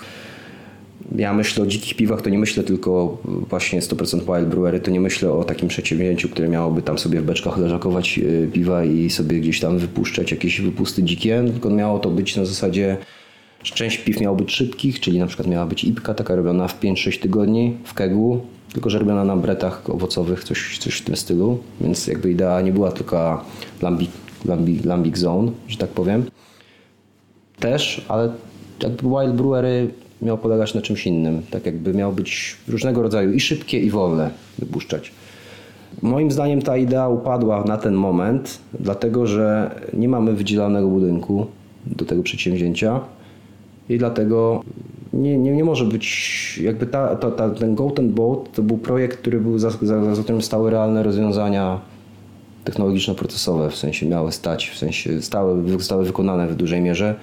[1.16, 3.18] ja myślę o dzikich piwach, to nie myślę tylko
[3.50, 7.26] właśnie 100% Wild Brewery, to nie myślę o takim przedsięwzięciu, które miałoby tam sobie w
[7.26, 12.10] beczkach leżakować yy, piwa i sobie gdzieś tam wypuszczać jakieś wypusty dzikie, tylko miało to
[12.10, 12.98] być na zasadzie
[13.64, 17.22] Część piw miało być szybkich, czyli na przykład miała być ipka taka robiona w 5-6
[17.22, 18.42] tygodni w kegu,
[18.74, 22.72] tylko że robiona na bretach owocowych, coś, coś w tym stylu, więc jakby idea nie
[22.72, 23.46] była tylko
[23.82, 24.12] lambic,
[24.46, 26.26] lambic, lambic zone, że tak powiem.
[27.60, 28.34] Też, ale
[28.84, 29.90] jakby Wild Brewery
[30.22, 34.30] miał polegać na czymś innym, tak jakby miał być różnego rodzaju i szybkie i wolne
[34.60, 35.12] wypuszczać.
[36.02, 41.48] Moim zdaniem ta idea upadła na ten moment, dlatego że nie mamy wydzielonego budynku
[41.86, 43.00] do tego przedsięwzięcia.
[43.90, 44.64] i dlatego
[45.14, 49.18] nie, nie, nie może być, jakby ta, ta, ta, ten Golden Boat to był projekt,
[49.18, 51.82] który był za, za, za tym stały realne rozwiązania
[52.64, 57.16] technologiczno-procesowe, w sensie miały stać, w sensie stały, zostały wykonane w dużej mierze.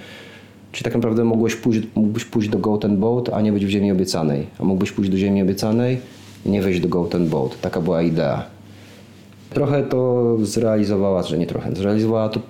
[0.75, 3.93] Czyli tak naprawdę mogłeś pójść, mógłbyś pójść do Golden Boat, a nie być w Ziemi
[3.93, 4.47] Obiecanej.
[4.59, 5.99] A mógłbyś pójść do Ziemi Obiecanej
[6.47, 7.61] i nie wejść do Golden Boat.
[7.61, 8.45] Taka była idea.
[9.51, 12.41] Trochę to zrealizowała, że nie trochę, zrealizowała to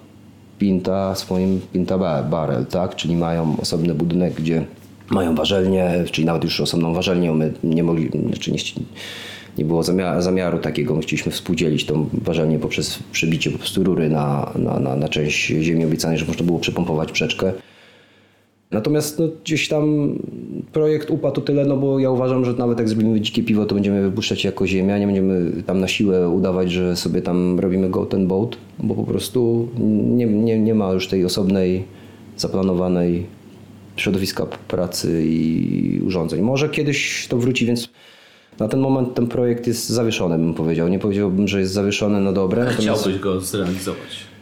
[0.59, 2.97] Pinta swoim Pinta Barrel, tak?
[2.97, 4.65] Czyli mają osobny budynek, gdzie
[5.11, 7.33] mają warzelnię, czyli nawet już osobną warzelnię.
[7.33, 8.59] My nie mogli, znaczy nie,
[9.59, 10.97] nie było zamiaru, zamiaru takiego.
[10.97, 15.47] My chcieliśmy współdzielić tą warzelnię poprzez przebicie po prostu rury na, na, na, na część
[15.47, 17.53] ziemi obiecanej, żeby można było przepompować przeczkę.
[18.71, 20.15] Natomiast no, gdzieś tam
[20.73, 24.03] projekt upadł tyle, no bo ja uważam, że nawet jak zrobimy dzikie piwo, to będziemy
[24.03, 28.27] wypuszczać jako ziemia, nie będziemy tam na siłę udawać, że sobie tam robimy goat and
[28.27, 29.69] boat, bo po prostu
[30.01, 31.85] nie, nie, nie ma już tej osobnej,
[32.37, 33.27] zaplanowanej
[33.97, 36.41] środowiska pracy i urządzeń.
[36.41, 37.89] Może kiedyś to wróci, więc
[38.59, 40.89] na ten moment ten projekt jest zawieszony, bym powiedział.
[40.89, 42.65] Nie powiedziałbym, że jest zawieszony na dobre.
[42.65, 43.01] Natomiast...
[43.01, 44.34] Chciałbyś go zrealizować.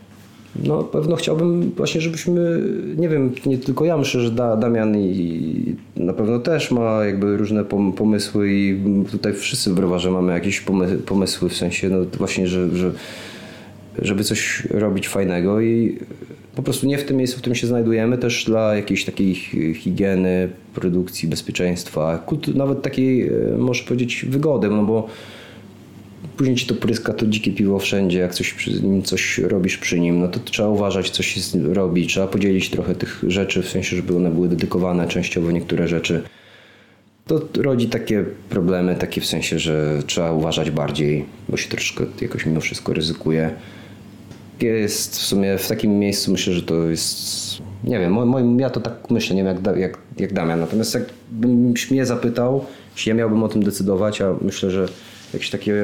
[0.57, 2.62] No pewno chciałbym właśnie, żebyśmy,
[2.97, 7.37] nie wiem, nie tylko ja myślę, że da, Damian i na pewno też ma jakby
[7.37, 7.65] różne
[7.97, 8.81] pomysły i
[9.11, 10.65] tutaj wszyscy w browarze mamy jakieś
[11.07, 12.93] pomysły w sensie no właśnie, że, że
[13.99, 15.99] żeby coś robić fajnego i
[16.57, 19.35] po prostu nie w tym miejscu, w którym się znajdujemy, też dla jakiejś takiej
[19.74, 22.24] higieny, produkcji, bezpieczeństwa,
[22.55, 25.09] nawet takiej, e, można powiedzieć, wygody, no bo
[26.36, 28.70] później ci to pryska to dzikie piwo wszędzie, jak coś,
[29.04, 31.40] coś robisz przy nim, no to trzeba uważać, co się
[31.72, 36.22] robi, trzeba podzielić trochę tych rzeczy, w sensie, żeby one były dedykowane częściowo niektóre rzeczy.
[37.26, 42.46] To rodzi takie problemy, takie w sensie, że trzeba uważać bardziej, bo się troszkę jakoś
[42.46, 43.50] mimo wszystko ryzykuje.
[44.60, 48.80] Jest w sumie w takim miejscu, myślę, że to jest, nie wiem, moim, ja to
[48.80, 52.64] tak myślę, nie wiem jak, jak, jak Damian, natomiast jakbym mnie zapytał,
[52.96, 54.88] jeśli ja miałbym o tym decydować, a myślę, że
[55.32, 55.74] jakieś takie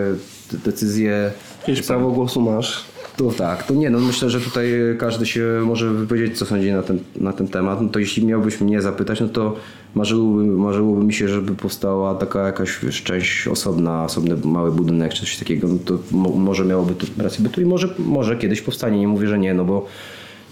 [0.56, 1.30] decyzje.
[1.60, 2.84] Jakieś prawo głosu masz.
[3.16, 6.82] To tak, to nie, no myślę, że tutaj każdy się może wypowiedzieć, co sądzi na
[6.82, 7.80] ten, na ten temat.
[7.82, 9.56] No to jeśli miałbyś mnie zapytać, no to
[9.94, 15.20] marzyłoby, marzyłoby mi się, żeby powstała taka jakaś wiesz, część osobna, osobny mały budynek czy
[15.20, 15.68] coś takiego.
[15.68, 18.98] No to mo, może miałoby to rację bytu i może, może kiedyś powstanie.
[18.98, 19.86] Nie mówię, że nie, no bo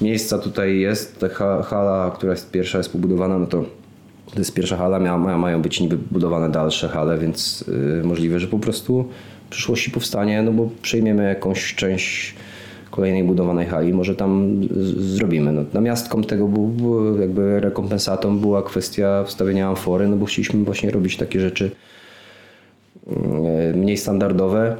[0.00, 1.28] miejsca tutaj jest, ta
[1.62, 3.64] hala, która jest pierwsza jest pobudowana, no to
[4.34, 8.46] to jest pierwsza hala, mia, mają być niby budowane dalsze hale, więc yy, możliwe, że
[8.46, 9.08] po prostu
[9.50, 12.34] przyszłości powstanie, no bo przejmiemy jakąś część
[12.90, 14.60] kolejnej budowanej hali, może tam
[14.96, 15.52] zrobimy.
[15.52, 20.90] No, namiastką tego był, był, jakby rekompensatą była kwestia wstawienia amfory, no bo chcieliśmy właśnie
[20.90, 21.70] robić takie rzeczy
[23.06, 23.14] yy,
[23.74, 24.76] mniej standardowe.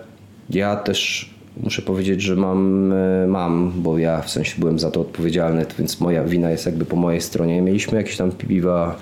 [0.51, 1.31] Ja też
[1.63, 6.01] muszę powiedzieć, że mam, yy, mam, bo ja w sensie byłem za to odpowiedzialny, więc
[6.01, 7.63] moja wina jest jakby po mojej stronie.
[7.63, 8.97] Mieliśmy jakieś tam piwa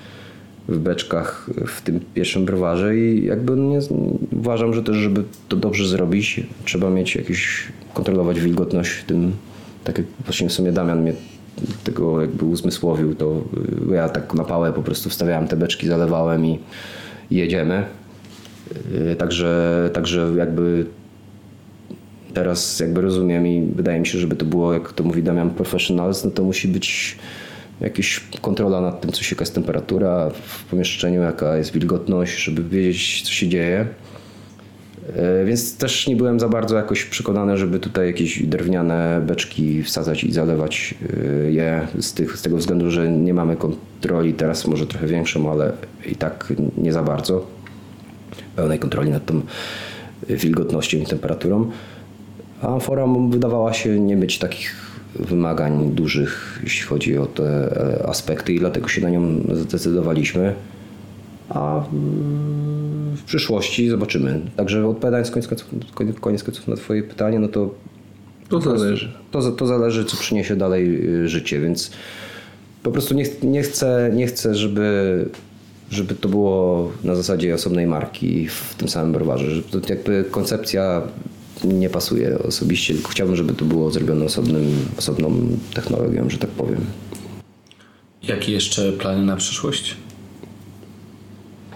[0.67, 3.79] w beczkach w tym pierwszym browarze i jakby nie,
[4.31, 9.31] uważam, że też, żeby to dobrze zrobić, trzeba mieć jakieś, kontrolować wilgotność w tym,
[9.83, 11.13] tak jak właśnie w sumie Damian mnie
[11.83, 13.43] tego jakby uzmysłowił, to
[13.91, 16.59] ja tak na pałę po prostu wstawiałem te beczki, zalewałem i,
[17.31, 17.85] jedziemy.
[18.91, 20.85] Yy, także, także jakby
[22.33, 26.25] teraz jakby rozumiem i wydaje mi się, żeby to było, jak to mówi Damian, professionals,
[26.25, 27.17] no to musi być
[27.81, 32.63] jakaś kontrola nad tym, co się, jaka jest temperatura w pomieszczeniu, jaka jest wilgotność, żeby
[32.63, 33.87] wiedzieć, co się dzieje.
[35.15, 40.23] E, więc też nie byłem za bardzo jakoś przekonany, żeby tutaj jakieś drewniane beczki wsadzać
[40.23, 40.95] i zalewać
[41.47, 45.51] e, je z, tych, z tego względu, że nie mamy kontroli teraz, może trochę większą,
[45.51, 45.71] ale
[46.05, 47.47] i tak nie za bardzo
[48.55, 49.41] pełnej kontroli nad tą
[50.29, 51.71] wilgotnością i temperaturą.
[52.61, 57.43] A amfora wydawała się nie być takich wymagań dużych, jeśli chodzi o te
[58.01, 60.53] e, aspekty i dlatego się na nią zdecydowaliśmy.
[61.49, 61.83] A
[63.15, 64.41] w przyszłości zobaczymy.
[64.55, 65.69] Także odpowiadając koniec końców,
[66.19, 67.75] koniec końców na Twoje pytanie, no to
[68.49, 69.11] to zależy.
[69.31, 71.91] To, to zależy, co przyniesie dalej y, życie, więc
[72.83, 75.25] po prostu nie, nie, chcę, nie chcę żeby,
[75.89, 79.51] żeby to było na zasadzie osobnej marki w tym samym browarze.
[79.51, 81.01] Że to jakby koncepcja
[81.65, 84.63] nie pasuje osobiście, tylko chciałbym, żeby to było zrobione osobnym,
[84.97, 85.33] osobną
[85.73, 86.85] technologią, że tak powiem.
[88.23, 89.95] Jakie jeszcze plany na przyszłość?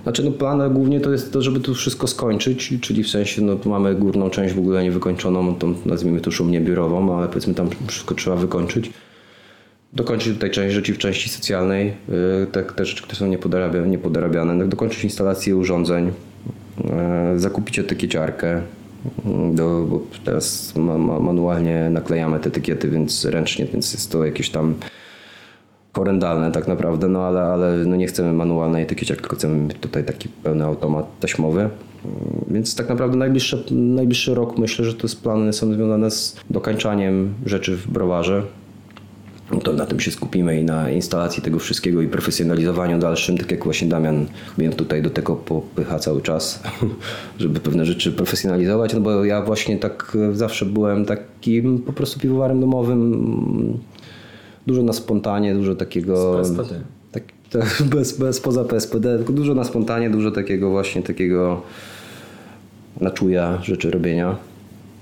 [0.04, 3.58] Znaczy, no plan głównie to jest to, żeby to wszystko skończyć, czyli w sensie, no
[3.66, 8.16] mamy górną część w ogóle niewykończoną, tą nazwijmy to szumnie biurową, ale powiedzmy tam wszystko
[8.16, 8.92] trzeba wykończyć.
[9.94, 11.88] Dokończyć tutaj część rzeczy w części socjalnej,
[12.44, 14.68] y, te, te rzeczy, które są niepodorabiane, niepodorabiane.
[14.68, 16.08] dokończyć instalację urządzeń,
[17.36, 18.62] y, zakupić etykieciarkę,
[19.54, 24.50] do, bo teraz ma, ma, manualnie naklejamy te etykiety, więc ręcznie, więc jest to jakieś
[24.50, 24.76] tam
[25.94, 30.30] horrendalne tak naprawdę, no ale, ale no nie chcemy manualnej etykiecie, tylko chcemy tutaj taki
[30.30, 31.62] pełny automat taśmowy.
[31.62, 31.72] Mm,
[32.52, 37.34] Więc tak naprawdę najbliższy, najbliższy rok myślę, że to jest plany są związane z dokańczaniem
[37.46, 38.44] rzeczy w browarze.
[39.64, 43.64] To na tym się skupimy i na instalacji tego wszystkiego i profesjonalizowaniu dalszym, tak jak
[43.64, 44.26] właśnie Damian
[44.58, 46.64] mnie tutaj do tego popycha cały czas,
[47.40, 52.60] żeby pewne rzeczy profesjonalizować, no bo ja właśnie tak zawsze byłem takim po prostu piwowarem
[52.60, 53.80] domowym,
[54.68, 56.46] dużo na spontanie, dużo takiego...
[56.46, 56.82] Z PSPD.
[57.12, 61.62] Tak, tak, bez, bez poza PSPD, tylko dużo na spontanie, dużo takiego właśnie takiego
[63.02, 64.49] na czuja rzeczy robienia.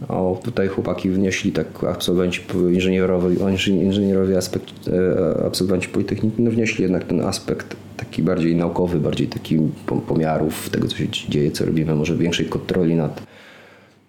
[0.10, 3.38] O, tutaj chłopaki wnieśli tak absolwenci inżynierowi,
[3.70, 9.58] inżynierowie aspekt, e, absolwenci Politechniki, no wnieśli jednak ten aspekt taki bardziej naukowy, bardziej taki
[9.88, 13.24] pom- pomiarów tego, co się dzieje, co robimy, może większej kontroli nad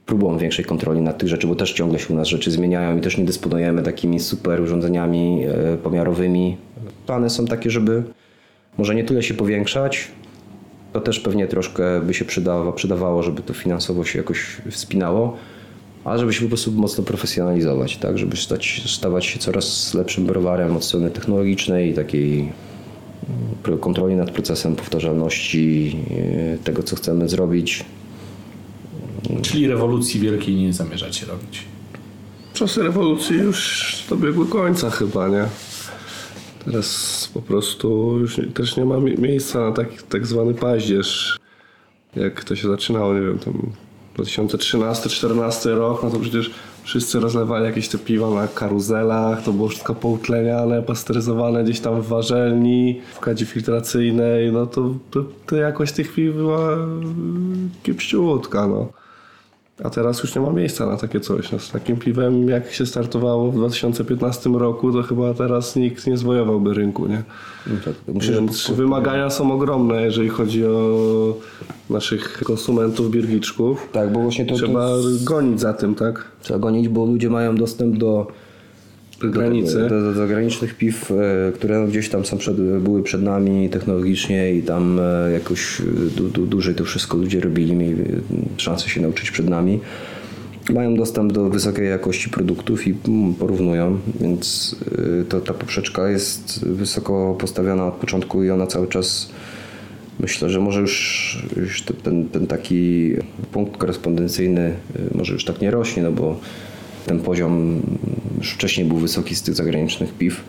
[0.06, 3.00] próbą większej kontroli nad tych rzeczy, bo też ciągle się u nas rzeczy zmieniają i
[3.00, 6.56] też nie dysponujemy takimi super urządzeniami e, pomiarowymi.
[7.06, 8.02] Plany są takie, żeby
[8.78, 10.08] może nie tyle się powiększać,
[10.92, 15.36] to też pewnie troszkę by się przydało, przydawało, żeby to finansowo się jakoś wspinało,
[16.10, 20.76] ale żeby się po prostu mocno profesjonalizować, tak, żeby stać, stawać się coraz lepszym browarem
[20.76, 22.52] od strony technologicznej i takiej
[23.80, 25.96] kontroli nad procesem powtarzalności
[26.54, 27.84] e, tego, co chcemy zrobić.
[29.42, 31.64] Czyli rewolucji wielkiej nie zamierzacie robić.
[32.54, 35.44] Czasy rewolucji już dobiegły końca chyba, nie?
[36.64, 41.38] Teraz po prostu już nie, też nie ma mi- miejsca na taki tak zwany paździerz.
[42.16, 43.72] Jak to się zaczynało, nie wiem, tam
[44.18, 46.50] 2013-2014 rok, no to przecież
[46.82, 52.06] wszyscy rozlewali jakieś te piwa na karuzelach, to było wszystko poutleniane, pasteryzowane gdzieś tam w
[52.06, 56.76] warzelni, w kadzie filtracyjnej, no to, to, to jakość tych piw była
[57.82, 58.92] kiepściutka, no.
[59.84, 61.52] A teraz już nie ma miejsca na takie coś.
[61.52, 66.16] No, z takim piwem, jak się startowało w 2015 roku, to chyba teraz nikt nie
[66.16, 67.22] zwojowałby rynku, nie?
[67.66, 71.34] Myślę, że Więc wymagania są ogromne, jeżeli chodzi o
[71.90, 73.88] naszych konsumentów birgiczków.
[73.92, 76.24] tak, bo właśnie to, Trzeba to gonić za tym, tak?
[76.42, 78.26] trzeba gonić, bo ludzie mają dostęp do
[79.20, 79.74] Granicy.
[79.74, 84.54] Do, do, do zagranicznych piw, e, które gdzieś tam są przed, były przed nami technologicznie
[84.54, 85.84] i tam e, jakoś e,
[86.16, 87.96] du, du, dłużej to wszystko ludzie robili, mieli
[88.56, 89.80] szansę się nauczyć przed nami.
[90.70, 94.76] Mają dostęp do wysokiej jakości produktów i mm, porównują, więc
[95.28, 99.30] to, ta poprzeczka jest wysoko postawiona od początku i ona cały czas
[100.20, 103.12] myślę, że może już, już te- ten, ten taki
[103.52, 104.72] punkt korespondencyjny
[105.14, 106.40] może już tak nie rośnie, no bo
[107.08, 107.82] ten poziom
[108.38, 110.44] już wcześniej był wysoki z tych zagranicznych piw.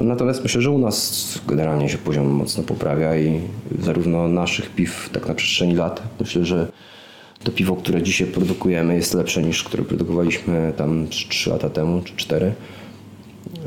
[0.00, 3.40] Natomiast myślę, że u nas generalnie się poziom mocno poprawia i
[3.82, 6.72] zarówno naszych piw tak na przestrzeni lat, myślę, że
[7.44, 12.16] to piwo, które dzisiaj produkujemy jest lepsze niż które produkowaliśmy tam 3 lata temu czy
[12.16, 12.52] 4.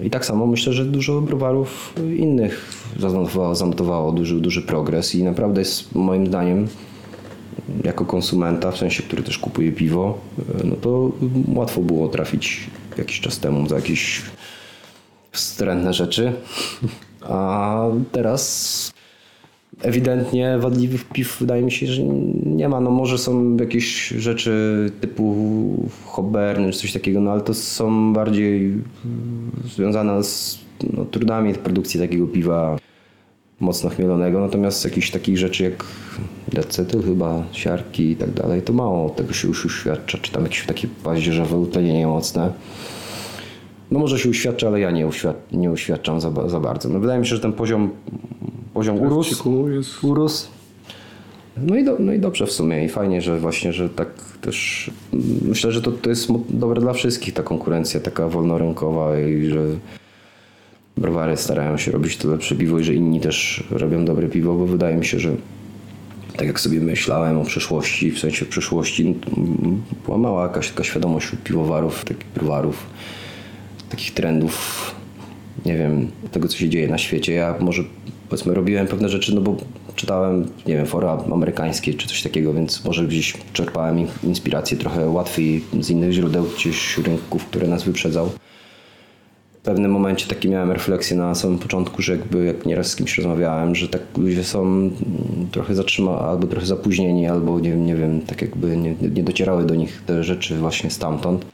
[0.04, 5.62] I tak samo myślę, że dużo browarów innych zanotowało, zanotowało duży, duży progres i naprawdę
[5.62, 6.68] jest moim zdaniem
[7.84, 10.18] jako konsumenta, w sensie, który też kupuje piwo,
[10.64, 11.12] no to
[11.56, 14.22] łatwo było trafić jakiś czas temu za jakieś
[15.32, 16.34] wstrętne rzeczy.
[17.22, 18.94] A teraz
[19.82, 22.04] ewidentnie wadliwych piw wydaje mi się, że
[22.46, 22.80] nie ma.
[22.80, 25.36] No może są jakieś rzeczy typu
[26.06, 28.74] hoberny czy coś takiego, no ale to są bardziej
[29.76, 30.60] związane z
[30.94, 32.78] no, trudami produkcji takiego piwa
[33.64, 35.86] mocno chmielonego, natomiast jakichś takich rzeczy jak
[36.54, 40.66] decetyl chyba, siarki i tak dalej, to mało tego się już uświadcza, czy tam jakieś
[40.66, 42.54] takie paździerzowe utlenienie mocne.
[43.92, 46.90] No może się uświadcza, ale ja nie, uświad- nie uświadczam za, za bardzo.
[46.90, 47.90] No wydaje mi się, że ten poziom,
[48.74, 50.48] poziom urósł, Ciku jest urósł.
[51.58, 54.08] No i, do, no i dobrze w sumie i fajnie, że właśnie, że tak
[54.42, 54.92] też
[55.42, 59.66] myślę, że to, to jest dobre dla wszystkich ta konkurencja taka wolnorynkowa i że
[60.98, 64.66] browary starają się robić to lepsze piwo i że inni też robią dobre piwo, bo
[64.66, 65.36] wydaje mi się, że
[66.38, 71.26] tak jak sobie myślałem o przyszłości, w sensie przyszłości, mm, była mała jakaś taka świadomość
[71.26, 72.86] wśród piwowarów, takich browarów,
[73.90, 74.96] takich trendów,
[75.66, 77.34] nie wiem, tego co się dzieje na świecie.
[77.34, 77.84] Ja może
[78.30, 79.58] powiedzmy robiłem pewne rzeczy, no bo
[79.96, 85.10] czytałem, nie wiem, fora amerykańskie czy coś takiego, więc może gdzieś czerpałem in- inspirację trochę
[85.10, 88.32] łatwiej z innych źródeł, gdzieś rynków, które nas wyprzedzał.
[89.64, 93.18] W pewnym momencie taki miałem refleksję na samym początku, że jakby jak nieraz z kimś
[93.18, 94.92] rozmawiałem, że tak ludzie są
[95.52, 99.76] trochę zatrzymani, albo trochę zapóźnieni, albo nie, nie wiem, tak jakby nie, nie docierały do
[99.76, 101.46] nich te rzeczy właśnie stamtąd.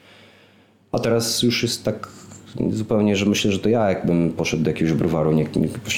[0.92, 2.10] A teraz już jest tak
[2.72, 5.46] zupełnie, że myślę, że to ja jakbym poszedł do jakiegoś browaru, nie,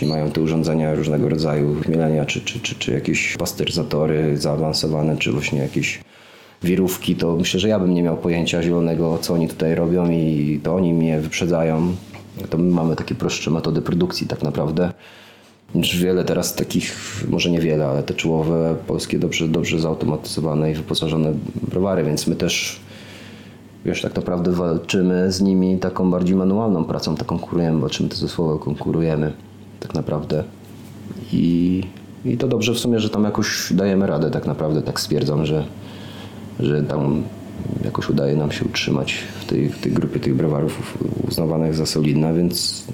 [0.01, 5.31] nie mają te urządzenia różnego rodzaju chmielenia, czy, czy, czy, czy jakieś pasteryzatory zaawansowane, czy
[5.31, 5.99] właśnie jakieś
[6.63, 10.59] wirówki, to myślę, że ja bym nie miał pojęcia zielonego, co oni tutaj robią i
[10.63, 11.95] to oni mnie wyprzedzają.
[12.49, 14.93] To my mamy takie prostsze metody produkcji tak naprawdę.
[15.75, 16.95] Już wiele teraz takich,
[17.29, 21.33] może niewiele, ale te czołowe polskie dobrze, dobrze zautomatyzowane i wyposażone
[21.71, 22.79] browary, więc my też
[23.85, 28.59] wiesz, tak naprawdę walczymy z nimi taką bardziej manualną pracą, tak konkurujemy, walczymy te zespoły,
[28.59, 29.33] konkurujemy
[29.79, 30.43] tak naprawdę.
[31.33, 31.83] I,
[32.25, 35.65] I to dobrze w sumie, że tam jakoś dajemy radę tak naprawdę, tak stwierdzam, że,
[36.59, 37.23] że tam
[37.85, 40.97] jakoś udaje nam się utrzymać w tej, w tej grupie tych browarów
[41.27, 42.85] uznawanych za solidne, więc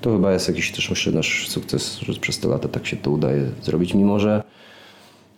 [0.00, 3.10] to chyba jest jakiś też myślę nasz sukces, że przez te lata tak się to
[3.10, 4.42] udaje zrobić, mimo że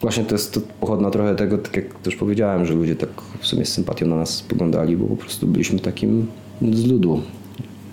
[0.01, 3.09] właśnie to jest to pochodna trochę tego, tak jak też powiedziałem, że ludzie tak
[3.41, 6.27] w sumie z sympatią na nas spoglądali, bo po prostu byliśmy takim
[6.73, 7.23] z ludu.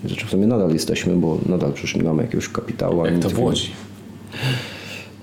[0.04, 3.06] Rzeczy w sumie nadal jesteśmy, bo nadal przecież nie mamy jakiegoś kapitału.
[3.06, 3.70] Jak to w Łodzi.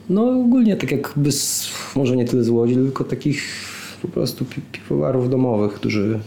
[0.09, 3.66] no ogólnie tak jakby z, może nie tyle z Łodzi, tylko takich
[4.07, 6.19] po prostu pi- piwowarów domowych, którzy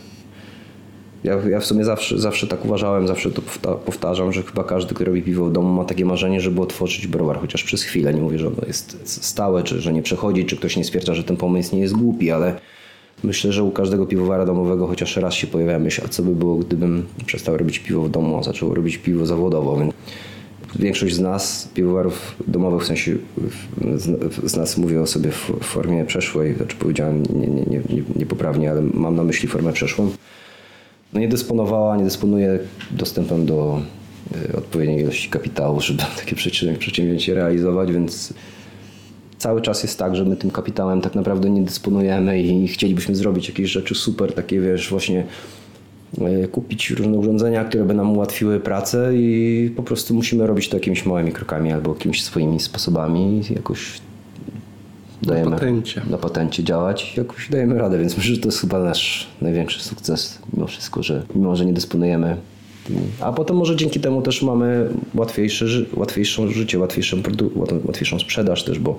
[1.24, 4.94] ja, ja w sumie zawsze, zawsze tak uważałem, zawsze to powta- powtarzam, że chyba każdy,
[4.94, 8.14] kto robi piwo w domu ma takie marzenie, żeby otworzyć browar chociaż przez chwilę.
[8.14, 11.24] Nie mówię, że ono jest stałe, czy że nie przechodzi, czy ktoś nie stwierdza, że
[11.24, 12.60] ten pomysł nie jest głupi, ale
[13.24, 16.56] myślę, że u każdego piwowara domowego chociaż raz się pojawia myśl, a co by było,
[16.56, 19.76] gdybym przestał robić piwo w domu, a zaczął robić piwo zawodowo.
[19.76, 19.94] Więc
[20.78, 23.16] większość z nas, piwowarów domowych, w sensie
[23.96, 27.64] z, z nas mówię o sobie w formie przeszłej, znaczy powiedziałem nie, nie,
[28.58, 30.10] nie, ale mam na myśli formę przeszłą,
[31.12, 32.58] no nie dysponowała, nie dysponuje
[32.90, 33.80] dostępem do
[34.52, 38.34] y, odpowiedniej ilości kapitału, żeby takie przedsięw- przedsięwzięcie realizować, więc
[39.38, 43.48] cały czas jest tak, że my tym kapitałem tak naprawdę nie dysponujemy i chcielibyśmy zrobić
[43.48, 45.26] jakieś rzeczy super, takie wiesz, właśnie
[46.52, 51.06] kupić różne urządzenia, które by nam ułatwiły pracę i po prostu musimy robić to jakimiś
[51.06, 53.42] małymi krokami albo jakimiś swoimi sposobami.
[53.50, 54.00] Jakoś
[55.22, 56.02] dajemy patencie.
[56.10, 57.12] na patencie działać.
[57.16, 61.02] I jakoś dajemy radę, więc myślę, że to jest chyba nasz największy sukces mimo wszystko,
[61.02, 62.36] że mimo, że nie dysponujemy
[63.20, 67.16] a potem może dzięki temu też mamy łatwiejsze, łatwiejszą życie, łatwiejszą,
[67.84, 68.98] łatwiejszą sprzedaż też, bo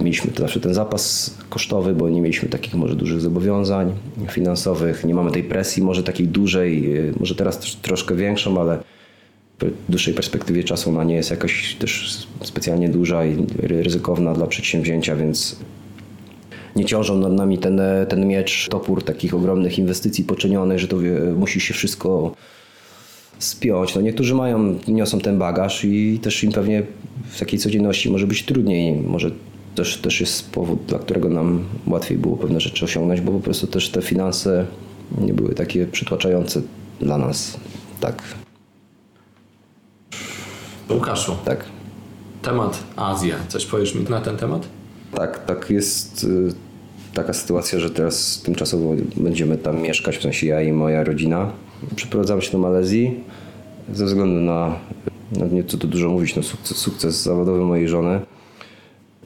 [0.00, 3.92] mieliśmy zawsze ten zapas kosztowy, bo nie mieliśmy takich może dużych zobowiązań
[4.30, 8.78] finansowych, nie mamy tej presji może takiej dużej, y, może teraz troszkę większą, ale
[9.60, 14.46] w dłuższej perspektywie czasu ona nie jest jakaś też specjalnie duża i ry- ryzykowna dla
[14.46, 15.56] przedsięwzięcia, więc
[16.76, 21.12] nie ciążą nad nami ten, ten miecz, topór takich ogromnych inwestycji poczynionych, że to wie,
[21.36, 22.34] musi się wszystko
[23.38, 23.94] spiąć.
[23.94, 26.82] No niektórzy mają, niosą ten bagaż i też im pewnie
[27.30, 28.92] w takiej codzienności może być trudniej.
[28.92, 29.30] Może
[29.74, 33.66] też, też jest powód, dla którego nam łatwiej było pewne rzeczy osiągnąć, bo po prostu
[33.66, 34.66] też te finanse
[35.20, 36.62] nie były takie przytłaczające
[37.00, 37.56] dla nas.
[38.00, 38.22] Tak,
[40.90, 41.64] Łukaszu, tak.
[42.42, 43.36] temat Azja.
[43.48, 44.68] Coś powiesz mi na ten temat?
[45.14, 46.52] Tak, tak jest y,
[47.14, 51.50] taka sytuacja, że teraz tymczasowo będziemy tam mieszkać, w sensie ja i moja rodzina.
[51.96, 53.24] Przeprowadzamy się do Malezji
[53.92, 54.76] ze względu na,
[55.38, 58.20] no nie co tu dużo mówić, no sukces, sukces zawodowy mojej żony.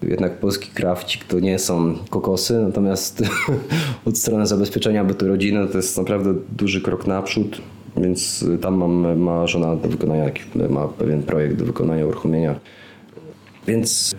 [0.03, 3.23] Jednak polski krawcik to nie są kokosy, natomiast
[4.07, 7.63] od strony zabezpieczenia bytu rodziny to jest naprawdę duży krok naprzód,
[7.97, 10.31] więc tam mam, ma żona do wykonania,
[10.71, 12.61] ma pewien projekt do wykonania, uruchomienia
[13.67, 14.15] więc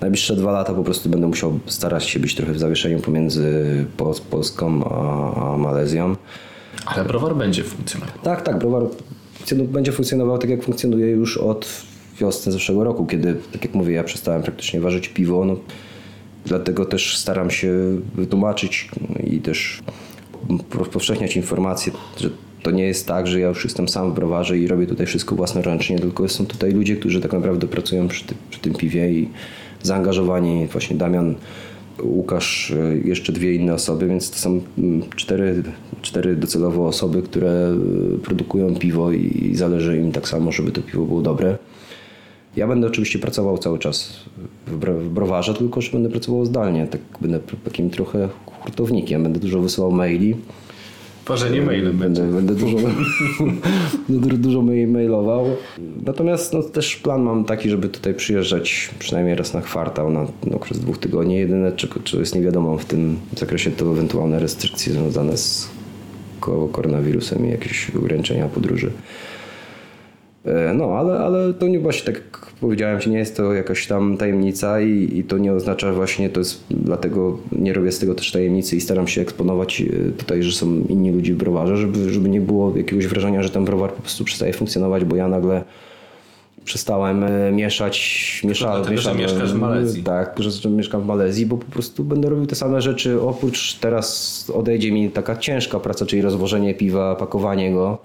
[0.00, 3.64] najbliższe dwa lata po prostu będę musiał starać się być trochę w zawieszeniu pomiędzy
[3.96, 6.16] Pol- Polską a, a Malezją.
[6.86, 8.14] Ale browar będzie funkcjonował.
[8.22, 8.82] Tak, tak, browar
[9.52, 11.66] będzie funkcjonował tak, jak funkcjonuje już od
[12.22, 15.44] wiosny zeszłego roku, kiedy, tak jak mówię, ja przestałem praktycznie ważyć piwo.
[15.44, 15.56] No,
[16.44, 17.72] dlatego też staram się
[18.14, 18.88] wytłumaczyć
[19.24, 19.82] i też
[20.74, 22.30] rozpowszechniać informacje, że
[22.62, 25.36] to nie jest tak, że ja już jestem sam w browarze i robię tutaj wszystko
[25.36, 29.28] własnoręcznie, tylko są tutaj ludzie, którzy tak naprawdę pracują przy, ty, przy tym piwie i
[29.82, 31.34] zaangażowani, właśnie Damian,
[32.02, 34.60] Łukasz, y, jeszcze dwie inne osoby, więc to są
[35.16, 35.62] cztery,
[36.02, 37.74] cztery docelowo osoby, które
[38.14, 41.58] y, produkują piwo i zależy im tak samo, żeby to piwo było dobre.
[42.56, 44.12] Ja będę oczywiście pracował cały czas
[44.66, 46.86] w, bro, w browarze, tylko że będę pracował zdalnie.
[46.86, 49.22] Tak będę takim trochę hurtownikiem.
[49.22, 50.36] Będę dużo wysyłał maili.
[51.24, 51.98] Parzenie mailem.
[51.98, 52.76] Będę, będę dużo,
[54.38, 55.46] dużo mail- mailował.
[56.06, 60.56] Natomiast no, też plan mam taki, żeby tutaj przyjeżdżać przynajmniej raz na kwartał, na, na
[60.56, 61.34] okres dwóch tygodni.
[61.34, 65.68] Jedyne, czego, czego jest niewiadomą w tym zakresie, to ewentualne restrykcje związane z
[66.40, 68.90] ko- koronawirusem i jakieś ograniczenia podróży.
[70.44, 74.16] E, No, ale, ale to nie właśnie tak jak powiedziałem nie jest to jakaś tam
[74.16, 78.32] tajemnica i, i to nie oznacza właśnie, to jest dlatego nie robię z tego też
[78.32, 82.28] tajemnicy i staram się eksponować e, tutaj, że są inni ludzie w browarze, żeby, żeby
[82.28, 85.64] nie było jakiegoś wrażenia, że ten browar po prostu przestaje funkcjonować, bo ja nagle
[86.64, 90.02] przestałem e, mieszać, mieszałem, dlatego, że mieszałem, mieszkasz w Malezji.
[90.02, 93.74] Tak, że, że mieszkam w Malezji, bo po prostu będę robił te same rzeczy, oprócz
[93.74, 97.98] teraz odejdzie mi taka ciężka praca, czyli rozwożenie piwa, pakowanie go,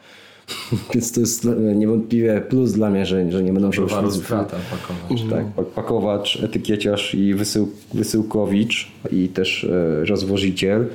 [0.93, 5.21] Więc to jest niewątpliwie plus dla mnie, że, że nie będą się już pakować.
[5.29, 10.87] tak, pak- pakowacz, etykieciarz i wysył, wysyłkowicz i też e, rozwożyciel.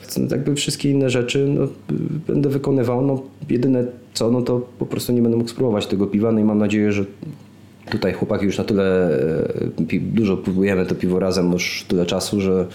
[0.00, 1.68] Więc no, jakby wszystkie inne rzeczy no,
[2.26, 3.02] będę wykonywał.
[3.02, 3.84] No, jedyne
[4.14, 6.32] co, no to po prostu nie będę mógł spróbować tego piwa.
[6.32, 7.04] No i mam nadzieję, że
[7.90, 9.10] tutaj chłopaki już na tyle
[9.80, 12.66] e, dużo próbujemy to piwo razem już tyle czasu, że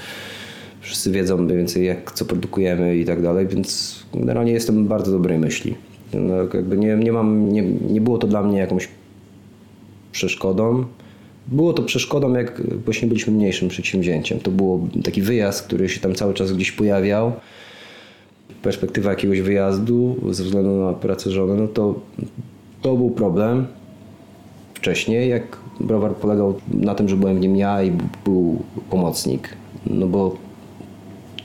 [0.83, 5.39] wszyscy wiedzą mniej więcej jak, co produkujemy i tak dalej, więc generalnie jestem bardzo dobrej
[5.39, 5.75] myśli.
[6.13, 8.87] No, jakby nie, nie mam, nie, nie było to dla mnie jakąś
[10.11, 10.85] przeszkodą.
[11.47, 14.39] Było to przeszkodą, jak właśnie byliśmy mniejszym przedsięwzięciem.
[14.39, 17.31] To był taki wyjazd, który się tam cały czas gdzieś pojawiał.
[18.61, 21.99] Perspektywa jakiegoś wyjazdu ze względu na pracę żony, no to,
[22.81, 23.67] to był problem.
[24.73, 27.91] Wcześniej, jak browar polegał na tym, że byłem w nim ja i
[28.25, 29.49] był pomocnik.
[29.85, 30.37] No bo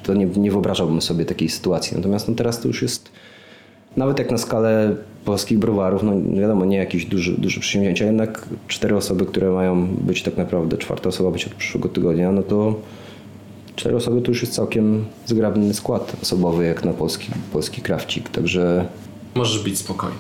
[0.09, 1.97] to nie, nie wyobrażałbym sobie takiej sytuacji.
[1.97, 3.09] Natomiast no teraz to już jest
[3.97, 8.97] nawet jak na skalę polskich browarów, no wiadomo, nie jakieś duże, duże przedsięwzięcia, jednak cztery
[8.97, 12.75] osoby, które mają być tak naprawdę, czwarta osoba być od przyszłego tygodnia, no to
[13.77, 18.87] cztery osoby to już jest całkiem zgrabny skład osobowy jak na polski, polski krawcik, także
[19.35, 20.17] Możesz być spokojny.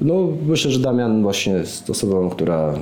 [0.00, 0.14] no
[0.46, 2.74] myślę, że Damian właśnie jest osobą, która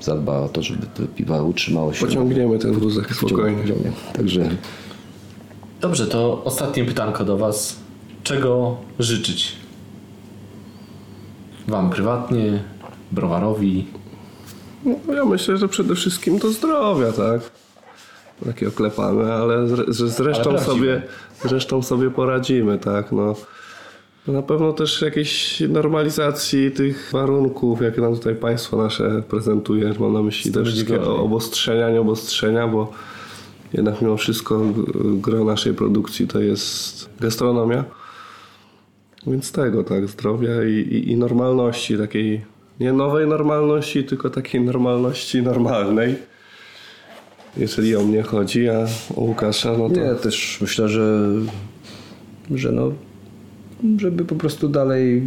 [0.00, 2.06] zadba o to, żeby to piwa utrzymało się.
[2.06, 3.62] Pociągniemy ten wózek spokojnie.
[4.12, 4.50] Także
[5.82, 7.76] Dobrze, to ostatnie pytanko do Was.
[8.22, 9.52] Czego życzyć?
[11.68, 12.62] Wam prywatnie,
[13.12, 13.86] browarowi.
[14.84, 17.40] No, ja myślę, że przede wszystkim to zdrowia, tak?
[18.44, 21.02] Takie oklepane, ale z, że z resztą Ale sobie,
[21.40, 23.12] z resztą sobie poradzimy, tak?
[23.12, 23.34] No.
[24.26, 29.94] Na pewno też jakiejś normalizacji tych warunków, jakie nam tutaj państwo nasze prezentuje.
[30.00, 31.14] Mam na myśli te będzie wszystkie gorzej.
[31.14, 32.92] obostrzenia, nie obostrzenia, bo
[33.72, 34.60] jednak mimo wszystko
[35.04, 37.84] gro naszej produkcji to jest gastronomia.
[39.26, 42.44] Więc tego, tak, zdrowia i, i, i normalności, takiej
[42.80, 46.16] nie nowej normalności, tylko takiej normalności normalnej.
[47.56, 48.86] Jeżeli o mnie chodzi, a
[49.16, 51.28] o Łukasza, no to Nie, też myślę, że,
[52.50, 52.92] że no,
[53.98, 55.22] żeby po prostu dalej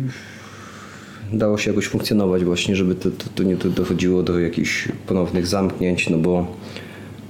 [1.34, 6.10] dało się jakoś funkcjonować właśnie, żeby to, to, to nie dochodziło do jakichś ponownych zamknięć,
[6.10, 6.48] no bo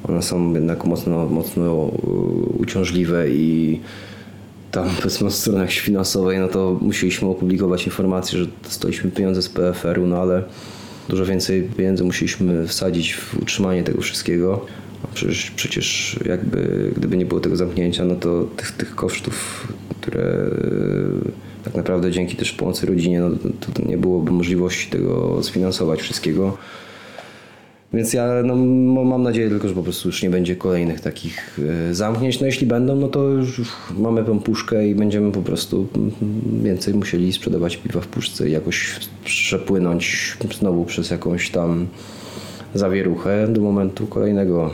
[0.10, 3.80] one są jednak mocno, mocno y, uciążliwe i
[4.72, 10.08] tam powiedzmy od strony finansowej, no to musieliśmy opublikować informację, że dostaliśmy pieniądze z PFR-u,
[10.08, 10.44] no ale
[11.10, 14.66] dużo więcej pieniędzy musieliśmy wsadzić w utrzymanie tego wszystkiego.
[15.04, 19.68] A przecież, przecież jakby gdyby nie było tego zamknięcia, no to tych, tych kosztów,
[20.02, 23.30] które e, tak naprawdę dzięki też pomocy rodzinie, no
[23.60, 26.58] to, to nie byłoby możliwości tego sfinansować wszystkiego.
[27.96, 28.56] Więc ja no,
[29.04, 31.60] mam nadzieję tylko, że po prostu już nie będzie kolejnych takich
[31.90, 32.40] e, zamknięć.
[32.40, 33.62] No jeśli będą, no to już
[33.98, 36.12] mamy tą puszkę i będziemy po prostu mm,
[36.64, 41.88] więcej musieli sprzedawać piwa w puszce i jakoś przepłynąć znowu przez jakąś tam
[42.74, 44.72] zawieruchę do momentu kolejnego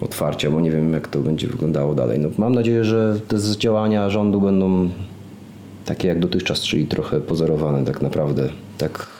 [0.00, 2.18] otwarcia, bo nie wiem jak to będzie wyglądało dalej.
[2.18, 4.88] No, mam nadzieję, że te działania rządu będą
[5.84, 8.48] takie jak dotychczas, czyli trochę pozorowane tak naprawdę.
[8.78, 9.15] Tak,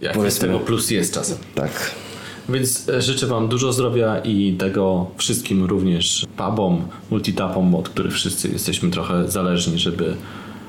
[0.00, 0.46] Jak Powiedzmy.
[0.48, 1.38] tego plus jest czasem.
[1.54, 1.70] tak.
[2.48, 8.48] Więc e, życzę Wam dużo zdrowia i tego wszystkim również pubom, multitapom, od których wszyscy
[8.48, 10.14] jesteśmy trochę zależni, żeby,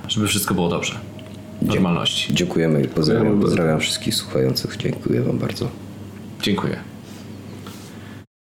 [0.07, 0.93] żeby wszystko było dobrze.
[1.61, 2.33] Normalności.
[2.33, 4.77] Dziękujemy i pozdrawiam, pozdrawiam wszystkich słuchających.
[4.77, 5.67] Dziękuję Wam bardzo.
[6.41, 6.77] Dziękuję.